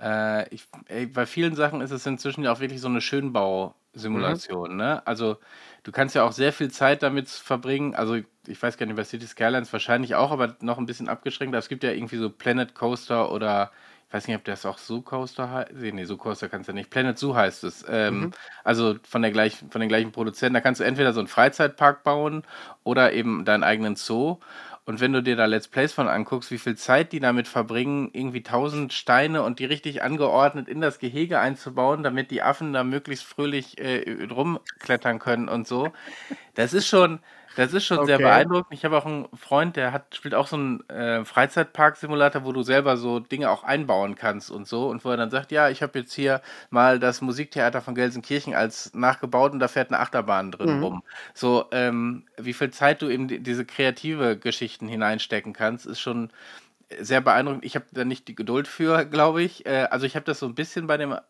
Äh, 0.00 0.48
ich, 0.54 0.66
ey, 0.86 1.06
bei 1.06 1.26
vielen 1.26 1.54
Sachen 1.54 1.80
ist 1.80 1.90
es 1.90 2.06
inzwischen 2.06 2.44
ja 2.44 2.52
auch 2.52 2.60
wirklich 2.60 2.80
so 2.80 2.88
eine 2.88 3.00
Schönbausimulation, 3.00 4.76
ne? 4.76 5.04
Also 5.06 5.38
du 5.82 5.92
kannst 5.92 6.14
ja 6.14 6.22
auch 6.22 6.32
sehr 6.32 6.52
viel 6.52 6.70
Zeit 6.70 7.02
damit 7.02 7.28
verbringen. 7.28 7.94
Also 7.94 8.16
ich 8.46 8.62
weiß 8.62 8.76
gar 8.76 8.86
nicht, 8.86 8.96
bei 8.96 9.04
City 9.04 9.26
Skylines 9.26 9.72
wahrscheinlich 9.72 10.14
auch, 10.14 10.30
aber 10.30 10.56
noch 10.60 10.78
ein 10.78 10.86
bisschen 10.86 11.08
abgeschränkt. 11.08 11.54
Es 11.56 11.68
gibt 11.68 11.82
ja 11.82 11.90
irgendwie 11.90 12.16
so 12.16 12.30
Planet 12.30 12.74
Coaster 12.74 13.32
oder 13.32 13.72
ich 14.08 14.14
weiß 14.14 14.26
nicht, 14.26 14.36
ob 14.36 14.44
das 14.44 14.64
auch 14.64 14.78
Zoo 14.78 15.02
Coaster 15.02 15.50
heißt. 15.50 15.72
Nee, 15.74 16.04
Zoo 16.04 16.16
Coaster 16.16 16.48
kannst 16.48 16.68
du 16.68 16.72
nicht. 16.72 16.88
Planet 16.90 17.18
Zoo 17.18 17.34
heißt 17.34 17.64
es. 17.64 17.84
Ähm, 17.88 18.28
Mhm. 18.28 18.30
Also 18.64 18.96
von 19.02 19.20
der 19.22 19.30
gleichen, 19.32 19.70
von 19.70 19.80
den 19.80 19.88
gleichen 19.88 20.12
Produzenten. 20.12 20.54
Da 20.54 20.60
kannst 20.62 20.80
du 20.80 20.84
entweder 20.84 21.12
so 21.12 21.20
einen 21.20 21.28
Freizeitpark 21.28 22.04
bauen 22.04 22.42
oder 22.84 23.12
eben 23.12 23.44
deinen 23.44 23.64
eigenen 23.64 23.96
Zoo. 23.96 24.38
Und 24.86 25.00
wenn 25.00 25.12
du 25.12 25.22
dir 25.22 25.36
da 25.36 25.44
Let's 25.44 25.68
Plays 25.68 25.92
von 25.92 26.08
anguckst, 26.08 26.50
wie 26.50 26.56
viel 26.58 26.74
Zeit 26.76 27.12
die 27.12 27.20
damit 27.20 27.46
verbringen, 27.48 28.08
irgendwie 28.14 28.42
tausend 28.42 28.94
Steine 28.94 29.42
und 29.42 29.58
die 29.58 29.66
richtig 29.66 30.02
angeordnet 30.02 30.68
in 30.68 30.80
das 30.80 30.98
Gehege 30.98 31.38
einzubauen, 31.40 32.02
damit 32.02 32.30
die 32.30 32.40
Affen 32.42 32.72
da 32.72 32.84
möglichst 32.84 33.24
fröhlich 33.26 33.76
äh, 33.78 34.26
rumklettern 34.30 35.18
können 35.18 35.48
und 35.50 35.66
so. 35.68 35.92
Das 36.54 36.72
ist 36.72 36.86
schon, 36.88 37.20
das 37.58 37.72
ist 37.74 37.84
schon 37.86 38.04
sehr 38.04 38.18
Okay. 38.18 38.20
beeindruckend. 38.20 38.72
Ich 38.72 38.84
habe 38.84 38.96
auch 38.96 39.04
einen 39.04 39.28
Freund, 39.36 39.76
der 39.76 39.92
hat, 39.92 40.14
spielt 40.14 40.34
auch 40.34 40.46
so 40.46 40.56
einen 40.56 40.88
äh, 40.88 41.24
Freizeitpark-Simulator, 41.24 42.44
wo 42.44 42.52
du 42.52 42.62
selber 42.62 42.96
so 42.96 43.18
Dinge 43.20 43.50
auch 43.50 43.64
einbauen 43.64 44.14
kannst 44.14 44.50
und 44.50 44.68
so. 44.68 44.88
Und 44.88 45.04
wo 45.04 45.10
er 45.10 45.16
dann 45.16 45.30
sagt, 45.30 45.50
ja, 45.50 45.68
ich 45.68 45.82
habe 45.82 45.98
jetzt 45.98 46.12
hier 46.14 46.40
mal 46.70 47.00
das 47.00 47.20
Musiktheater 47.20 47.82
von 47.82 47.94
Gelsenkirchen 47.96 48.54
als 48.54 48.94
nachgebaut 48.94 49.52
und 49.52 49.58
da 49.58 49.68
fährt 49.68 49.90
eine 49.90 49.98
Achterbahn 50.00 50.52
drin 50.52 50.70
Mhm. 50.70 50.82
rum. 50.82 51.02
So, 51.34 51.66
ähm, 51.72 52.26
wie 52.36 52.52
viel 52.52 52.70
Zeit 52.70 53.02
du 53.02 53.08
in 53.08 53.26
die- 53.28 53.42
diese 53.42 53.64
kreative 53.66 54.38
Geschichten 54.38 54.86
hineinstecken 54.88 55.52
kannst, 55.52 55.84
ist 55.86 56.00
schon 56.00 56.30
sehr 57.00 57.20
beeindruckend. 57.20 57.64
Ich 57.64 57.74
habe 57.74 57.86
da 57.92 58.04
nicht 58.04 58.28
die 58.28 58.34
Geduld 58.34 58.68
für, 58.68 59.04
glaube 59.06 59.42
ich. 59.42 59.66
Äh, 59.66 59.88
also 59.90 60.06
ich 60.06 60.16
habe 60.16 60.24
das 60.24 60.38
so 60.38 60.46
ein 60.46 60.54
bisschen 60.54 60.86
bei 60.86 60.96
dem 60.96 61.12
äh, 61.12 61.20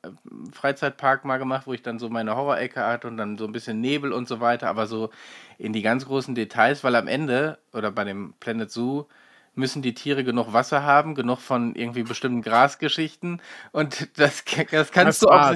Freizeitpark 0.53 1.25
mal 1.25 1.39
gemacht, 1.39 1.67
wo 1.67 1.73
ich 1.75 1.83
dann 1.83 1.99
so 1.99 2.09
meine 2.11 2.37
Horrorecke 2.37 2.85
hatte 2.85 3.09
und 3.09 3.17
dann 3.17 3.39
so 3.39 3.45
ein 3.45 3.53
bisschen 3.53 3.81
Nebel 3.81 4.13
und 4.13 4.29
so 4.29 4.41
weiter, 4.41 4.69
aber 4.69 4.87
so 4.87 5.11
in 5.59 5.73
die 5.73 5.83
ganz 5.83 6.07
großen 6.07 6.35
Details, 6.35 6.85
weil 6.85 6.95
am 6.97 7.09
Ende 7.09 7.59
oder 7.73 7.91
bei 7.91 8.05
dem 8.05 8.35
Planet 8.41 8.71
Zoo 8.71 9.07
müssen 9.55 9.83
die 9.83 9.95
Tiere 9.95 10.23
genug 10.25 10.53
Wasser 10.53 10.83
haben, 10.85 11.15
genug 11.17 11.41
von 11.41 11.75
irgendwie 11.75 12.05
bestimmten 12.05 12.43
Grasgeschichten 12.43 13.41
und 13.73 14.09
das, 14.19 14.45
das 14.71 14.93
kannst 14.93 15.21
Das 15.21 15.23
du 15.23 15.29
auch. 15.29 15.55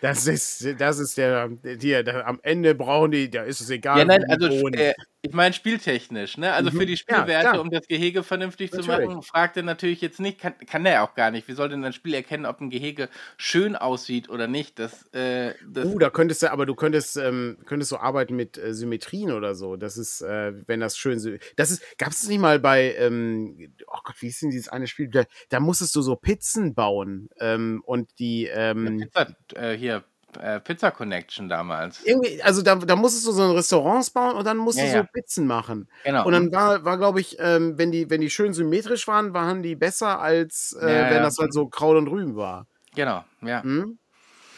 Das 0.00 0.26
ist, 0.26 0.66
das 0.78 0.98
ist 0.98 1.18
der, 1.18 1.48
der, 1.48 2.02
der, 2.02 2.26
am 2.26 2.40
Ende 2.42 2.74
brauchen 2.74 3.10
die, 3.10 3.30
da 3.30 3.42
ist 3.42 3.60
es 3.60 3.70
egal. 3.70 3.98
Ja, 3.98 4.04
nein, 4.04 4.24
also 4.28 4.46
äh, 4.68 4.94
ich 5.22 5.32
meine 5.34 5.52
spieltechnisch, 5.52 6.38
ne? 6.38 6.52
Also 6.54 6.70
Mhm. 6.70 6.76
für 6.76 6.86
die 6.86 6.92
Ja, 6.92 6.96
Spielwerte, 6.96 7.50
klar. 7.50 7.60
um 7.60 7.70
das 7.70 7.86
Gehege 7.86 8.22
vernünftig 8.22 8.70
zu 8.70 8.78
Natürlich. 8.78 9.08
machen, 9.08 9.22
fragt 9.22 9.56
er 9.58 9.62
natürlich 9.62 10.00
jetzt 10.00 10.18
nicht, 10.18 10.40
kann, 10.40 10.54
kann 10.66 10.86
er 10.86 11.02
auch 11.02 11.14
gar 11.14 11.30
nicht. 11.30 11.46
Wie 11.46 11.52
soll 11.52 11.68
denn 11.68 11.84
ein 11.84 11.92
Spiel 11.92 12.14
erkennen, 12.14 12.46
ob 12.46 12.60
ein 12.60 12.70
Gehege 12.70 13.10
schön 13.36 13.76
aussieht 13.76 14.30
oder 14.30 14.46
nicht? 14.46 14.78
Das, 14.78 15.06
äh, 15.12 15.52
das 15.70 15.84
Uh, 15.86 15.98
da 15.98 16.08
könntest 16.08 16.42
du, 16.42 16.50
aber 16.50 16.64
du 16.64 16.74
könntest, 16.74 17.18
ähm, 17.18 17.58
könntest 17.66 17.90
so 17.90 17.98
arbeiten 17.98 18.34
mit 18.34 18.56
äh, 18.56 18.72
Symmetrien 18.72 19.32
oder 19.32 19.54
so. 19.54 19.76
Das 19.76 19.98
ist, 19.98 20.22
äh, 20.22 20.54
wenn 20.66 20.80
das 20.80 20.96
schön, 20.96 21.38
das 21.56 21.70
ist, 21.70 21.98
gab 21.98 22.12
es 22.12 22.26
nicht 22.26 22.38
mal 22.40 22.58
bei, 22.58 22.94
ähm, 22.94 23.74
oh 23.86 23.98
Gott, 24.04 24.16
wie 24.20 24.28
ist 24.28 24.40
denn 24.40 24.50
dieses 24.50 24.68
eine 24.68 24.86
Spiel? 24.86 25.08
Da, 25.08 25.24
da 25.50 25.60
musstest 25.60 25.94
du 25.96 26.00
so 26.00 26.16
Pizzen 26.16 26.74
bauen 26.74 27.28
ähm, 27.38 27.82
und 27.84 28.18
die, 28.18 28.46
ähm, 28.46 29.00
Pizza, 29.00 29.36
äh, 29.54 29.76
hier, 29.76 29.89
äh, 30.38 30.60
Pizza 30.60 30.90
Connection 30.90 31.48
damals. 31.48 32.04
irgendwie, 32.04 32.42
also 32.42 32.62
da, 32.62 32.76
da 32.76 32.96
musstest 32.96 33.26
du 33.26 33.32
so 33.32 33.42
ein 33.42 33.50
Restaurants 33.50 34.10
bauen 34.10 34.36
und 34.36 34.44
dann 34.44 34.56
musst 34.56 34.78
Ja, 34.78 34.84
du 34.84 34.90
ja. 34.90 34.98
so 35.02 35.04
Pizzen 35.12 35.46
machen. 35.46 35.88
Genau. 36.04 36.26
Und 36.26 36.32
dann 36.32 36.52
war, 36.52 36.84
war 36.84 36.98
glaube 36.98 37.20
ich, 37.20 37.36
ähm, 37.40 37.78
wenn 37.78 37.90
die, 37.90 38.10
wenn 38.10 38.20
die 38.20 38.30
schön 38.30 38.52
symmetrisch 38.52 39.06
waren, 39.08 39.34
waren 39.34 39.62
die 39.62 39.76
besser 39.76 40.20
als 40.20 40.76
äh, 40.80 40.86
Ja, 40.86 41.10
wenn 41.10 41.22
das 41.22 41.38
halt 41.38 41.52
so 41.52 41.66
Kraut 41.68 41.96
und 41.96 42.08
Rüben 42.08 42.36
war. 42.36 42.66
genau, 42.94 43.24
ja. 43.42 43.62
Hm? 43.62 43.98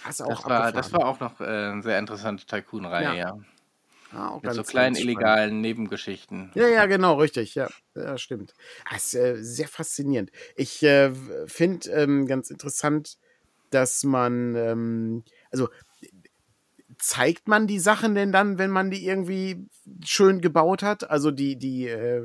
Das 0.04 0.20
war, 0.20 0.72
das 0.72 0.92
war 0.92 1.06
auch 1.06 1.20
noch 1.20 1.40
äh, 1.40 1.44
eine 1.44 1.82
sehr 1.82 1.98
interessante 1.98 2.44
Tycoon-Reihe, 2.44 3.16
Ja. 3.16 3.34
auch 4.12 4.42
Mit 4.42 4.52
so 4.52 4.62
kleinen 4.64 4.96
illegalen 4.96 5.60
Nebengeschichten. 5.60 6.50
Ja, 6.54 6.66
ja, 6.66 6.86
genau, 6.86 7.14
richtig. 7.14 7.54
Ja, 7.54 7.68
ja 7.94 8.18
stimmt. 8.18 8.52
Das 8.90 9.04
ist 9.04 9.14
äh, 9.14 9.36
sehr 9.42 9.68
faszinierend. 9.68 10.30
Ich 10.56 10.82
äh, 10.82 11.12
finde 11.46 11.90
ähm, 11.90 12.26
ganz 12.26 12.50
interessant, 12.50 13.16
dass 13.70 14.04
man, 14.04 14.54
ähm, 14.56 15.24
also 15.52 15.68
zeigt 16.98 17.48
man 17.48 17.66
die 17.66 17.78
Sachen 17.78 18.14
denn 18.14 18.32
dann, 18.32 18.58
wenn 18.58 18.70
man 18.70 18.90
die 18.90 19.06
irgendwie 19.06 19.66
schön 20.04 20.40
gebaut 20.40 20.82
hat? 20.82 21.10
Also 21.10 21.30
die, 21.30 21.56
die, 21.56 21.88
äh, 21.88 22.22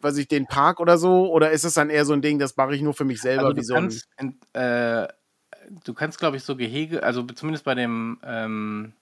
weiß 0.00 0.16
ich, 0.18 0.28
den 0.28 0.46
Park 0.46 0.80
oder 0.80 0.98
so? 0.98 1.30
Oder 1.32 1.50
ist 1.50 1.64
es 1.64 1.74
dann 1.74 1.90
eher 1.90 2.04
so 2.04 2.12
ein 2.12 2.22
Ding, 2.22 2.38
das 2.38 2.56
mache 2.56 2.74
ich 2.74 2.82
nur 2.82 2.94
für 2.94 3.04
mich 3.04 3.20
selber, 3.20 3.42
Also 3.46 3.54
du 3.54 3.62
so 3.62 3.74
kannst, 3.74 4.08
äh, 4.52 5.08
du 5.84 5.94
kannst, 5.94 6.18
glaube 6.18 6.36
ich, 6.36 6.44
so 6.44 6.56
Gehege, 6.56 7.02
also 7.02 7.22
zumindest 7.24 7.64
bei 7.64 7.74
dem, 7.74 8.20
ähm, 8.24 8.92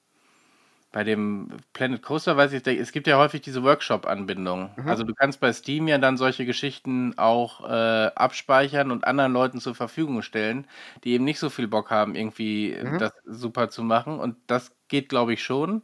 bei 0.92 1.04
dem 1.04 1.48
Planet 1.72 2.02
Coaster 2.02 2.36
weiß 2.36 2.52
ich, 2.52 2.66
es 2.66 2.92
gibt 2.92 3.06
ja 3.06 3.16
häufig 3.18 3.40
diese 3.42 3.62
Workshop-Anbindung. 3.62 4.70
Mhm. 4.76 4.88
Also 4.88 5.04
du 5.04 5.14
kannst 5.14 5.40
bei 5.40 5.52
Steam 5.52 5.86
ja 5.88 5.98
dann 5.98 6.16
solche 6.16 6.44
Geschichten 6.46 7.16
auch 7.16 7.64
äh, 7.68 8.10
abspeichern 8.14 8.90
und 8.90 9.04
anderen 9.06 9.32
Leuten 9.32 9.60
zur 9.60 9.74
Verfügung 9.76 10.22
stellen, 10.22 10.66
die 11.04 11.12
eben 11.12 11.24
nicht 11.24 11.38
so 11.38 11.48
viel 11.50 11.68
Bock 11.68 11.90
haben, 11.90 12.14
irgendwie 12.16 12.76
Mhm. 12.82 12.98
das 12.98 13.12
super 13.24 13.68
zu 13.70 13.82
machen. 13.84 14.18
Und 14.18 14.36
das 14.48 14.72
geht, 14.88 15.08
glaube 15.08 15.32
ich, 15.34 15.44
schon. 15.44 15.82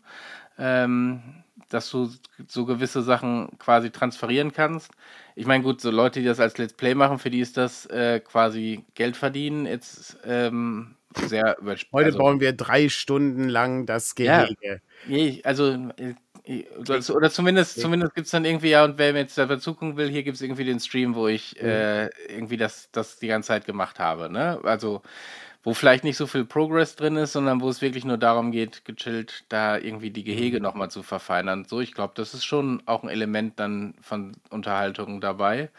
Ähm, 0.58 1.44
dass 1.70 1.90
du 1.90 2.10
so 2.46 2.64
gewisse 2.66 3.02
Sachen 3.02 3.58
quasi 3.58 3.90
transferieren 3.90 4.52
kannst. 4.52 4.92
Ich 5.34 5.46
meine, 5.46 5.64
gut, 5.64 5.80
so 5.80 5.90
Leute, 5.90 6.20
die 6.20 6.26
das 6.26 6.38
als 6.40 6.58
Let's 6.58 6.74
Play 6.74 6.94
machen, 6.94 7.18
für 7.18 7.30
die 7.30 7.40
ist 7.40 7.56
das 7.56 7.86
äh, 7.86 8.20
quasi 8.20 8.84
Geld 8.94 9.16
verdienen 9.16 9.66
jetzt 9.66 10.18
ähm, 10.24 10.96
sehr 11.24 11.56
überspielt. 11.60 11.92
Heute 11.92 12.06
also, 12.06 12.18
bauen 12.18 12.40
wir 12.40 12.52
drei 12.52 12.88
Stunden 12.88 13.48
lang 13.48 13.86
das 13.86 14.14
Ja. 14.18 14.46
Gehege. 14.46 14.80
Nee, 15.06 15.40
also, 15.44 15.70
äh, 15.96 16.14
oder, 16.88 17.30
zumindest, 17.30 17.80
zumindest 17.80 18.14
gibt 18.14 18.26
es 18.26 18.30
dann 18.30 18.44
irgendwie, 18.44 18.70
ja, 18.70 18.84
und 18.84 18.98
wer 18.98 19.12
mir 19.12 19.18
jetzt 19.20 19.36
dazu 19.36 19.74
gucken 19.74 19.96
will, 19.96 20.08
hier 20.08 20.22
gibt 20.22 20.36
es 20.36 20.42
irgendwie 20.42 20.64
den 20.64 20.78
Stream, 20.78 21.14
wo 21.16 21.26
ich 21.26 21.56
Mhm. 21.60 21.66
äh, 21.68 22.06
irgendwie 22.28 22.56
das, 22.56 22.88
das 22.92 23.18
die 23.18 23.26
ganze 23.26 23.48
Zeit 23.48 23.66
gemacht 23.66 23.98
habe. 23.98 24.30
Ne? 24.30 24.60
Also, 24.62 25.02
wo 25.64 25.74
vielleicht 25.74 26.04
nicht 26.04 26.16
so 26.16 26.28
viel 26.28 26.44
Progress 26.44 26.94
drin 26.94 27.16
ist, 27.16 27.32
sondern 27.32 27.60
wo 27.60 27.68
es 27.68 27.82
wirklich 27.82 28.04
nur 28.04 28.18
darum 28.18 28.52
geht, 28.52 28.84
gechillt 28.84 29.44
da 29.48 29.76
irgendwie 29.76 30.10
die 30.10 30.22
Mhm. 30.22 30.26
Gehege 30.26 30.60
nochmal 30.60 30.90
zu 30.90 31.02
verfeinern. 31.02 31.64
So, 31.64 31.80
ich 31.80 31.92
glaube, 31.92 32.12
das 32.16 32.34
ist 32.34 32.44
schon 32.44 32.82
auch 32.86 33.02
ein 33.02 33.08
Element 33.08 33.58
dann 33.58 33.94
von 34.00 34.32
Unterhaltung 34.50 35.20
dabei. 35.20 35.70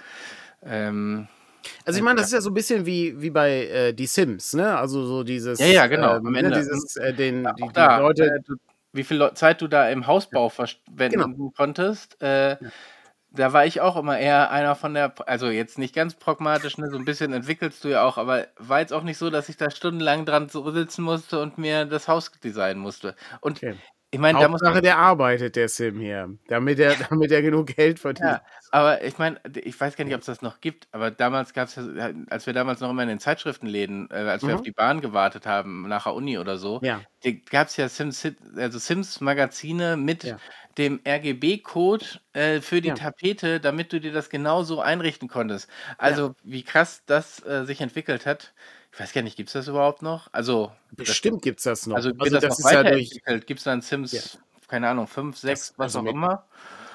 Ähm, 0.62 1.30
Also 1.86 1.98
ich 2.00 2.04
meine, 2.04 2.18
das 2.18 2.28
ist 2.28 2.34
ja 2.34 2.42
so 2.42 2.50
ein 2.50 2.54
bisschen 2.54 2.86
wie, 2.86 3.22
wie 3.22 3.30
bei 3.30 3.66
äh, 3.68 3.94
Die 3.94 4.08
Sims, 4.08 4.54
ne? 4.54 4.78
Also 4.78 5.06
so 5.06 5.24
dieses, 5.24 5.60
Ja, 5.60 5.68
ja, 5.68 5.88
genau, 5.88 6.18
ähm, 6.18 6.28
am 6.28 6.34
ne, 6.34 6.40
Ende. 6.40 6.58
dieses, 6.60 6.96
äh, 6.98 7.14
den, 7.14 7.48
die, 7.58 7.64
die 7.68 7.74
da, 7.74 8.00
Leute, 8.00 8.26
äh, 8.26 8.56
wie 8.94 9.04
viel 9.04 9.32
Zeit 9.36 9.62
du 9.62 9.68
da 9.68 9.90
im 9.90 10.08
Hausbau 10.08 10.50
verschwenden 10.50 11.36
Genau. 11.36 11.52
konntest, 11.56 12.22
äh, 12.22 12.58
da 13.32 13.54
war 13.54 13.66
ich 13.66 13.82
auch 13.82 13.98
immer 13.98 14.18
eher 14.18 14.52
einer 14.52 14.76
von 14.76 14.94
der, 14.94 15.14
also 15.28 15.50
jetzt 15.50 15.78
nicht 15.78 15.94
ganz 15.94 16.16
pragmatisch, 16.16 16.78
ne, 16.78 16.90
so 16.90 16.98
ein 16.98 17.06
bisschen 17.06 17.34
entwickelst 17.34 17.84
du 17.84 17.90
ja 17.90 18.04
auch, 18.04 18.18
aber 18.18 18.48
war 18.58 18.80
jetzt 18.80 18.94
auch 18.94 19.04
nicht 19.04 19.18
so, 19.18 19.30
dass 19.30 19.50
ich 19.50 19.58
da 19.58 19.70
stundenlang 19.70 20.26
dran 20.26 20.50
so 20.50 20.70
sitzen 20.72 21.04
musste 21.04 21.40
und 21.42 21.58
mir 21.58 21.86
das 21.86 22.08
Haus 22.08 22.32
designen 22.44 22.82
musste. 22.82 23.16
Und 23.42 23.58
Okay. 23.58 23.78
Ich 24.18 24.22
meine, 24.22 24.40
da 24.40 24.48
muss 24.50 24.62
man, 24.62 24.82
der 24.84 24.98
arbeitet, 24.98 25.56
der 25.56 25.70
Sim 25.70 26.00
hier, 26.00 26.38
damit 26.48 26.80
er, 26.80 26.96
damit 26.96 27.32
er 27.32 27.42
genug 27.42 27.68
Geld 27.68 28.00
verdient. 28.00 28.28
ja, 28.28 28.42
aber 28.72 29.04
ich 29.04 29.18
meine, 29.18 29.40
ich 29.64 29.80
weiß 29.80 29.96
gar 29.96 30.06
nicht, 30.06 30.14
ob 30.16 30.22
es 30.22 30.26
das 30.26 30.42
noch 30.42 30.60
gibt, 30.60 30.88
aber 30.92 31.12
damals 31.12 31.54
gab 31.54 31.68
es 31.68 31.76
ja, 31.76 32.12
als 32.30 32.46
wir 32.48 32.54
damals 32.54 32.80
noch 32.80 32.90
immer 32.90 33.04
in 33.04 33.10
den 33.10 33.20
Zeitschriftenläden, 33.20 34.10
äh, 34.12 34.16
als 34.16 34.46
wir 34.48 34.50
Mhm. 34.52 34.56
auf 34.56 34.62
die 34.64 34.72
Bahn 34.72 35.02
gewartet 35.02 35.46
haben, 35.46 35.88
nach 35.88 36.04
der 36.06 36.14
Uni 36.16 36.38
oder 36.40 36.58
so, 36.58 36.82
Ja. 36.82 37.06
gab 37.50 37.68
es 37.68 37.78
ja 37.78 37.88
Sims, 37.90 38.28
also 38.56 38.80
Sims 38.80 39.22
Magazine 39.22 39.98
mit 39.98 40.24
Ja. 40.24 40.42
dem 40.78 41.00
RGB-Code 41.08 42.06
äh, 42.34 42.62
für 42.62 42.82
die 42.82 42.90
Ja. 42.90 42.96
Tapete, 42.96 43.60
damit 43.60 43.94
du 43.94 44.00
dir 44.00 44.12
das 44.14 44.30
genauso 44.30 44.80
einrichten 44.82 45.28
konntest. 45.28 45.70
Also 45.98 46.36
wie 46.44 46.64
krass 46.64 47.04
das 47.06 47.44
äh, 47.46 47.66
sich 47.66 47.82
entwickelt 47.82 48.26
hat. 48.26 48.54
Ich 48.98 49.02
weiß 49.02 49.14
gar 49.14 49.22
nicht, 49.22 49.38
gibt 49.38 49.50
es 49.50 49.54
das 49.54 49.68
überhaupt 49.68 50.02
noch? 50.02 50.28
Also, 50.32 50.72
Bestimmt 50.92 51.44
gibt's 51.44 51.62
das 51.66 51.86
noch. 51.86 51.98
also 51.98 52.10
also 52.18 52.40
das, 52.40 52.42
das 52.42 52.60
noch 52.60 52.66
ist 52.72 52.74
ja 52.74 52.84
durch? 52.84 53.46
Gibt 53.46 53.60
es 53.60 53.64
dann 53.64 53.82
Sims, 53.82 54.12
Ja. 54.12 54.22
keine 54.68 54.90
Ahnung, 54.90 55.06
5, 55.06 55.38
6, 55.38 55.76
was 55.78 55.84
also 55.96 56.00
auch 56.00 56.04
mit- 56.04 56.14
immer? 56.14 56.48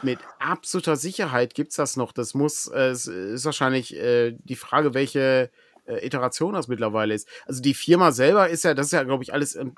mit 0.02 0.18
absoluter 0.40 0.96
Sicherheit 0.96 1.54
gibt's 1.54 1.76
das 1.76 1.96
noch. 1.96 2.10
Das 2.10 2.34
muss, 2.34 2.66
äh, 2.66 2.88
es 2.88 3.06
ist 3.06 3.44
wahrscheinlich 3.44 3.94
äh, 3.96 4.32
die 4.36 4.56
Frage, 4.56 4.94
welche, 4.94 5.52
äh, 5.86 6.04
Iteration 6.04 6.54
das 6.54 6.66
mittlerweile 6.66 7.14
ist. 7.14 7.28
Also 7.46 7.62
die 7.62 7.72
Firma 7.72 8.10
selber 8.10 8.48
ist 8.48 8.64
ja, 8.64 8.74
das 8.74 8.86
ist 8.86 8.92
ja, 8.94 9.04
glaube 9.04 9.22
ich, 9.22 9.32
alles 9.32 9.54
ähm, 9.54 9.76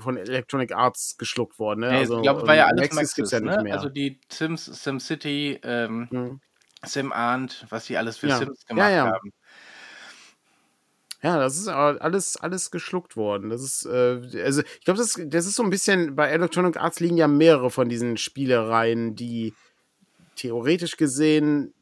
von 0.00 0.16
Electronic 0.16 0.72
Arts 0.72 1.18
geschluckt 1.18 1.60
worden. 1.60 1.80
Ne? 1.82 1.90
Nee, 1.90 1.96
also, 1.98 2.16
ich 2.16 2.22
glaube, 2.22 2.48
war 2.48 2.56
ja 2.56 2.66
alles 2.66 2.90
Maxis 2.92 3.14
gibt's 3.14 3.30
Maxis, 3.30 3.32
ja 3.32 3.40
nicht 3.46 3.56
ne? 3.58 3.62
mehr. 3.62 3.74
Also 3.74 3.88
die 3.90 4.18
Sims, 4.28 4.64
SimCity, 4.64 5.60
ähm, 5.62 6.08
Mhm. 6.10 6.40
SimAnt, 6.84 7.66
was 7.68 7.84
die 7.84 7.96
alles 7.96 8.16
für 8.16 8.26
Ja. 8.26 8.38
Sims 8.38 8.62
Ja, 8.62 8.74
gemacht 8.74 8.90
ja. 8.90 9.06
haben. 9.06 9.32
Ja, 11.22 11.38
das 11.38 11.58
ist 11.58 11.68
aber 11.68 12.00
alles, 12.02 12.36
alles 12.38 12.70
geschluckt 12.70 13.16
worden. 13.16 13.50
Das 13.50 13.62
ist, 13.62 13.84
äh, 13.84 14.20
also 14.42 14.62
ich 14.62 14.84
glaube, 14.84 14.98
das, 14.98 15.20
das 15.26 15.46
ist 15.46 15.56
so 15.56 15.62
ein 15.62 15.70
bisschen, 15.70 16.16
bei 16.16 16.28
Electronic 16.28 16.78
Arts 16.78 17.00
liegen 17.00 17.18
ja 17.18 17.28
mehrere 17.28 17.70
von 17.70 17.88
diesen 17.88 18.16
Spielereien, 18.16 19.16
die 19.16 19.52
theoretisch 20.36 20.96
gesehen 20.96 21.74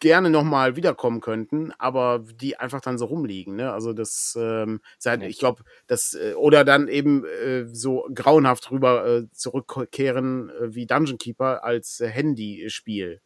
gerne 0.00 0.30
nochmal 0.30 0.76
wiederkommen 0.76 1.20
könnten, 1.20 1.72
aber 1.78 2.24
die 2.40 2.56
einfach 2.56 2.80
dann 2.80 2.98
so 2.98 3.06
rumliegen. 3.06 3.56
Ne? 3.56 3.72
Also 3.72 3.92
das, 3.92 4.36
ähm, 4.38 4.80
seit, 4.98 5.20
Nee. 5.20 5.26
ich 5.26 5.38
glaube, 5.38 5.64
das, 5.88 6.14
äh, 6.14 6.34
oder 6.34 6.64
dann 6.64 6.86
eben 6.86 7.24
äh, 7.24 7.66
so 7.66 8.08
grauenhaft 8.14 8.70
rüber 8.70 9.04
äh, 9.06 9.24
zurückkehren 9.32 10.50
äh, 10.50 10.74
wie 10.74 10.86
Dungeon 10.86 11.18
Keeper 11.18 11.64
als 11.64 11.98
äh, 12.00 12.06
Handyspiel 12.08 13.20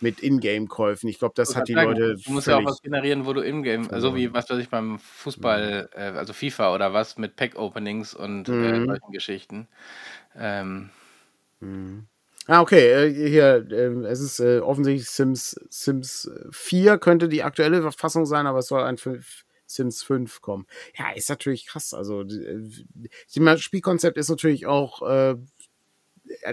mit 0.00 0.20
Ingame-Käufen. 0.22 1.08
Ich 1.08 1.18
glaube, 1.18 1.34
das 1.36 1.54
hat 1.56 1.68
die 1.68 1.74
sagen, 1.74 1.90
Leute 1.92 2.16
Du 2.24 2.32
musst 2.32 2.46
ja 2.48 2.56
auch 2.56 2.64
was 2.64 2.80
generieren, 2.82 3.26
wo 3.26 3.32
du 3.32 3.40
im-game, 3.40 3.84
so 3.84 3.88
verloren. 3.90 4.16
wie 4.16 4.32
was 4.32 4.48
weiß 4.50 4.58
ich 4.58 4.68
beim 4.68 4.98
Fußball, 4.98 5.90
äh, 5.94 6.00
also 6.00 6.32
FIFA 6.32 6.74
oder 6.74 6.92
was, 6.92 7.18
mit 7.18 7.36
Pack-Openings 7.36 8.14
und 8.14 8.48
äh, 8.48 8.52
Mhm. 8.52 8.86
solchen 8.86 9.12
Geschichten. 9.12 9.68
Ähm, 10.36 10.90
Mhm. 11.60 12.06
Ah, 12.46 12.62
okay. 12.62 12.90
Äh, 13.08 13.28
hier, 13.28 13.66
ähm, 13.70 14.04
es 14.04 14.20
ist 14.20 14.40
äh, 14.40 14.60
offensichtlich 14.60 15.08
Sims, 15.10 15.50
Sims 15.68 16.30
4 16.50 16.98
könnte 16.98 17.28
die 17.28 17.42
aktuelle 17.42 17.92
Fassung 17.92 18.24
sein, 18.26 18.46
aber 18.46 18.60
es 18.60 18.66
soll 18.68 18.82
ein 18.82 18.96
5, 18.96 19.44
Sims 19.66 20.02
5 20.02 20.40
kommen. 20.40 20.66
Ja, 20.98 21.10
ist 21.12 21.28
natürlich 21.28 21.66
krass. 21.66 21.92
Also, 21.94 22.22
äh, 22.22 22.70
das 23.36 23.60
Spielkonzept 23.60 24.16
ist 24.16 24.30
natürlich 24.30 24.66
auch, 24.66 25.02
äh, 25.08 25.36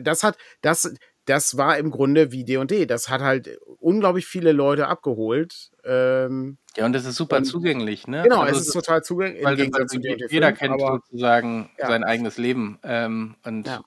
das 0.02 0.24
hat, 0.24 0.38
das, 0.62 0.94
das 1.28 1.58
war 1.58 1.78
im 1.78 1.92
Grunde 1.92 2.32
wie 2.32 2.44
D&D. 2.44 2.86
Das 2.88 3.10
hat 3.10 3.22
halt 3.22 3.58
unglaublich 3.80 4.26
viele 4.26 4.52
Leute 4.54 4.88
abgeholt. 4.88 5.70
Ähm, 5.84 6.58
ja, 6.76 6.86
und 6.86 6.94
das 6.94 7.06
ist 7.06 7.16
super 7.16 7.38
Und- 7.38 7.46
zugänglich, 7.46 8.08
ne? 8.08 8.24
genau, 8.24 8.42
Also 8.42 8.60
es 8.62 8.68
ist 8.68 8.74
total 8.74 9.04
zugänglich. 9.04 9.44
weil, 9.44 9.58
weil 9.58 9.86
zu 9.88 10.00
jeder 10.00 10.48
5, 10.50 10.60
kennt 10.60 10.74
aber, 10.82 10.94
sozusagen 11.06 11.70
Ja. 11.78 11.88
sein 11.88 12.04
eigenes 12.04 12.38
Leben. 12.38 12.80
Ähm, 12.84 13.36
und 13.44 13.68
Ja. 13.68 13.82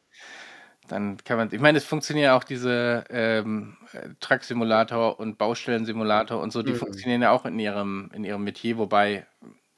dann 0.89 1.17
kann 1.25 1.37
man, 1.39 1.49
ich 1.53 1.61
meine, 1.61 1.79
es 1.79 1.85
funktionieren 1.85 2.33
auch 2.33 2.45
diese 2.45 3.05
ähm, 3.11 3.77
äh, 3.93 4.09
Truck-Simulator 4.21 5.19
und 5.21 5.39
Baustellensimulator 5.39 6.41
und 6.41 6.53
so, 6.53 6.63
die 6.63 6.73
Mhm. 6.73 6.77
funktionieren 6.77 7.23
ja 7.23 7.31
auch 7.31 7.45
in 7.47 7.59
ihrem, 7.59 8.11
in 8.15 8.25
ihrem 8.25 8.43
Metier, 8.45 8.77
wobei 8.79 9.27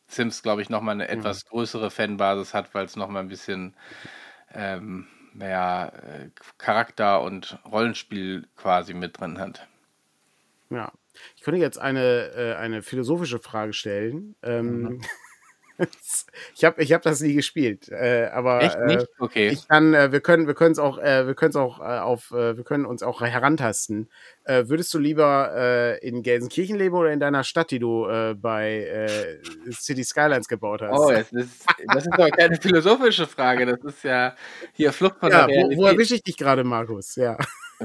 Sims, 0.09 0.43
glaube 0.43 0.63
ich, 0.63 0.69
nochmal 0.71 0.95
eine 0.95 1.05
Mhm. 1.05 1.11
etwas 1.21 1.45
größere 1.47 1.91
Fanbasis 1.91 2.55
hat, 2.55 2.75
weil 2.75 2.85
es 2.87 2.97
nochmal 2.97 3.23
ein 3.23 3.29
bisschen 3.29 3.77
ähm, 4.55 5.07
mehr 5.35 5.93
äh, 6.05 6.31
Charakter 6.59 7.23
und 7.23 7.59
Rollenspiel 7.71 8.49
quasi 8.57 8.95
mit 8.95 9.19
drin 9.21 9.39
hat. 9.39 9.67
Ja. 10.71 10.93
Ich 11.37 11.43
könnte 11.43 11.61
jetzt 11.61 11.79
eine, 11.79 12.33
äh, 12.35 12.55
eine 12.55 12.83
philosophische 12.83 13.39
Frage 13.39 13.73
stellen. 13.73 14.35
Ähm, 14.43 14.83
Mhm. 14.83 15.01
ich 16.55 16.65
habe 16.65 16.83
ich 16.83 16.93
hab 16.93 17.03
das 17.03 17.21
nie 17.21 17.35
gespielt, 17.35 17.89
äh, 17.89 18.29
aber 18.33 18.63
Echt 18.63 18.77
äh, 18.77 18.87
nicht? 18.87 19.07
Okay. 19.19 19.49
ich 19.49 19.69
kann, 19.69 19.95
äh, 19.95 20.13
wir 20.13 20.21
können, 20.21 20.47
wir 20.47 20.55
können 20.55 20.73
es 20.73 20.79
auch, 20.79 20.99
äh, 20.99 21.27
wir 21.27 21.35
können 21.35 21.51
es 21.51 21.57
auch 21.57 21.81
auf, 21.81 22.31
wir 22.31 22.63
können 22.65 22.87
uns 22.87 23.03
auch 23.03 23.21
herantasten. 23.21 24.09
Würdest 24.47 24.93
du 24.95 24.99
lieber 24.99 25.99
in 26.03 26.23
Gelsenkirchen 26.23 26.77
leben 26.77 26.95
oder 26.97 27.13
in 27.13 27.21
deiner 27.21 27.45
Stadt, 27.45 27.71
die 27.71 27.79
du 27.79 28.07
bei 28.41 29.39
City 29.71 30.05
Skylines 30.05 30.49
gebaut 30.49 30.83
hast? 30.83 30.99
Oh, 30.99 31.11
das 31.11 31.33
ist, 31.33 31.67
das 31.87 32.07
ist 32.07 32.13
doch 32.17 32.31
keine 32.31 32.57
philosophische 32.57 33.27
Frage. 33.27 33.67
Das 33.67 33.85
ist 33.85 34.05
ja 34.05 34.35
hier 34.73 34.93
Flucht 34.93 35.19
von 35.21 35.31
ja, 35.31 35.47
der 35.47 35.57
wo, 35.57 35.63
wo 35.63 35.69
Realität. 35.69 35.93
erwische 35.93 36.15
ich 36.17 36.23
dich 36.23 36.37
gerade, 36.37 36.65
Markus? 36.65 37.17
Ja. 37.17 37.37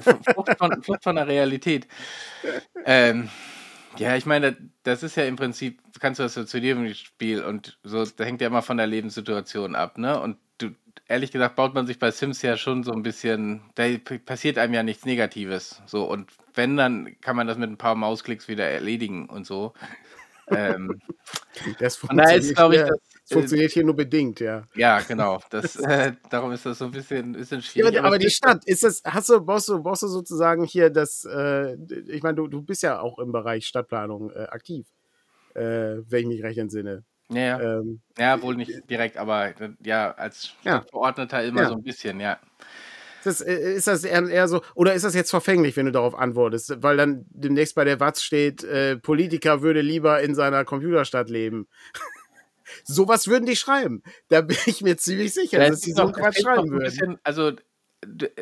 Flucht 0.01 0.57
von, 0.57 0.81
Flucht 0.83 1.03
von 1.03 1.15
der 1.15 1.27
Realität. 1.27 1.87
Ähm, 2.85 3.29
ja, 3.97 4.15
ich 4.15 4.25
meine, 4.25 4.57
das 4.83 5.03
ist 5.03 5.15
ja 5.15 5.23
im 5.23 5.35
Prinzip, 5.35 5.81
kannst 5.99 6.19
du 6.19 6.23
das 6.23 6.35
ja 6.35 6.45
zu 6.45 6.59
jedem 6.59 6.93
Spiel 6.93 7.43
und 7.43 7.79
so, 7.83 8.05
da 8.05 8.23
hängt 8.23 8.41
ja 8.41 8.47
immer 8.47 8.61
von 8.61 8.77
der 8.77 8.87
Lebenssituation 8.87 9.75
ab, 9.75 9.97
ne? 9.97 10.19
Und 10.19 10.37
du, 10.57 10.71
ehrlich 11.07 11.31
gesagt, 11.31 11.55
baut 11.55 11.73
man 11.73 11.87
sich 11.87 11.99
bei 11.99 12.11
Sims 12.11 12.41
ja 12.41 12.57
schon 12.57 12.83
so 12.83 12.91
ein 12.91 13.03
bisschen, 13.03 13.61
da 13.75 13.85
passiert 14.25 14.57
einem 14.57 14.73
ja 14.73 14.83
nichts 14.83 15.05
Negatives. 15.05 15.81
So, 15.85 16.05
und 16.05 16.31
wenn, 16.53 16.77
dann 16.77 17.19
kann 17.21 17.35
man 17.35 17.47
das 17.47 17.57
mit 17.57 17.69
ein 17.69 17.77
paar 17.77 17.95
Mausklicks 17.95 18.47
wieder 18.47 18.65
erledigen 18.65 19.27
und 19.29 19.45
so. 19.45 19.73
Ähm, 20.49 21.01
Das 21.77 21.99
daher 22.07 22.37
ist, 22.37 22.55
funktioniert, 22.55 22.55
glaube 22.55 22.75
ich, 22.75 22.81
hier, 22.81 22.87
das, 22.87 22.99
das 22.99 23.33
funktioniert 23.33 23.71
hier 23.71 23.83
nur 23.83 23.95
bedingt, 23.95 24.39
ja. 24.39 24.63
ja, 24.75 25.01
genau. 25.01 25.41
Das, 25.49 25.75
äh, 25.75 26.13
darum 26.29 26.51
ist 26.51 26.65
das 26.65 26.77
so 26.77 26.85
ein 26.85 26.91
bisschen, 26.91 27.33
bisschen 27.33 27.57
Ja, 27.59 27.63
schwierig. 27.63 27.97
aber, 27.99 28.07
aber 28.07 28.19
die 28.19 28.29
Stadt, 28.29 28.63
ist 28.65 28.83
das, 28.83 29.01
hast 29.05 29.29
du, 29.29 29.41
brauchst 29.41 29.67
du, 29.69 29.81
brauchst 29.81 30.03
du 30.03 30.07
sozusagen 30.07 30.63
hier 30.63 30.89
das, 30.89 31.25
äh, 31.25 31.75
ich 32.07 32.23
meine, 32.23 32.35
du, 32.35 32.47
du 32.47 32.61
bist 32.61 32.83
ja 32.83 32.99
auch 32.99 33.19
im 33.19 33.31
Bereich 33.31 33.65
Stadtplanung 33.67 34.31
äh, 34.31 34.43
aktiv, 34.49 34.87
äh, 35.53 35.97
wenn 36.07 36.21
ich 36.21 36.27
mich 36.27 36.43
recht 36.43 36.59
entsinne. 36.59 37.03
Ja, 37.29 37.41
ja. 37.41 37.79
Ähm, 37.79 38.01
Ja, 38.17 38.41
wohl 38.41 38.55
nicht 38.55 38.71
direkt, 38.89 39.17
aber 39.17 39.47
äh, 39.59 39.69
ja, 39.83 40.11
als 40.11 40.53
Ja. 40.63 40.77
Stadtverordneter 40.77 41.43
immer 41.43 41.63
Ja. 41.63 41.67
so 41.69 41.73
ein 41.75 41.83
bisschen, 41.83 42.19
ja. 42.21 42.39
Das, 43.23 43.41
äh, 43.41 43.73
ist 43.75 43.87
das 43.87 44.03
eher, 44.03 44.27
eher 44.27 44.47
so, 44.47 44.61
oder 44.75 44.93
ist 44.93 45.03
das 45.03 45.15
jetzt 45.15 45.31
verfänglich, 45.31 45.75
wenn 45.77 45.85
du 45.85 45.91
darauf 45.91 46.15
antwortest, 46.15 46.81
weil 46.81 46.97
dann 46.97 47.25
demnächst 47.29 47.75
bei 47.75 47.83
der 47.83 47.99
Watz 47.99 48.21
steht, 48.21 48.63
äh, 48.63 48.97
Politiker 48.97 49.61
würde 49.61 49.81
lieber 49.81 50.21
in 50.21 50.35
seiner 50.35 50.65
Computerstadt 50.65 51.29
leben. 51.29 51.67
Sowas 52.83 53.27
würden 53.27 53.45
die 53.45 53.55
schreiben. 53.55 54.03
Da 54.27 54.41
bin 54.41 54.57
ich 54.65 54.81
mir 54.81 54.97
ziemlich 54.97 55.33
sicher, 55.33 55.61
Ja, 55.61 55.69
dass 55.69 55.81
die 55.81 55.93
so 55.93 56.11
Quatsch 56.11 56.41
schreiben 56.41 56.69
würden. 56.69 56.83
bisschen, 56.83 57.17
also 57.23 57.53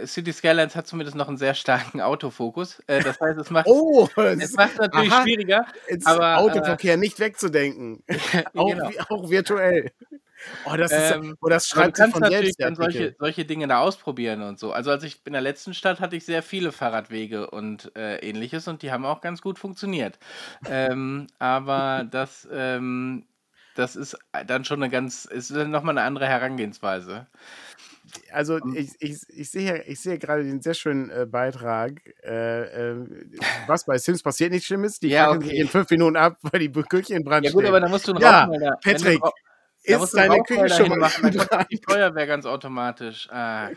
City 0.06 0.34
Skylines 0.34 0.76
hat 0.76 0.86
zumindest 0.86 1.16
noch 1.16 1.28
einen 1.28 1.38
sehr 1.38 1.54
starken 1.54 2.02
Autofokus. 2.02 2.82
Äh, 2.88 3.02
das 3.02 3.20
heißt, 3.20 3.40
es 3.40 3.50
macht 3.50 3.68
Oh, 3.70 4.08
es 4.18 4.54
macht 4.54 4.78
natürlich 4.78 5.12
aha. 5.12 5.22
schwieriger. 5.24 5.66
aber, 6.04 6.38
Autoverkehr 6.40 6.98
nicht 6.98 7.20
wegzudenken. 7.20 8.04
auch, 8.56 8.68
genau. 8.70 8.90
auch 9.10 9.30
virtuell. 9.30 9.92
Oh, 10.66 10.76
das, 10.76 10.92
ist, 10.92 11.12
Ähm, 11.12 11.38
oh, 11.42 11.50
das 11.50 11.68
schreibt 11.68 11.96
sich 11.98 12.04
kannst 12.04 12.14
von 12.14 12.22
natürlich 12.22 12.56
selbst. 12.56 12.60
dann 12.62 12.76
solche, 12.76 13.16
solche 13.20 13.46
Dinge 13.46 13.68
da 13.68 13.80
ausprobieren 13.80 14.42
und 14.42 14.60
so. 14.60 14.72
Also 14.72 14.92
als 14.92 15.04
ich 15.04 15.22
in 15.26 15.34
der 15.34 15.42
letzten 15.42 15.74
Stadt 15.74 16.00
hatte 16.00 16.16
ich 16.16 16.26
sehr 16.26 16.44
viele 16.44 16.72
Fahrradwege 16.72 17.50
und 17.50 17.96
äh, 17.96 18.18
ähnliches 18.20 18.68
und 18.68 18.82
die 18.82 18.92
haben 18.92 19.06
auch 19.06 19.22
ganz 19.22 19.42
gut 19.42 19.60
funktioniert. 19.60 20.20
ähm, 20.70 21.28
aber 21.40 22.06
das, 22.12 22.48
ähm, 22.52 23.26
das 23.76 23.96
ist 23.96 24.18
dann 24.48 24.66
schon 24.66 24.82
eine 24.82 24.92
ganz, 24.92 25.26
ist 25.26 25.52
nochmal 25.52 25.98
eine 25.98 26.08
andere 26.08 26.28
Herangehensweise. 26.28 27.28
Also 28.32 28.60
ich, 28.76 28.92
ich, 29.00 29.18
ich 29.30 29.50
sehe 29.50 29.84
ich 29.84 30.00
sehe 30.00 30.20
gerade 30.20 30.44
den 30.44 30.62
sehr 30.62 30.74
schönen 30.74 31.10
äh, 31.10 31.26
Beitrag, 31.26 32.02
äh, 32.24 32.92
äh, 32.92 32.96
was 33.68 33.86
bei 33.86 33.98
Sims 33.98 34.22
passiert 34.24 34.52
nichts 34.52 34.68
Schlimmes. 34.68 35.00
Die 35.00 35.10
Ja, 35.10 35.32
okay. 35.32 35.48
sich 35.50 35.60
in 35.60 35.68
fünf 35.68 35.90
Minuten 35.90 36.16
ab, 36.16 36.38
weil 36.42 36.60
die 36.60 36.72
Küche 36.72 37.16
in 37.16 37.24
Brand 37.24 37.46
Ja 37.46 37.52
gut, 37.52 37.62
steht. 37.62 37.70
aber 37.70 37.80
da 37.80 37.90
musst 37.90 38.08
du 38.08 38.14
einen 38.14 38.22
Ja, 38.22 38.44
Rauchmelder, 38.44 38.78
Patrick, 38.84 39.22
ist 39.88 40.14
deine 40.16 40.42
Küche 40.44 40.70
schon 40.70 41.00
mal 41.00 41.12
in 41.24 41.38
Brand? 41.38 41.72
die 41.72 41.80
Feuerwehr 41.88 42.28
ganz 42.28 42.46
automatisch. 42.46 43.28
Ah, 43.32 43.70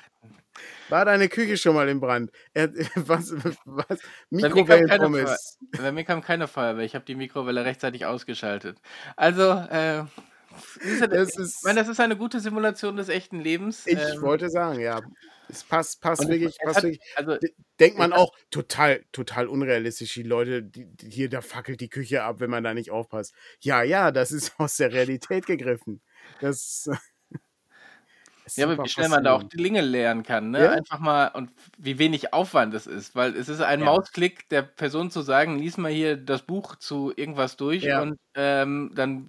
War 0.89 1.05
deine 1.05 1.29
Küche 1.29 1.57
schon 1.57 1.75
mal 1.75 1.89
in 1.89 2.01
Brand? 2.01 2.31
Er, 2.55 2.71
was, 2.95 3.33
was? 3.65 3.99
Bei 4.31 4.31
mir 4.31 4.49
kam 4.49 4.67
keine 4.67 5.09
Mikrowellenpommes. 5.09 5.59
Bei 5.77 5.93
mir 5.93 6.05
kam 6.05 6.23
keine 6.23 6.49
Feuerwehr. 6.49 6.85
Ich 6.85 6.95
habe 6.95 7.05
die 7.05 7.15
Mikrowelle 7.15 7.65
rechtzeitig 7.65 8.07
ausgeschaltet. 8.07 8.81
Also, 9.17 9.51
äh, 9.51 10.05
ja- 11.01 11.07
Das 11.07 11.31
ich 11.31 11.39
ist, 11.39 11.65
meine, 11.65 11.81
das 11.81 11.89
ist 11.89 12.01
eine 12.01 12.17
gute 12.17 12.41
Simulation 12.41 12.97
des 12.97 13.09
echten 13.09 13.41
Lebens. 13.41 13.87
ich 13.87 13.99
ähm, 13.99 14.21
wollte 14.23 14.49
sagen, 14.51 14.81
ja. 14.81 15.01
Es 15.51 15.65
passt, 15.65 16.03
passt 16.03 16.29
wirklich, 16.29 16.59
passt 16.63 16.77
hat, 16.77 16.83
wirklich. 16.85 17.01
also, 17.17 17.39
Denkt 17.81 17.97
man 17.99 18.13
auch 18.13 18.33
total, 18.51 19.03
total 19.13 19.47
unrealistisch. 19.47 20.13
Die 20.13 20.23
Leute, 20.23 20.63
die, 20.63 20.85
die 20.95 21.11
hier, 21.11 21.31
da 21.31 21.41
fackelt 21.41 21.81
die 21.81 21.89
Küche 21.89 22.23
ab, 22.23 22.41
wenn 22.41 22.51
man 22.51 22.65
da 22.65 22.75
nicht 22.75 22.91
aufpasst. 22.91 23.33
Ja, 23.61 23.83
ja, 23.83 24.11
das 24.11 24.31
ist 24.31 24.53
aus 24.59 24.77
der 24.77 24.93
Realität 24.93 25.47
gegriffen. 25.47 26.03
Das. 26.43 26.91
ja, 28.57 28.67
aber 28.69 28.85
wie 28.85 28.89
schnell 28.89 29.09
man 29.09 29.25
da 29.25 29.33
auch 29.33 29.43
die 29.43 29.57
Dinge 29.57 29.81
lernen 29.81 30.23
kann, 30.23 30.51
ne? 30.51 30.65
Ja. 30.65 30.71
Einfach 30.73 30.99
mal 30.99 31.29
und 31.29 31.51
wie 31.79 31.99
wenig 31.99 32.33
Aufwand 32.35 32.75
es 32.75 32.87
ist, 32.87 33.15
weil 33.15 33.35
es 33.35 33.49
ist 33.49 33.61
ein 33.61 33.81
Ja. 33.81 33.87
Mausklick 33.87 34.49
der 34.51 34.63
Person 34.63 35.11
zu 35.11 35.23
sagen, 35.23 35.59
lies 35.59 35.79
mal 35.79 35.91
hier 35.93 36.17
das 36.19 36.43
Buch 36.43 36.77
zu 36.77 37.13
irgendwas 37.17 37.57
durch 37.57 37.85
Ja. 37.85 38.03
und 38.03 38.19
ähm, 38.35 38.91
dann 38.95 39.29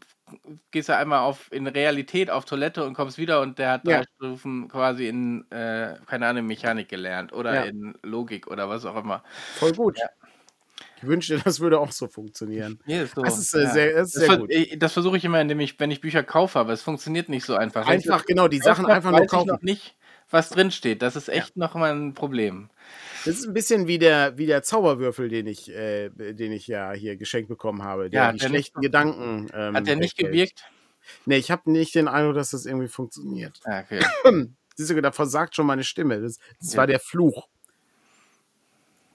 gehst 0.72 0.90
du 0.90 0.96
einmal 0.96 1.20
auf 1.20 1.52
in 1.52 1.68
Realität 1.68 2.30
auf 2.30 2.46
Toilette 2.46 2.84
und 2.86 2.94
kommst 2.94 3.18
wieder 3.18 3.42
und 3.42 3.60
der 3.60 3.72
hat 3.74 3.86
drei 3.88 3.92
Ja. 3.92 4.04
Stufen 4.16 4.68
quasi 4.68 5.08
in, 5.08 5.50
äh, 5.52 5.96
keine 6.06 6.28
Ahnung, 6.28 6.46
Mechanik 6.48 6.90
gelernt 6.90 7.34
oder 7.34 7.54
Ja. 7.56 7.62
in 7.64 7.96
Logik 8.04 8.48
oder 8.48 8.70
was 8.70 8.86
auch 8.86 8.96
immer. 8.96 9.24
Voll 9.56 9.74
gut. 9.74 9.98
Ja. 10.00 10.10
Ich 11.02 11.08
wünschte, 11.08 11.40
das 11.44 11.60
würde 11.62 11.80
auch 11.80 11.92
so 11.92 12.08
funktionieren. 12.08 12.80
Nee, 12.86 13.06
so, 13.06 13.22
Das 13.22 13.38
ist, 13.40 13.54
äh, 13.54 13.64
ja. 13.64 13.70
sehr, 13.70 13.94
das 13.96 14.08
ist 14.10 14.16
Das, 14.18 14.26
sehr 14.28 14.38
gut. 14.38 14.52
ich- 14.52 14.78
das 14.80 14.92
versuche 14.94 15.16
ich 15.18 15.24
immer, 15.26 15.40
indem 15.40 15.60
ich, 15.62 15.80
wenn 15.80 15.92
ich 15.92 16.02
Bücher 16.02 16.24
kaufe, 16.24 16.60
aber 16.60 16.74
es 16.74 16.82
funktioniert 16.82 17.30
nicht 17.30 17.46
so 17.46 17.56
einfach. 17.56 17.88
Wenn 17.88 18.00
ich 18.00 18.12
Einfach, 18.12 18.26
genau, 18.26 18.48
die 18.50 18.60
Sachen 18.60 18.86
einfach 18.86 19.12
nur 19.12 19.20
weiß 19.22 19.26
ich 19.26 19.32
kaufen. 19.32 19.48
noch 19.48 19.62
nicht, 19.62 19.96
was 20.30 20.50
drinsteht. 20.50 21.02
Das 21.02 21.16
ist 21.16 21.30
echt 21.30 21.56
ja. 21.56 21.66
nochmal 21.66 21.92
ein 21.94 22.14
Problem. 22.14 22.70
Das 23.26 23.36
ist 23.36 23.48
ein 23.48 23.54
bisschen 23.54 23.88
wie 23.88 24.00
der, 24.00 24.38
wie 24.38 24.46
der 24.46 24.64
Zauberwürfel, 24.64 25.30
den 25.30 25.48
ich, 25.48 25.70
äh, 25.70 26.10
den 26.10 26.52
ich 26.52 26.68
ja 26.68 26.92
hier 26.94 27.18
geschenkt 27.18 27.50
bekommen 27.50 27.84
habe. 27.84 28.10
Der 28.10 28.22
ja, 28.24 28.32
die 28.32 28.40
schlechten 28.40 28.80
nicht, 28.80 28.86
Gedanken. 28.86 29.48
Ähm, 29.54 29.76
hat 29.76 29.88
der 29.88 29.96
nicht 29.96 30.18
gewirkt? 30.18 30.64
Nee, 31.26 31.38
ich 31.38 31.52
habe 31.52 31.72
nicht 31.72 31.96
den 31.96 32.08
Eindruck, 32.08 32.36
dass 32.36 32.52
das 32.52 32.66
irgendwie 32.66 32.88
funktioniert. 32.88 33.60
Ah, 33.66 33.82
okay. 33.82 34.00
Siehst 34.76 34.92
du, 34.92 35.02
da 35.02 35.12
versagt 35.12 35.56
schon 35.56 35.66
meine 35.66 35.84
Stimme. 35.84 36.22
Das, 36.22 36.38
das 36.60 36.74
ja. 36.74 36.78
war 36.78 36.88
der 36.88 37.00
Fluch. 37.00 37.48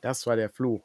Das 0.00 0.26
war 0.26 0.36
der 0.36 0.50
Fluch. 0.50 0.82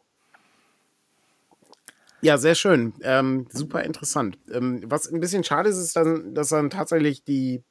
Ja, 2.22 2.38
sehr 2.38 2.56
schön. 2.56 2.94
Ähm, 3.02 3.48
super 3.52 3.84
interessant. 3.84 4.38
Ähm, 4.52 4.82
was 4.86 5.08
ein 5.08 5.20
bisschen 5.20 5.44
schade 5.44 5.70
ist, 5.70 5.78
ist 5.78 5.96
dann, 5.96 6.34
dass 6.34 6.50
dann 6.50 6.70
tatsächlich 6.70 7.24
die, 7.24 7.64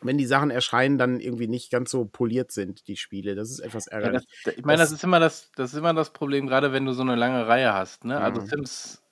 wenn 0.00 0.18
die 0.18 0.26
Sachen 0.26 0.50
erscheinen, 0.50 0.98
dann 0.98 1.20
irgendwie 1.20 1.48
nicht 1.48 1.70
ganz 1.70 1.90
so 1.90 2.04
poliert 2.04 2.52
sind, 2.52 2.86
die 2.88 2.96
Spiele. 2.96 3.34
Das 3.34 3.50
ist 3.50 3.60
etwas 3.60 3.86
ärgerlich. 3.86 4.22
Ja, 4.22 4.28
das, 4.44 4.54
ich 4.56 4.64
meine, 4.64 4.78
das, 4.78 4.90
das, 4.90 4.98
ist 4.98 5.04
immer 5.04 5.20
das, 5.20 5.50
das 5.56 5.72
ist 5.72 5.78
immer 5.78 5.94
das 5.94 6.10
Problem, 6.10 6.46
gerade 6.46 6.72
wenn 6.72 6.84
du 6.84 6.92
so 6.92 7.02
eine 7.02 7.16
lange 7.16 7.46
Reihe 7.46 7.72
hast. 7.72 8.04
Ne? 8.04 8.20
Also 8.20 8.40
mhm. 8.40 8.46
Sims 8.46 9.02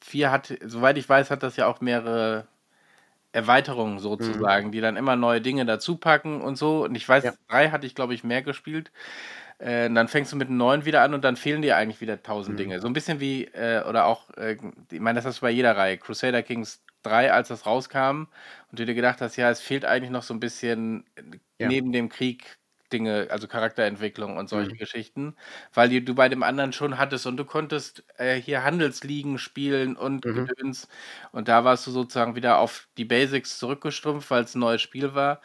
4 0.00 0.26
äh, 0.26 0.30
hat, 0.30 0.54
soweit 0.64 0.98
ich 0.98 1.08
weiß, 1.08 1.30
hat 1.30 1.42
das 1.42 1.56
ja 1.56 1.66
auch 1.66 1.80
mehrere 1.80 2.46
Erweiterungen 3.32 3.98
sozusagen, 3.98 4.68
mhm. 4.68 4.72
die 4.72 4.80
dann 4.80 4.96
immer 4.96 5.16
neue 5.16 5.40
Dinge 5.40 5.66
dazu 5.66 5.96
packen 5.96 6.40
und 6.40 6.56
so. 6.56 6.84
Und 6.84 6.94
ich 6.94 7.08
weiß, 7.08 7.24
ja. 7.24 7.34
drei 7.48 7.70
hatte 7.70 7.86
ich, 7.86 7.94
glaube 7.94 8.14
ich, 8.14 8.24
mehr 8.24 8.42
gespielt. 8.42 8.90
Äh, 9.58 9.90
dann 9.90 10.08
fängst 10.08 10.32
du 10.32 10.36
mit 10.36 10.48
einem 10.48 10.58
neuen 10.58 10.84
wieder 10.84 11.02
an 11.02 11.14
und 11.14 11.24
dann 11.24 11.36
fehlen 11.36 11.62
dir 11.62 11.76
eigentlich 11.76 12.00
wieder 12.00 12.22
tausend 12.22 12.54
mhm. 12.54 12.58
Dinge. 12.58 12.80
So 12.80 12.86
ein 12.86 12.92
bisschen 12.92 13.20
wie, 13.20 13.44
äh, 13.44 13.82
oder 13.88 14.06
auch, 14.06 14.30
äh, 14.36 14.56
ich 14.90 15.00
meine, 15.00 15.16
das 15.16 15.26
hast 15.26 15.38
du 15.38 15.42
bei 15.42 15.50
jeder 15.50 15.76
Reihe. 15.76 15.98
Crusader 15.98 16.42
Kings 16.42 16.82
3, 17.06 17.32
als 17.32 17.48
das 17.48 17.66
rauskam 17.66 18.26
und 18.70 18.78
du 18.78 18.84
dir 18.84 18.94
gedacht 18.94 19.20
hast, 19.20 19.36
ja, 19.36 19.50
es 19.50 19.60
fehlt 19.60 19.84
eigentlich 19.84 20.10
noch 20.10 20.22
so 20.22 20.34
ein 20.34 20.40
bisschen 20.40 21.04
ja. 21.58 21.68
neben 21.68 21.92
dem 21.92 22.08
Krieg 22.08 22.58
Dinge, 22.92 23.28
also 23.30 23.48
Charakterentwicklung 23.48 24.36
und 24.36 24.48
solche 24.48 24.72
mhm. 24.72 24.78
Geschichten, 24.78 25.36
weil 25.74 25.88
die, 25.88 26.04
du 26.04 26.14
bei 26.14 26.28
dem 26.28 26.42
anderen 26.42 26.72
schon 26.72 26.98
hattest 26.98 27.26
und 27.26 27.36
du 27.36 27.44
konntest 27.44 28.04
äh, 28.16 28.36
hier 28.36 28.62
Handelsligen 28.62 29.38
spielen 29.38 29.96
und 29.96 30.24
mhm. 30.24 30.46
Gedöns 30.46 30.88
und 31.32 31.48
da 31.48 31.64
warst 31.64 31.86
du 31.86 31.90
sozusagen 31.90 32.36
wieder 32.36 32.58
auf 32.58 32.88
die 32.96 33.04
Basics 33.04 33.58
zurückgestumpft, 33.58 34.30
weil 34.30 34.44
es 34.44 34.54
ein 34.54 34.60
neues 34.60 34.82
Spiel 34.82 35.14
war. 35.14 35.40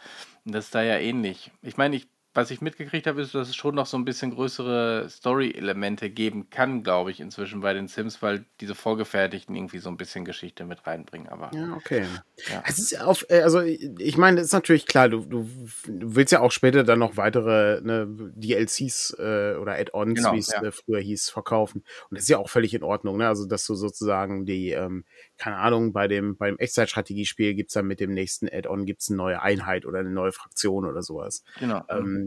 Und 0.46 0.54
das 0.56 0.66
ist 0.66 0.76
da 0.76 0.82
ja 0.82 0.98
ähnlich. 0.98 1.52
Ich 1.62 1.78
meine, 1.78 1.96
ich 1.96 2.08
was 2.34 2.50
ich 2.50 2.62
mitgekriegt 2.62 3.08
habe, 3.08 3.22
ist, 3.22 3.36
dass 3.36 3.50
es 3.50 3.56
schon 3.56 3.76
noch 3.76 3.86
so 3.86 3.98
ein 3.98 4.06
bisschen 4.06 4.32
größere 4.32 5.08
Story-Elemente 5.10 6.10
geben 6.10 6.50
kann, 6.50 6.82
glaube 6.82 7.12
ich, 7.12 7.20
inzwischen 7.20 7.60
bei 7.60 7.74
den 7.74 7.90
Sims, 7.90 8.22
weil 8.22 8.46
diese 8.62 8.74
vorgefertigten 8.74 9.54
irgendwie 9.54 9.80
so 9.80 9.90
ein 9.90 9.98
bisschen 9.98 10.24
Geschichte 10.24 10.64
mit 10.64 10.88
reinbringen. 10.88 11.28
Aber 11.28 11.52
ja, 11.54 11.74
okay. 11.74 12.06
Ja. 12.50 12.64
Es 12.66 12.80
ist 12.80 13.02
auf, 13.02 13.26
äh, 13.30 13.42
also 13.42 13.60
ich 13.62 14.18
meine, 14.18 14.40
es 14.40 14.48
ist 14.48 14.54
natürlich 14.54 14.86
klar, 14.86 15.10
du, 15.10 15.26
du, 15.26 15.46
willst 15.86 16.32
ja 16.32 16.40
auch 16.40 16.54
später 16.54 16.86
dann 16.86 17.00
noch 17.00 17.18
weitere 17.18 17.82
ne, 17.82 18.08
DLCs 18.10 19.18
äh, 19.20 19.56
oder 19.56 19.74
Add-ons, 19.74 20.16
genau, 20.16 20.34
wie 20.34 20.40
es 20.40 20.54
ja. 20.54 20.64
äh, 20.64 20.72
früher 20.72 21.02
hieß, 21.02 21.30
verkaufen. 21.30 21.84
Und 22.10 22.16
das 22.16 22.24
ist 22.24 22.30
ja 22.30 22.38
auch 22.38 22.50
völlig 22.50 22.74
in 22.74 22.84
Ordnung, 22.84 23.18
ne? 23.18 23.28
Also, 23.28 23.46
dass 23.46 23.66
du 23.66 23.76
sozusagen 23.76 24.46
die, 24.46 24.70
ähm, 24.70 25.04
keine 25.38 25.58
Ahnung, 25.58 25.92
bei 25.92 26.08
dem, 26.08 26.38
beim 26.38 26.58
Echtzeitstrategiespiel 26.58 27.56
gibt 27.56 27.72
es 27.72 27.74
dann 27.74 27.88
mit 27.88 28.00
dem 28.00 28.14
nächsten 28.14 28.48
Add-on 28.48 28.86
gibt's 28.86 29.10
eine 29.10 29.18
neue 29.18 29.42
Einheit 29.42 29.86
oder 29.86 30.00
eine 30.00 30.12
neue 30.12 30.32
Fraktion 30.32 30.86
oder 30.86 31.02
sowas. 31.02 31.44
Genau. 31.60 31.84
Ähm, 31.90 32.21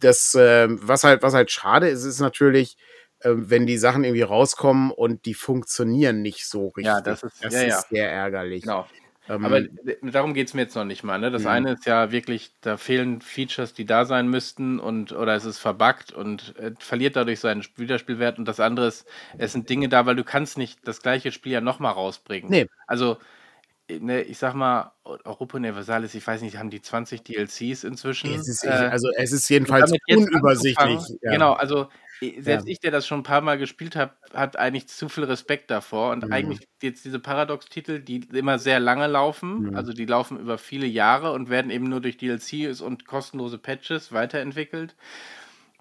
das, 0.00 0.34
äh, 0.34 0.68
was 0.70 1.04
halt, 1.04 1.22
was 1.22 1.34
halt 1.34 1.50
schade 1.50 1.88
ist, 1.88 2.04
ist 2.04 2.20
natürlich, 2.20 2.76
äh, 3.20 3.30
wenn 3.34 3.66
die 3.66 3.78
Sachen 3.78 4.04
irgendwie 4.04 4.22
rauskommen 4.22 4.90
und 4.90 5.26
die 5.26 5.34
funktionieren 5.34 6.22
nicht 6.22 6.46
so 6.46 6.68
richtig. 6.68 6.86
Ja, 6.86 7.00
das 7.00 7.22
ist, 7.22 7.44
das 7.44 7.54
ja, 7.54 7.62
ist 7.62 7.88
sehr 7.88 8.10
ärgerlich. 8.10 8.62
Genau. 8.62 8.86
Ähm, 9.28 9.44
Aber 9.44 9.60
darum 10.02 10.32
geht 10.32 10.48
es 10.48 10.54
mir 10.54 10.62
jetzt 10.62 10.74
noch 10.74 10.84
nicht 10.84 11.04
mal. 11.04 11.18
Ne? 11.18 11.30
Das 11.30 11.42
mhm. 11.42 11.48
eine 11.48 11.72
ist 11.72 11.86
ja 11.86 12.10
wirklich, 12.10 12.52
da 12.60 12.76
fehlen 12.76 13.20
Features, 13.20 13.74
die 13.74 13.84
da 13.84 14.04
sein 14.04 14.28
müssten 14.28 14.78
und 14.80 15.12
oder 15.12 15.34
es 15.34 15.44
ist 15.44 15.58
verbuggt 15.58 16.12
und 16.12 16.56
äh, 16.58 16.72
verliert 16.78 17.16
dadurch 17.16 17.40
seinen 17.40 17.64
Wiederspielwert. 17.76 18.38
Und 18.38 18.46
das 18.46 18.60
andere 18.60 18.86
ist, 18.86 19.06
es 19.36 19.52
sind 19.52 19.68
Dinge 19.68 19.88
da, 19.88 20.06
weil 20.06 20.16
du 20.16 20.24
kannst 20.24 20.56
nicht 20.56 20.86
das 20.86 21.02
gleiche 21.02 21.32
Spiel 21.32 21.52
ja 21.52 21.60
nochmal 21.60 21.92
rausbringen. 21.92 22.50
Nee. 22.50 22.66
Also 22.86 23.18
ne, 23.90 24.22
ich 24.22 24.38
sag 24.38 24.54
mal, 24.54 24.92
Europa 25.04 25.56
Universalis, 25.56 26.14
ich 26.14 26.26
weiß 26.26 26.42
nicht, 26.42 26.56
haben 26.58 26.70
die 26.70 26.82
20 26.82 27.22
DLCs 27.22 27.84
inzwischen? 27.84 28.34
Es 28.34 28.48
ist, 28.48 28.64
äh, 28.64 28.68
also 28.68 29.08
es 29.16 29.32
ist 29.32 29.48
jedenfalls 29.48 29.92
unübersichtlich. 30.08 31.00
Ja. 31.22 31.32
Genau, 31.32 31.52
also 31.52 31.88
selbst 32.20 32.66
ja. 32.66 32.72
ich, 32.72 32.80
der 32.80 32.90
das 32.90 33.06
schon 33.06 33.20
ein 33.20 33.24
paar 33.24 33.40
Mal 33.40 33.58
gespielt 33.58 33.96
habe, 33.96 34.12
hat 34.34 34.56
eigentlich 34.56 34.88
zu 34.88 35.08
viel 35.08 35.24
Respekt 35.24 35.70
davor. 35.70 36.12
Und 36.12 36.24
mhm. 36.24 36.32
eigentlich 36.32 36.68
jetzt 36.82 37.04
diese 37.04 37.18
Paradox-Titel, 37.18 38.00
die 38.00 38.26
immer 38.32 38.58
sehr 38.58 38.80
lange 38.80 39.06
laufen, 39.06 39.70
mhm. 39.70 39.76
also 39.76 39.92
die 39.92 40.04
laufen 40.04 40.38
über 40.38 40.58
viele 40.58 40.86
Jahre 40.86 41.32
und 41.32 41.48
werden 41.48 41.70
eben 41.70 41.88
nur 41.88 42.00
durch 42.00 42.16
DLCs 42.16 42.80
und 42.80 43.06
kostenlose 43.06 43.58
Patches 43.58 44.12
weiterentwickelt. 44.12 44.96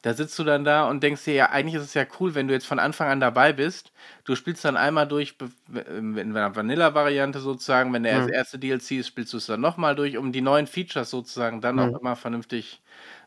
Da 0.03 0.13
sitzt 0.13 0.37
du 0.37 0.43
dann 0.43 0.63
da 0.63 0.87
und 0.87 1.01
denkst 1.01 1.23
dir, 1.25 1.33
ja, 1.33 1.49
eigentlich 1.49 1.75
ist 1.75 1.83
es 1.83 1.93
ja 1.95 2.05
cool, 2.19 2.35
wenn 2.35 2.47
du 2.47 2.53
jetzt 2.53 2.67
von 2.67 2.77
Anfang 2.77 3.09
an 3.09 3.19
dabei 3.19 3.51
bist. 3.51 3.91
Du 4.25 4.35
spielst 4.35 4.63
dann 4.63 4.77
einmal 4.77 5.07
durch, 5.07 5.35
in 5.73 6.17
einer 6.17 6.55
Vanilla-Variante 6.55 7.39
sozusagen, 7.39 7.91
wenn 7.93 8.03
der 8.03 8.21
mhm. 8.21 8.29
erste 8.29 8.59
DLC 8.59 8.91
ist, 8.91 9.07
spielst 9.07 9.33
du 9.33 9.37
es 9.37 9.47
dann 9.47 9.59
nochmal 9.59 9.95
durch, 9.95 10.17
um 10.17 10.31
die 10.31 10.41
neuen 10.41 10.67
Features 10.67 11.09
sozusagen 11.09 11.61
dann 11.61 11.75
mhm. 11.75 11.81
auch 11.81 11.99
immer 11.99 12.15
vernünftig 12.15 12.81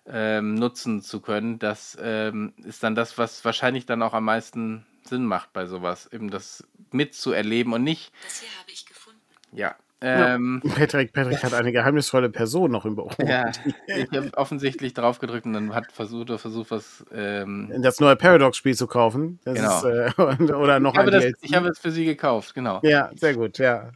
ähm, 0.06 0.54
nutzen 0.54 1.02
zu 1.02 1.20
können. 1.20 1.58
Das 1.58 1.98
ähm, 2.00 2.54
ist 2.64 2.82
dann 2.84 2.94
das, 2.94 3.18
was 3.18 3.44
wahrscheinlich 3.44 3.84
dann 3.84 4.02
auch 4.02 4.14
am 4.14 4.24
meisten 4.24 4.86
Sinn 5.02 5.24
macht 5.24 5.52
bei 5.52 5.66
sowas, 5.66 6.08
eben 6.12 6.30
das 6.30 6.64
mitzuerleben 6.92 7.72
und 7.72 7.82
nicht. 7.82 8.12
Das 8.22 8.40
hier 8.40 8.48
habe 8.60 8.70
ich 8.70 8.86
gefunden. 8.86 9.20
Ja, 9.52 9.74
ähm, 10.02 10.62
ja. 10.64 10.74
Patrick, 10.74 11.12
Patrick 11.12 11.42
hat 11.42 11.52
eine 11.52 11.72
geheimnisvolle 11.72 12.30
Person 12.30 12.70
noch 12.70 12.86
im 12.86 12.96
Büro. 12.96 13.10
Ja, 13.18 13.50
ich 13.86 14.10
habe 14.12 14.30
offensichtlich 14.34 14.94
drauf 14.94 15.18
gedrückt 15.18 15.44
und 15.46 15.52
dann 15.52 15.74
hat 15.74 15.92
versucht, 15.92 16.30
versucht 16.40 16.70
was. 16.70 17.04
Ähm, 17.12 17.72
das 17.82 18.00
neue 18.00 18.16
Paradox-Spiel 18.16 18.74
zu 18.74 18.86
kaufen. 18.86 19.40
Das 19.44 19.54
genau. 19.54 20.06
Ist, 20.06 20.18
äh, 20.18 20.52
oder 20.54 20.80
noch 20.80 20.94
ich 20.94 20.98
habe, 20.98 21.10
das, 21.10 21.24
ich 21.42 21.54
habe 21.54 21.68
es 21.68 21.78
für 21.78 21.90
sie 21.90 22.04
gekauft, 22.04 22.54
genau. 22.54 22.80
Ja, 22.82 23.10
sehr 23.14 23.34
gut, 23.34 23.58
ja. 23.58 23.90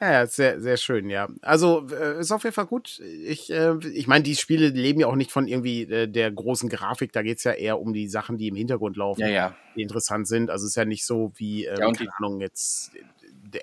Ja, 0.00 0.12
ja, 0.12 0.26
sehr, 0.26 0.60
sehr 0.60 0.76
schön, 0.76 1.08
ja. 1.08 1.26
Also 1.40 1.86
äh, 1.88 2.20
ist 2.20 2.30
auf 2.30 2.44
jeden 2.44 2.54
Fall 2.54 2.66
gut. 2.66 3.00
Ich, 3.00 3.50
äh, 3.50 3.76
ich 3.78 4.06
meine, 4.06 4.24
die 4.24 4.36
Spiele 4.36 4.68
leben 4.68 5.00
ja 5.00 5.06
auch 5.06 5.16
nicht 5.16 5.32
von 5.32 5.48
irgendwie 5.48 5.82
äh, 5.82 6.06
der 6.06 6.30
großen 6.30 6.68
Grafik. 6.68 7.12
Da 7.12 7.22
geht 7.22 7.38
es 7.38 7.44
ja 7.44 7.52
eher 7.52 7.80
um 7.80 7.94
die 7.94 8.06
Sachen, 8.06 8.36
die 8.36 8.48
im 8.48 8.56
Hintergrund 8.56 8.96
laufen, 8.96 9.22
ja, 9.22 9.28
ja. 9.28 9.56
die 9.74 9.82
interessant 9.82 10.28
sind. 10.28 10.50
Also 10.50 10.64
es 10.64 10.72
ist 10.72 10.76
ja 10.76 10.84
nicht 10.84 11.06
so 11.06 11.32
wie, 11.36 11.64
ähm, 11.64 11.78
ja, 11.78 11.92
keine 11.92 12.10
Ahnung, 12.18 12.40
jetzt 12.40 12.92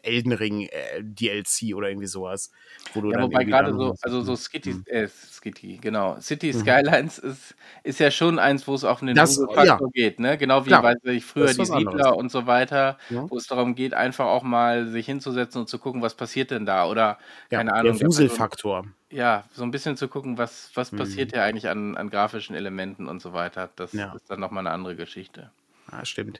Elden 0.02 0.32
Ring 0.32 0.64
äh, 0.64 1.02
DLC 1.02 1.76
oder 1.76 1.90
irgendwie 1.90 2.08
sowas. 2.08 2.52
Wo 2.94 3.02
du 3.02 3.12
ja, 3.12 3.18
dann 3.18 3.26
wobei 3.26 3.44
gerade 3.44 3.74
so, 3.74 3.96
also 4.02 4.22
so 4.22 4.36
Skitty, 4.36 4.74
mhm. 4.74 4.84
äh, 4.88 5.08
Skitty, 5.08 5.78
genau. 5.82 6.20
City 6.20 6.54
mhm. 6.54 6.60
Skylines 6.60 7.18
ist, 7.20 7.56
ist 7.84 8.00
ja 8.00 8.12
schon 8.12 8.40
eins, 8.40 8.68
wo 8.68 8.74
es 8.74 8.84
auf 8.84 9.02
einen 9.02 9.16
Faktor 9.16 9.66
ja. 9.66 9.80
geht, 9.94 10.20
ne? 10.20 10.38
Genau 10.38 10.66
wie 10.66 10.70
Klar, 10.70 10.84
weiß 10.84 10.98
ich, 11.06 11.26
früher 11.26 11.54
die 11.54 11.66
Siedler 11.66 12.16
und 12.16 12.32
so 12.32 12.48
weiter, 12.48 12.98
ja. 13.10 13.30
wo 13.30 13.38
es 13.38 13.48
darum 13.48 13.76
geht, 13.76 13.94
einfach 13.94 14.26
auch 14.26 14.44
mal 14.44 14.88
sich 14.88 15.06
hinzusetzen 15.06 15.62
und 15.62 15.68
zu 15.68 15.80
gucken, 15.80 16.02
was 16.02 16.16
passiert 16.16 16.52
denn 16.52 16.66
da 16.66 16.88
oder 16.88 17.18
keine 17.50 17.72
ja, 17.72 17.78
Ahnung. 17.78 17.98
Der 17.98 18.08
Wuselfaktor. 18.08 18.86
Ja, 19.10 19.44
so 19.54 19.64
ein 19.64 19.70
bisschen 19.70 19.96
zu 19.96 20.08
gucken, 20.08 20.38
was, 20.40 20.72
was 20.74 20.92
mhm. 20.92 20.98
passiert 20.98 21.34
ja 21.34 21.44
eigentlich 21.44 21.70
an, 21.70 21.96
an 21.96 22.10
grafischen 22.10 22.56
Elementen 22.56 23.08
und 23.08 23.22
so 23.22 23.34
weiter. 23.34 23.70
Das 23.76 23.94
ist 23.94 24.30
dann 24.30 24.40
nochmal 24.40 24.66
eine 24.66 24.74
andere 24.74 24.96
Geschichte. 24.96 25.52
Ja, 25.92 26.06
stimmt. 26.06 26.40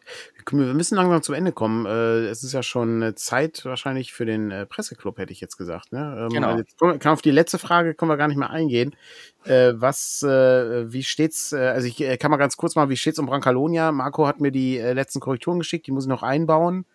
Wir 0.50 0.74
müssen 0.74 0.96
langsam 0.96 1.22
zum 1.22 1.36
Ende 1.36 1.52
kommen. 1.52 1.86
Äh, 1.86 2.28
es 2.28 2.44
ist 2.44 2.54
ja 2.54 2.64
schon 2.64 3.14
Zeit 3.16 3.66
wahrscheinlich 3.66 4.14
für 4.14 4.26
den 4.26 4.52
äh, 4.52 4.66
Presseclub, 4.66 5.18
hätte 5.18 5.34
ich 5.34 5.42
jetzt 5.42 5.58
gesagt. 5.58 5.92
Ne? 5.92 6.18
Ähm, 6.22 6.30
genau. 6.30 6.58
Jetzt 6.58 6.78
kann 6.80 7.14
auf 7.14 7.22
die 7.22 7.32
letzte 7.32 7.60
Frage 7.60 7.94
können 7.94 8.10
wir 8.10 8.18
gar 8.18 8.28
nicht 8.28 8.38
mehr 8.38 8.50
eingehen. 8.50 8.96
Äh, 9.44 9.74
was, 9.76 10.24
wie 10.24 11.04
steht's? 11.04 11.54
Also 11.54 11.88
ich 11.88 11.98
kann 12.20 12.32
mal 12.32 12.38
ganz 12.38 12.56
kurz 12.56 12.76
mal, 12.76 12.90
wie 12.90 12.96
steht's 12.96 13.20
um 13.20 13.26
Brancalonia? 13.26 13.92
Marco 13.92 14.26
hat 14.26 14.40
mir 14.40 14.52
die 14.52 14.78
letzten 14.78 15.20
Korrekturen 15.20 15.60
geschickt, 15.60 15.88
die 15.88 15.92
muss 15.92 16.06
ich 16.06 16.10
noch 16.10 16.24
einbauen. 16.24 16.86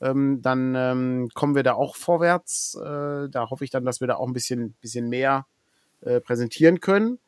Ähm, 0.00 0.42
dann 0.42 0.74
ähm, 0.76 1.28
kommen 1.32 1.54
wir 1.54 1.62
da 1.62 1.72
auch 1.74 1.96
vorwärts. 1.96 2.78
Da 2.78 3.46
hoffe 3.50 3.64
ich 3.64 3.70
dann, 3.70 3.84
dass 3.84 4.00
wir 4.00 4.08
da 4.08 4.16
auch 4.16 4.26
ein 4.26 4.34
bisschen, 4.34 4.74
bisschen 4.80 5.08
mehr 5.08 5.46
präsentieren 6.24 6.80
können. 6.80 7.18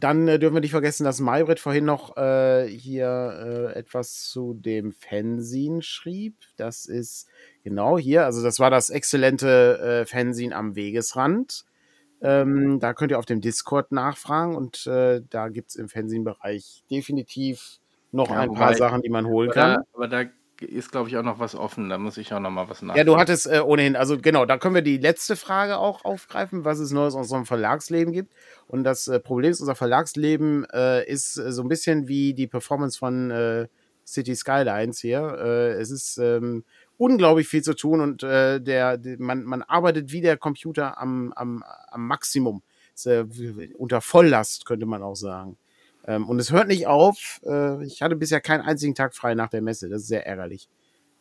Dann 0.00 0.28
äh, 0.28 0.38
dürfen 0.38 0.54
wir 0.54 0.60
nicht 0.60 0.70
vergessen, 0.70 1.04
dass 1.04 1.20
Maybrit 1.20 1.60
vorhin 1.60 1.84
noch 1.84 2.16
äh, 2.16 2.66
hier 2.66 3.72
äh, 3.74 3.78
etwas 3.78 4.28
zu 4.28 4.54
dem 4.54 4.92
Fanzine 4.92 5.82
schrieb. 5.82 6.36
Das 6.56 6.86
ist 6.86 7.28
genau 7.64 7.98
hier, 7.98 8.24
also 8.24 8.42
das 8.42 8.58
war 8.58 8.70
das 8.70 8.90
exzellente 8.90 9.78
äh, 9.78 10.06
Fanzine 10.06 10.54
am 10.54 10.76
Wegesrand. 10.76 11.64
Ähm, 12.22 12.80
da 12.80 12.94
könnt 12.94 13.12
ihr 13.12 13.18
auf 13.18 13.26
dem 13.26 13.40
Discord 13.40 13.92
nachfragen 13.92 14.56
und 14.56 14.86
äh, 14.86 15.20
da 15.28 15.48
gibt 15.48 15.70
es 15.70 15.76
im 15.76 15.88
Fanzine-Bereich 15.88 16.84
definitiv 16.90 17.78
noch 18.10 18.30
ja, 18.30 18.40
ein 18.40 18.54
paar 18.54 18.74
Sachen, 18.74 19.02
die 19.02 19.10
man 19.10 19.26
holen 19.26 19.50
kann. 19.50 19.82
aber 19.92 20.08
da 20.08 20.24
ist, 20.62 20.90
glaube 20.90 21.08
ich, 21.08 21.16
auch 21.16 21.22
noch 21.22 21.38
was 21.38 21.54
offen. 21.54 21.88
Da 21.88 21.98
muss 21.98 22.16
ich 22.16 22.32
auch 22.32 22.40
noch 22.40 22.50
mal 22.50 22.68
was 22.68 22.82
nachdenken. 22.82 22.98
Ja, 22.98 23.04
du 23.04 23.18
hattest 23.18 23.46
äh, 23.46 23.60
ohnehin, 23.60 23.96
also 23.96 24.18
genau, 24.18 24.44
da 24.46 24.58
können 24.58 24.74
wir 24.74 24.82
die 24.82 24.98
letzte 24.98 25.36
Frage 25.36 25.78
auch 25.78 26.04
aufgreifen, 26.04 26.64
was 26.64 26.78
es 26.78 26.90
Neues 26.90 27.14
aus 27.14 27.26
unserem 27.26 27.46
Verlagsleben 27.46 28.12
gibt. 28.12 28.32
Und 28.66 28.84
das 28.84 29.08
äh, 29.08 29.20
Problem 29.20 29.50
ist, 29.50 29.60
unser 29.60 29.74
Verlagsleben 29.74 30.66
äh, 30.72 31.06
ist 31.06 31.36
äh, 31.38 31.52
so 31.52 31.62
ein 31.62 31.68
bisschen 31.68 32.08
wie 32.08 32.34
die 32.34 32.46
Performance 32.46 32.98
von 32.98 33.30
äh, 33.30 33.68
City 34.06 34.34
Skylines 34.34 35.00
hier. 35.00 35.38
Äh, 35.38 35.72
es 35.74 35.90
ist 35.90 36.18
ähm, 36.18 36.64
unglaublich 36.98 37.48
viel 37.48 37.62
zu 37.62 37.74
tun 37.74 38.00
und 38.00 38.22
der, 38.22 38.58
der, 38.58 38.98
man, 39.18 39.44
man 39.44 39.62
arbeitet 39.62 40.12
wie 40.12 40.22
der 40.22 40.38
Computer 40.38 40.98
am, 40.98 41.30
am, 41.34 41.62
am 41.88 42.06
Maximum. 42.06 42.62
Ist, 42.94 43.06
unter 43.76 44.00
Volllast, 44.00 44.64
könnte 44.64 44.86
man 44.86 45.02
auch 45.02 45.16
sagen. 45.16 45.58
Ähm, 46.06 46.28
und 46.28 46.38
es 46.38 46.52
hört 46.52 46.68
nicht 46.68 46.86
auf. 46.86 47.40
Äh, 47.44 47.84
ich 47.84 48.02
hatte 48.02 48.16
bisher 48.16 48.40
keinen 48.40 48.62
einzigen 48.62 48.94
Tag 48.94 49.14
frei 49.14 49.34
nach 49.34 49.48
der 49.48 49.62
Messe. 49.62 49.88
Das 49.88 50.02
ist 50.02 50.08
sehr 50.08 50.26
ärgerlich. 50.26 50.68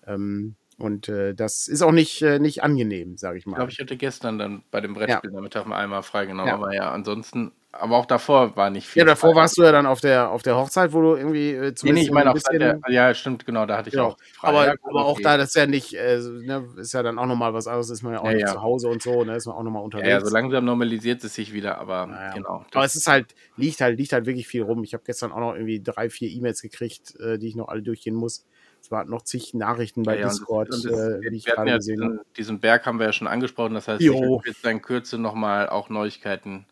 Ähm, 0.06 0.56
und 0.78 1.08
äh, 1.08 1.34
das 1.34 1.68
ist 1.68 1.82
auch 1.82 1.92
nicht, 1.92 2.22
äh, 2.22 2.40
nicht 2.40 2.64
angenehm, 2.64 3.18
sage 3.18 3.38
ich 3.38 3.46
mal. 3.46 3.54
Ich 3.54 3.58
glaube, 3.58 3.72
ich 3.72 3.80
hatte 3.80 3.98
gestern 3.98 4.38
dann 4.38 4.64
bei 4.72 4.82
dem 4.82 4.94
Brettspiel 4.94 5.32
ja. 5.32 5.36
Nachmittag 5.36 5.66
mal 5.66 5.78
einmal 5.78 6.04
freigenommen, 6.04 6.50
ja. 6.50 6.56
aber 6.56 6.74
ja, 6.74 6.92
ansonsten, 6.92 7.54
aber 7.80 7.98
auch 7.98 8.06
davor 8.06 8.56
war 8.56 8.70
nicht 8.70 8.88
viel. 8.88 9.02
Ja, 9.02 9.06
davor 9.06 9.32
frei. 9.32 9.42
warst 9.42 9.58
du 9.58 9.64
ja 9.64 9.72
dann 9.72 9.86
auf 9.86 10.02
der, 10.02 10.30
auf 10.30 10.42
der 10.44 10.56
Hochzeit, 10.56 10.94
wo 10.94 11.02
du 11.02 11.16
irgendwie 11.16 11.52
äh, 11.52 11.74
zumindest. 11.74 11.84
Nee, 11.84 11.92
nee 11.92 12.02
ich 12.02 12.12
meine 12.12 12.32
auch, 12.32 12.40
der, 12.52 12.80
ja, 12.88 13.14
stimmt, 13.14 13.46
genau, 13.46 13.66
da 13.66 13.78
hatte 13.78 13.90
ich 13.90 13.96
ja. 13.96 14.04
auch 14.04 14.18
frei. 14.34 14.48
Aber, 14.48 14.66
ja, 14.68 14.74
aber 14.84 15.06
auch 15.06 15.20
da, 15.20 15.38
das 15.38 15.50
ist 15.50 15.56
ja 15.56 15.68
nicht, 15.68 15.94
äh, 15.94 16.20
ne, 16.20 16.68
ist 16.78 16.94
ja 16.94 17.04
dann 17.04 17.20
auch 17.20 17.26
nochmal 17.26 17.54
was 17.54 17.68
anderes, 17.68 17.90
ist 17.90 18.04
man 18.04 18.14
ja 18.14 18.22
auch 18.22 18.32
nicht 18.32 18.48
zu 18.48 18.62
Hause 18.62 18.90
und 18.90 19.02
so, 19.02 19.24
ne, 19.24 19.36
ist 19.36 19.46
man 19.46 19.56
auch 19.56 19.64
nochmal 19.64 19.84
unterwegs. 19.84 20.10
Ja, 20.10 20.22
so 20.22 20.34
langsam 20.34 20.66
normalisiert 20.66 21.24
es 21.24 21.36
sich 21.36 21.54
wieder, 21.54 21.78
aber 21.78 22.32
genau. 22.34 22.66
Aber 22.74 22.86
es 22.86 22.96
ist 22.96 23.08
halt, 23.08 23.36
liegt 23.58 23.82
halt, 23.82 23.98
liegt 23.98 24.14
halt 24.14 24.26
wirklich 24.26 24.48
viel 24.48 24.64
rum. 24.64 24.84
Ich 24.84 24.94
habe 24.94 25.04
gestern 25.06 25.32
auch 25.32 25.40
noch 25.40 25.54
irgendwie 25.54 25.82
drei, 25.82 26.10
vier 26.10 26.30
E-Mails 26.30 26.62
gekriegt, 26.62 27.20
äh, 27.20 27.38
die 27.38 27.48
ich 27.50 27.56
noch 27.56 27.68
alle 27.68 27.82
durchgehen 27.82 28.16
muss. 28.16 28.46
Es 28.86 28.92
waren 28.92 29.10
noch 29.10 29.24
zig 29.24 29.56
Nachrichten 29.56 30.04
bei 30.04 30.20
ja, 30.20 30.28
Discord, 30.28 30.70
das, 30.70 30.86
äh, 30.86 31.20
die 31.32 31.38
ich 31.38 31.46
gerade 31.46 31.72
ja 31.72 31.78
gesehen 31.78 32.04
habe. 32.04 32.20
Diesen 32.38 32.60
Berg 32.60 32.86
haben 32.86 33.00
wir 33.00 33.08
ja 33.08 33.14
schon 33.14 33.26
angesprochen. 33.26 33.74
Das 33.74 33.88
heißt, 33.88 34.00
jo. 34.00 34.42
ich 34.46 34.54
jetzt 34.54 34.64
in 34.64 34.80
Kürze 34.84 35.18
nochmal 35.18 35.70
auch 35.70 35.90
Neuigkeiten 35.90 36.68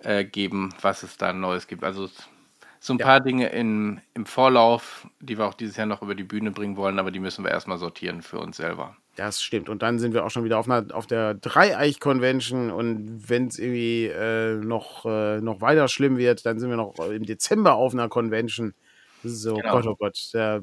äh, 0.00 0.24
geben, 0.24 0.74
was 0.80 1.02
es 1.02 1.16
da 1.16 1.32
Neues 1.32 1.66
gibt. 1.66 1.84
Also 1.84 2.08
so 2.80 2.92
ein 2.92 2.98
ja. 2.98 3.06
paar 3.06 3.20
Dinge 3.20 3.48
in, 3.48 4.00
im 4.14 4.26
Vorlauf, 4.26 5.08
die 5.20 5.38
wir 5.38 5.46
auch 5.46 5.54
dieses 5.54 5.76
Jahr 5.76 5.86
noch 5.86 6.02
über 6.02 6.14
die 6.14 6.24
Bühne 6.24 6.50
bringen 6.50 6.76
wollen, 6.76 6.98
aber 6.98 7.10
die 7.10 7.20
müssen 7.20 7.44
wir 7.44 7.50
erstmal 7.50 7.78
sortieren 7.78 8.22
für 8.22 8.38
uns 8.38 8.58
selber. 8.58 8.96
Das 9.16 9.42
stimmt. 9.42 9.68
Und 9.68 9.82
dann 9.82 9.98
sind 9.98 10.12
wir 10.12 10.24
auch 10.24 10.30
schon 10.30 10.44
wieder 10.44 10.58
auf, 10.58 10.68
einer, 10.68 10.94
auf 10.94 11.06
der 11.06 11.34
Dreieich-Convention. 11.34 12.70
Und 12.70 13.30
wenn 13.30 13.46
es 13.46 13.58
irgendwie 13.58 14.04
äh, 14.06 14.56
noch, 14.56 15.06
äh, 15.06 15.40
noch 15.40 15.62
weiter 15.62 15.88
schlimm 15.88 16.18
wird, 16.18 16.44
dann 16.44 16.58
sind 16.58 16.68
wir 16.68 16.76
noch 16.76 16.98
im 16.98 17.24
Dezember 17.24 17.74
auf 17.74 17.94
einer 17.94 18.08
Convention. 18.08 18.74
So, 19.24 19.56
genau. 19.56 19.72
Gott, 19.72 19.86
oh 19.86 19.96
Gott, 19.96 20.28
da 20.32 20.60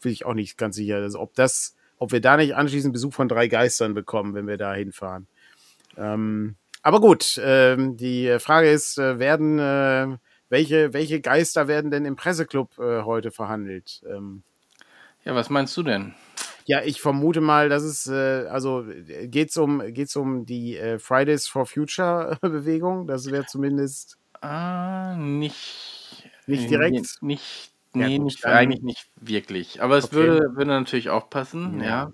bin 0.00 0.12
ich 0.12 0.24
auch 0.24 0.34
nicht 0.34 0.56
ganz 0.56 0.76
sicher, 0.76 0.96
also 0.96 1.18
ob 1.20 1.34
das, 1.34 1.74
ob 1.98 2.12
wir 2.12 2.20
da 2.20 2.36
nicht 2.36 2.54
anschließend 2.54 2.92
Besuch 2.92 3.12
von 3.12 3.28
drei 3.28 3.48
Geistern 3.48 3.94
bekommen, 3.94 4.34
wenn 4.34 4.46
wir 4.46 4.56
da 4.56 4.72
hinfahren. 4.74 5.26
Ähm, 5.96 6.54
aber 6.82 7.00
gut, 7.00 7.40
ähm, 7.42 7.96
die 7.96 8.36
Frage 8.38 8.70
ist, 8.70 8.98
äh, 8.98 9.18
werden 9.18 9.58
äh, 9.58 10.16
welche, 10.48 10.92
welche 10.92 11.20
Geister 11.20 11.68
werden 11.68 11.90
denn 11.90 12.04
im 12.04 12.16
Presseclub 12.16 12.78
äh, 12.78 13.02
heute 13.02 13.30
verhandelt? 13.30 14.02
Ähm, 14.08 14.42
ja, 15.24 15.34
was 15.34 15.50
meinst 15.50 15.76
du 15.76 15.82
denn? 15.82 16.14
Ja, 16.64 16.82
ich 16.82 17.00
vermute 17.00 17.40
mal, 17.40 17.68
dass 17.68 17.82
es, 17.82 18.06
äh, 18.06 18.46
also 18.48 18.84
geht 19.24 19.50
es 19.50 19.56
um, 19.56 19.82
geht's 19.92 20.16
um 20.16 20.46
die 20.46 20.76
äh, 20.76 20.98
Fridays 20.98 21.48
for 21.48 21.66
Future 21.66 22.38
Bewegung? 22.42 23.06
Das 23.06 23.30
wäre 23.30 23.46
zumindest. 23.46 24.18
Ah, 24.40 25.16
nicht. 25.16 26.30
Nicht 26.46 26.70
direkt? 26.70 27.22
Nicht 27.22 27.72
Nee, 27.94 28.16
ja, 28.16 28.22
nicht, 28.22 28.44
eigentlich 28.44 28.82
nicht 28.82 29.10
wirklich. 29.16 29.82
Aber 29.82 29.96
es 29.96 30.06
okay. 30.06 30.14
würde, 30.16 30.56
würde 30.56 30.70
natürlich 30.70 31.10
auch 31.10 31.30
passen, 31.30 31.80
ja. 31.80 32.12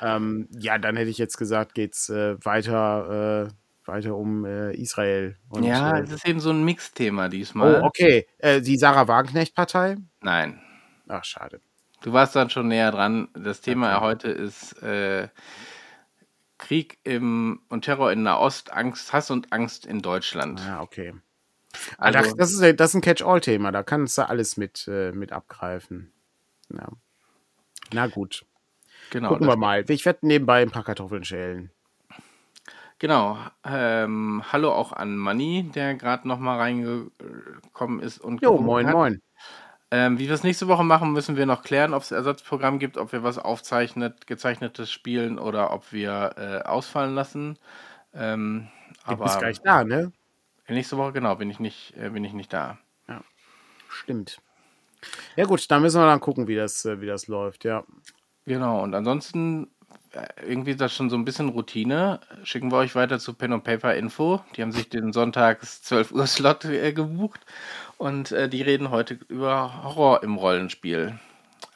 Ja, 0.00 0.16
ähm, 0.16 0.48
ja 0.50 0.78
dann 0.78 0.96
hätte 0.96 1.10
ich 1.10 1.18
jetzt 1.18 1.36
gesagt, 1.36 1.74
geht 1.74 1.94
es 1.94 2.08
äh, 2.08 2.36
weiter, 2.44 3.48
äh, 3.48 3.52
weiter 3.90 4.16
um 4.16 4.44
äh, 4.44 4.72
Israel. 4.72 5.36
Und, 5.48 5.64
ja, 5.64 5.98
es 5.98 6.10
ist 6.10 6.26
eben 6.26 6.40
so 6.40 6.50
ein 6.50 6.64
Mixthema 6.64 7.28
diesmal. 7.28 7.82
Oh, 7.82 7.86
okay. 7.86 8.26
Äh, 8.38 8.60
die 8.60 8.78
Sarah 8.78 9.08
Wagenknecht-Partei? 9.08 9.96
Nein. 10.20 10.60
Ach, 11.08 11.24
schade. 11.24 11.60
Du 12.02 12.12
warst 12.12 12.34
dann 12.36 12.50
schon 12.50 12.68
näher 12.68 12.92
dran. 12.92 13.28
Das 13.34 13.60
Thema 13.60 13.96
okay. 13.96 14.04
heute 14.04 14.28
ist 14.30 14.82
äh, 14.82 15.28
Krieg 16.58 16.98
im, 17.04 17.60
und 17.68 17.84
Terror 17.84 18.12
in 18.12 18.22
Nahost, 18.22 18.72
Angst, 18.72 19.12
Hass 19.12 19.30
und 19.30 19.52
Angst 19.52 19.86
in 19.86 20.00
Deutschland. 20.00 20.60
Ja, 20.60 20.78
ah, 20.78 20.82
okay. 20.82 21.14
Also, 21.98 22.34
das, 22.34 22.52
ist, 22.52 22.80
das 22.80 22.90
ist 22.90 22.94
ein 22.94 23.00
Catch-all-Thema, 23.00 23.70
da 23.70 23.82
kannst 23.82 24.18
du 24.18 24.28
alles 24.28 24.56
mit, 24.56 24.88
äh, 24.88 25.12
mit 25.12 25.32
abgreifen. 25.32 26.12
Ja. 26.72 26.88
Na 27.92 28.06
gut. 28.06 28.44
Genau. 29.10 29.28
Gucken 29.30 29.46
wir 29.46 29.56
mal. 29.56 29.84
Ich 29.88 30.04
werde 30.04 30.26
nebenbei 30.26 30.62
ein 30.62 30.70
paar 30.70 30.84
Kartoffeln 30.84 31.24
schälen. 31.24 31.70
Genau. 33.00 33.38
Ähm, 33.64 34.44
hallo 34.52 34.72
auch 34.72 34.92
an 34.92 35.16
Manni, 35.16 35.70
der 35.74 35.94
gerade 35.94 36.28
noch 36.28 36.38
mal 36.38 36.58
reingekommen 36.58 37.98
ist 38.00 38.18
und 38.18 38.42
Jo, 38.42 38.58
moin, 38.58 38.86
hat. 38.86 38.92
moin. 38.92 39.22
Ähm, 39.90 40.18
wie 40.18 40.28
wir 40.28 40.34
es 40.34 40.44
nächste 40.44 40.68
Woche 40.68 40.84
machen, 40.84 41.12
müssen 41.14 41.36
wir 41.36 41.46
noch 41.46 41.62
klären, 41.62 41.94
ob 41.94 42.02
es 42.02 42.10
Ersatzprogramm 42.10 42.78
gibt, 42.78 42.98
ob 42.98 43.12
wir 43.12 43.22
was 43.22 43.38
aufzeichnet, 43.38 44.26
gezeichnetes 44.26 44.92
spielen 44.92 45.38
oder 45.38 45.72
ob 45.72 45.92
wir 45.92 46.34
äh, 46.36 46.68
ausfallen 46.68 47.14
lassen. 47.14 47.58
Ähm, 48.12 48.68
du 49.06 49.12
aber, 49.12 49.24
bist 49.24 49.38
gleich 49.38 49.62
da, 49.62 49.82
ne? 49.82 50.12
Nächste 50.68 50.98
Woche, 50.98 51.14
genau, 51.14 51.34
bin 51.36 51.48
ich 51.50 51.58
nicht, 51.58 51.96
äh, 51.96 52.10
bin 52.10 52.22
ich 52.22 52.34
nicht 52.34 52.52
da. 52.52 52.78
Ja, 53.08 53.22
stimmt. 53.88 54.42
Ja 55.36 55.46
gut, 55.46 55.70
dann 55.70 55.80
müssen 55.80 56.02
wir 56.02 56.06
dann 56.06 56.20
gucken, 56.20 56.48
wie 56.48 56.54
das, 56.54 56.84
äh, 56.84 57.00
wie 57.00 57.06
das 57.06 57.28
läuft, 57.28 57.64
ja. 57.64 57.82
Genau, 58.44 58.82
und 58.82 58.94
ansonsten 58.94 59.70
irgendwie 60.46 60.72
ist 60.72 60.80
das 60.80 60.94
schon 60.94 61.10
so 61.10 61.16
ein 61.16 61.24
bisschen 61.24 61.50
Routine. 61.50 62.20
Schicken 62.42 62.72
wir 62.72 62.78
euch 62.78 62.94
weiter 62.94 63.18
zu 63.18 63.34
Pen 63.34 63.52
und 63.52 63.64
Paper 63.64 63.94
Info. 63.94 64.40
Die 64.56 64.62
haben 64.62 64.72
sich 64.72 64.88
den 64.88 65.12
Sonntags 65.12 65.82
12 65.82 66.12
Uhr 66.12 66.26
Slot 66.26 66.64
äh, 66.64 66.92
gebucht 66.92 67.40
und 67.96 68.32
äh, 68.32 68.48
die 68.48 68.62
reden 68.62 68.90
heute 68.90 69.18
über 69.28 69.84
Horror 69.84 70.22
im 70.22 70.36
Rollenspiel. 70.36 71.18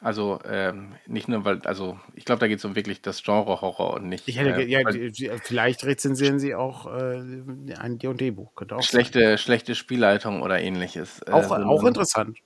Also 0.01 0.39
ähm, 0.47 0.93
nicht 1.07 1.27
nur, 1.29 1.45
weil, 1.45 1.61
also 1.61 1.99
ich 2.13 2.25
glaube, 2.25 2.39
da 2.39 2.47
geht 2.47 2.59
es 2.59 2.65
um 2.65 2.75
wirklich 2.75 3.01
das 3.01 3.23
Genre 3.23 3.61
Horror 3.61 3.95
und 3.95 4.09
nicht. 4.09 4.27
Ich 4.27 4.37
hätte, 4.37 4.61
äh, 4.61 4.67
ja, 4.67 4.81
vielleicht 5.41 5.85
rezensieren 5.85 6.37
sie 6.37 6.53
auch 6.53 6.85
äh, 6.85 7.21
ein 7.79 7.97
D&D-Buch. 7.97 8.51
Schlechte, 8.81 9.21
sein. 9.21 9.37
schlechte 9.37 9.73
Spielleitung 9.73 10.41
oder 10.41 10.59
ähnliches. 10.59 11.21
Äh, 11.21 11.31
auch, 11.31 11.43
so 11.45 11.55
auch 11.55 11.83
interessant. 11.85 12.37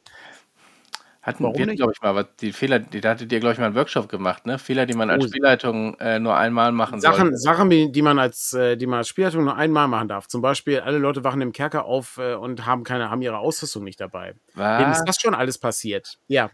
Hatten 1.29 1.43
Warum 1.43 1.57
wir, 1.57 1.75
glaube 1.75 1.93
ich, 1.95 2.01
mal, 2.01 2.15
was 2.15 2.25
die 2.41 2.51
Fehler, 2.51 2.79
die, 2.79 3.01
da 3.01 3.11
hattet 3.11 3.31
ihr, 3.31 3.39
glaube 3.39 3.53
ich, 3.53 3.59
mal 3.59 3.67
einen 3.67 3.75
Workshop 3.75 4.09
gemacht, 4.09 4.47
ne? 4.47 4.57
Fehler, 4.57 4.87
die 4.87 4.95
man 4.95 5.11
als. 5.11 5.25
Spielleitung 5.25 5.93
äh, 5.99 6.17
nur 6.17 6.35
einmal 6.35 6.71
machen 6.71 6.99
Sachen, 6.99 7.35
sollte. 7.35 7.37
Sachen, 7.37 7.69
die 7.69 8.01
man 8.01 8.17
als, 8.17 8.53
äh, 8.53 8.75
die 8.77 8.87
man 8.87 8.97
als 8.97 9.09
Spielleitung 9.09 9.43
nur 9.43 9.55
einmal 9.55 9.87
machen 9.87 10.07
darf. 10.07 10.27
Zum 10.27 10.41
Beispiel, 10.41 10.79
alle 10.79 10.97
Leute 10.97 11.23
wachen 11.23 11.41
im 11.41 11.51
Kerker 11.51 11.85
auf 11.85 12.17
äh, 12.17 12.33
und 12.33 12.65
haben 12.65 12.83
keine, 12.83 13.11
haben 13.11 13.21
ihre 13.21 13.37
Ausrüstung 13.37 13.83
nicht 13.83 14.01
dabei. 14.01 14.33
Was? 14.55 14.79
Denen 14.79 14.91
ist 14.91 15.05
das 15.05 15.21
schon 15.21 15.35
alles 15.35 15.59
passiert. 15.59 16.17
Ja. 16.27 16.49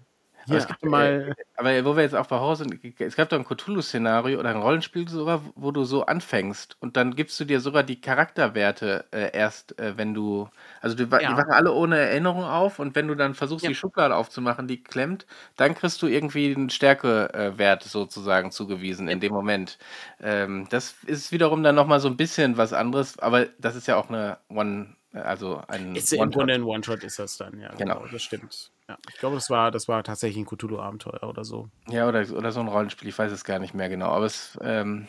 Ja, 0.48 0.58
aber, 0.58 0.66
gibt, 0.66 0.84
mal, 0.86 1.36
äh, 1.38 1.44
aber 1.56 1.86
wo 1.86 1.96
wir 1.96 2.04
jetzt 2.04 2.16
auch 2.16 2.28
bei 2.28 2.38
Horror 2.38 2.56
sind, 2.56 2.80
es 3.00 3.16
gab 3.16 3.30
da 3.30 3.36
ein 3.36 3.46
Cthulhu-Szenario 3.46 4.40
oder 4.40 4.50
ein 4.50 4.58
Rollenspiel 4.62 5.08
sogar, 5.08 5.42
wo 5.56 5.72
du 5.72 5.84
so 5.86 6.06
anfängst 6.06 6.78
und 6.80 6.98
dann 6.98 7.16
gibst 7.16 7.40
du 7.40 7.46
dir 7.46 7.60
sogar 7.60 7.84
die 7.84 8.00
Charakterwerte 8.00 9.06
äh, 9.12 9.32
erst, 9.36 9.80
äh, 9.80 9.98
wenn 9.98 10.14
du, 10.14 10.50
also 10.82 10.96
die, 10.96 11.04
ja. 11.04 11.20
die 11.20 11.38
wachen 11.38 11.52
alle 11.52 11.72
ohne 11.74 11.98
Erinnerung 11.98 12.44
auf 12.44 12.80
und 12.80 12.96
wenn 12.96 13.08
du 13.08 13.16
dann 13.16 13.34
versuchst, 13.34 13.64
ja. 13.64 13.70
die 13.70 13.76
Schublade 13.76 14.16
aufzumachen, 14.16 14.68
die 14.68 14.84
klemmt, 14.84 15.26
dann 15.56 15.74
kriegst 15.74 16.02
du 16.02 16.08
irgendwie 16.08 16.54
einen 16.54 16.70
Stärkewert 16.70 17.84
sozusagen 17.84 18.52
zugewiesen 18.52 19.08
in 19.08 19.20
dem 19.20 19.34
Moment. 19.34 19.80
Ähm, 20.22 20.68
das 20.70 20.96
ist 21.06 21.32
wiederum 21.32 21.64
dann 21.64 21.76
nochmal 21.76 22.00
so 22.00 22.08
ein 22.08 22.18
bisschen 22.18 22.58
was 22.58 22.74
anderes, 22.74 23.18
aber 23.20 23.48
das 23.58 23.76
ist 23.76 23.88
ja 23.88 23.96
auch 23.96 24.10
eine 24.10 24.38
One- 24.50 24.96
also 25.14 25.62
ein 25.68 25.96
ist 25.96 26.12
Im 26.14 26.30
Grunde 26.30 26.56
ein 26.56 26.64
One-Shot 26.64 27.04
ist 27.04 27.20
das 27.20 27.38
dann, 27.38 27.60
ja. 27.60 27.70
Genau. 27.76 28.00
genau. 28.00 28.08
Das 28.12 28.22
stimmt. 28.22 28.72
Ja, 28.88 28.98
ich 29.10 29.18
glaube, 29.18 29.36
das 29.36 29.50
war, 29.50 29.72
das 29.72 29.88
war 29.88 30.04
tatsächlich 30.04 30.44
ein 30.44 30.46
Cthulhu-Abenteuer 30.46 31.24
oder 31.24 31.44
so. 31.44 31.70
Ja, 31.88 32.08
oder, 32.08 32.26
oder 32.32 32.52
so 32.52 32.60
ein 32.60 32.68
Rollenspiel, 32.68 33.10
ich 33.10 33.18
weiß 33.18 33.32
es 33.32 33.44
gar 33.44 33.60
nicht 33.60 33.74
mehr 33.74 33.90
genau. 33.90 34.10
Aber 34.10 34.26
es. 34.26 34.58
Ähm, 34.62 35.08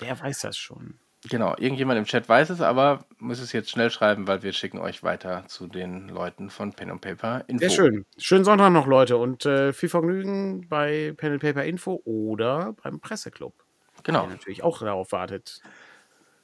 Der 0.00 0.18
weiß 0.18 0.40
das 0.40 0.56
schon. 0.56 0.94
Genau, 1.28 1.54
irgendjemand 1.58 1.98
im 1.98 2.06
Chat 2.06 2.26
weiß 2.30 2.48
es, 2.48 2.62
aber 2.62 3.04
muss 3.18 3.40
es 3.40 3.52
jetzt 3.52 3.68
schnell 3.68 3.90
schreiben, 3.90 4.26
weil 4.26 4.42
wir 4.42 4.52
schicken 4.52 4.78
euch 4.78 5.02
weiter 5.02 5.44
zu 5.48 5.66
den 5.66 6.08
Leuten 6.08 6.48
von 6.48 6.72
Pen 6.72 6.90
and 6.90 7.02
Paper 7.02 7.44
Info. 7.46 7.60
Sehr 7.60 7.70
schön. 7.70 8.06
Schönen 8.16 8.44
Sonntag 8.44 8.70
noch, 8.70 8.86
Leute, 8.86 9.18
und 9.18 9.44
äh, 9.44 9.74
viel 9.74 9.90
Vergnügen 9.90 10.66
bei 10.68 11.12
Pen 11.18 11.32
and 11.32 11.42
Paper 11.42 11.64
Info 11.64 12.00
oder 12.06 12.72
beim 12.82 13.00
Presseclub. 13.00 13.52
Genau. 14.02 14.22
Der 14.22 14.30
natürlich 14.30 14.62
auch 14.62 14.78
darauf 14.78 15.12
wartet. 15.12 15.60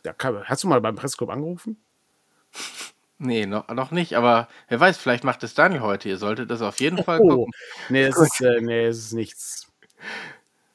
Da 0.02 0.12
kann, 0.12 0.44
hast 0.44 0.62
du 0.62 0.68
mal 0.68 0.82
beim 0.82 0.94
Presseclub 0.94 1.30
angerufen? 1.30 1.80
Nee, 3.18 3.46
noch, 3.46 3.68
noch 3.68 3.90
nicht, 3.92 4.14
aber 4.14 4.48
wer 4.68 4.78
weiß, 4.78 4.98
vielleicht 4.98 5.24
macht 5.24 5.42
es 5.42 5.54
Daniel 5.54 5.80
heute. 5.80 6.08
Ihr 6.08 6.18
solltet 6.18 6.50
das 6.50 6.60
auf 6.60 6.80
jeden 6.80 7.02
Fall 7.02 7.20
oh, 7.22 7.28
gucken. 7.28 7.52
Nee, 7.88 8.04
es 8.04 8.16
ist, 8.18 8.40
äh, 8.40 8.60
nee, 8.60 8.84
es 8.84 8.98
ist 8.98 9.12
nichts. 9.12 9.72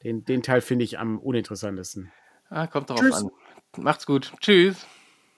Den, 0.02 0.24
den 0.24 0.42
Teil 0.42 0.60
finde 0.60 0.84
ich 0.84 0.98
am 0.98 1.18
uninteressantesten. 1.18 2.10
Ah, 2.50 2.66
kommt 2.66 2.90
darauf 2.90 3.02
Tschüss. 3.02 3.22
an. 3.22 3.30
Macht's 3.78 4.06
gut. 4.06 4.32
Tschüss. 4.40 4.86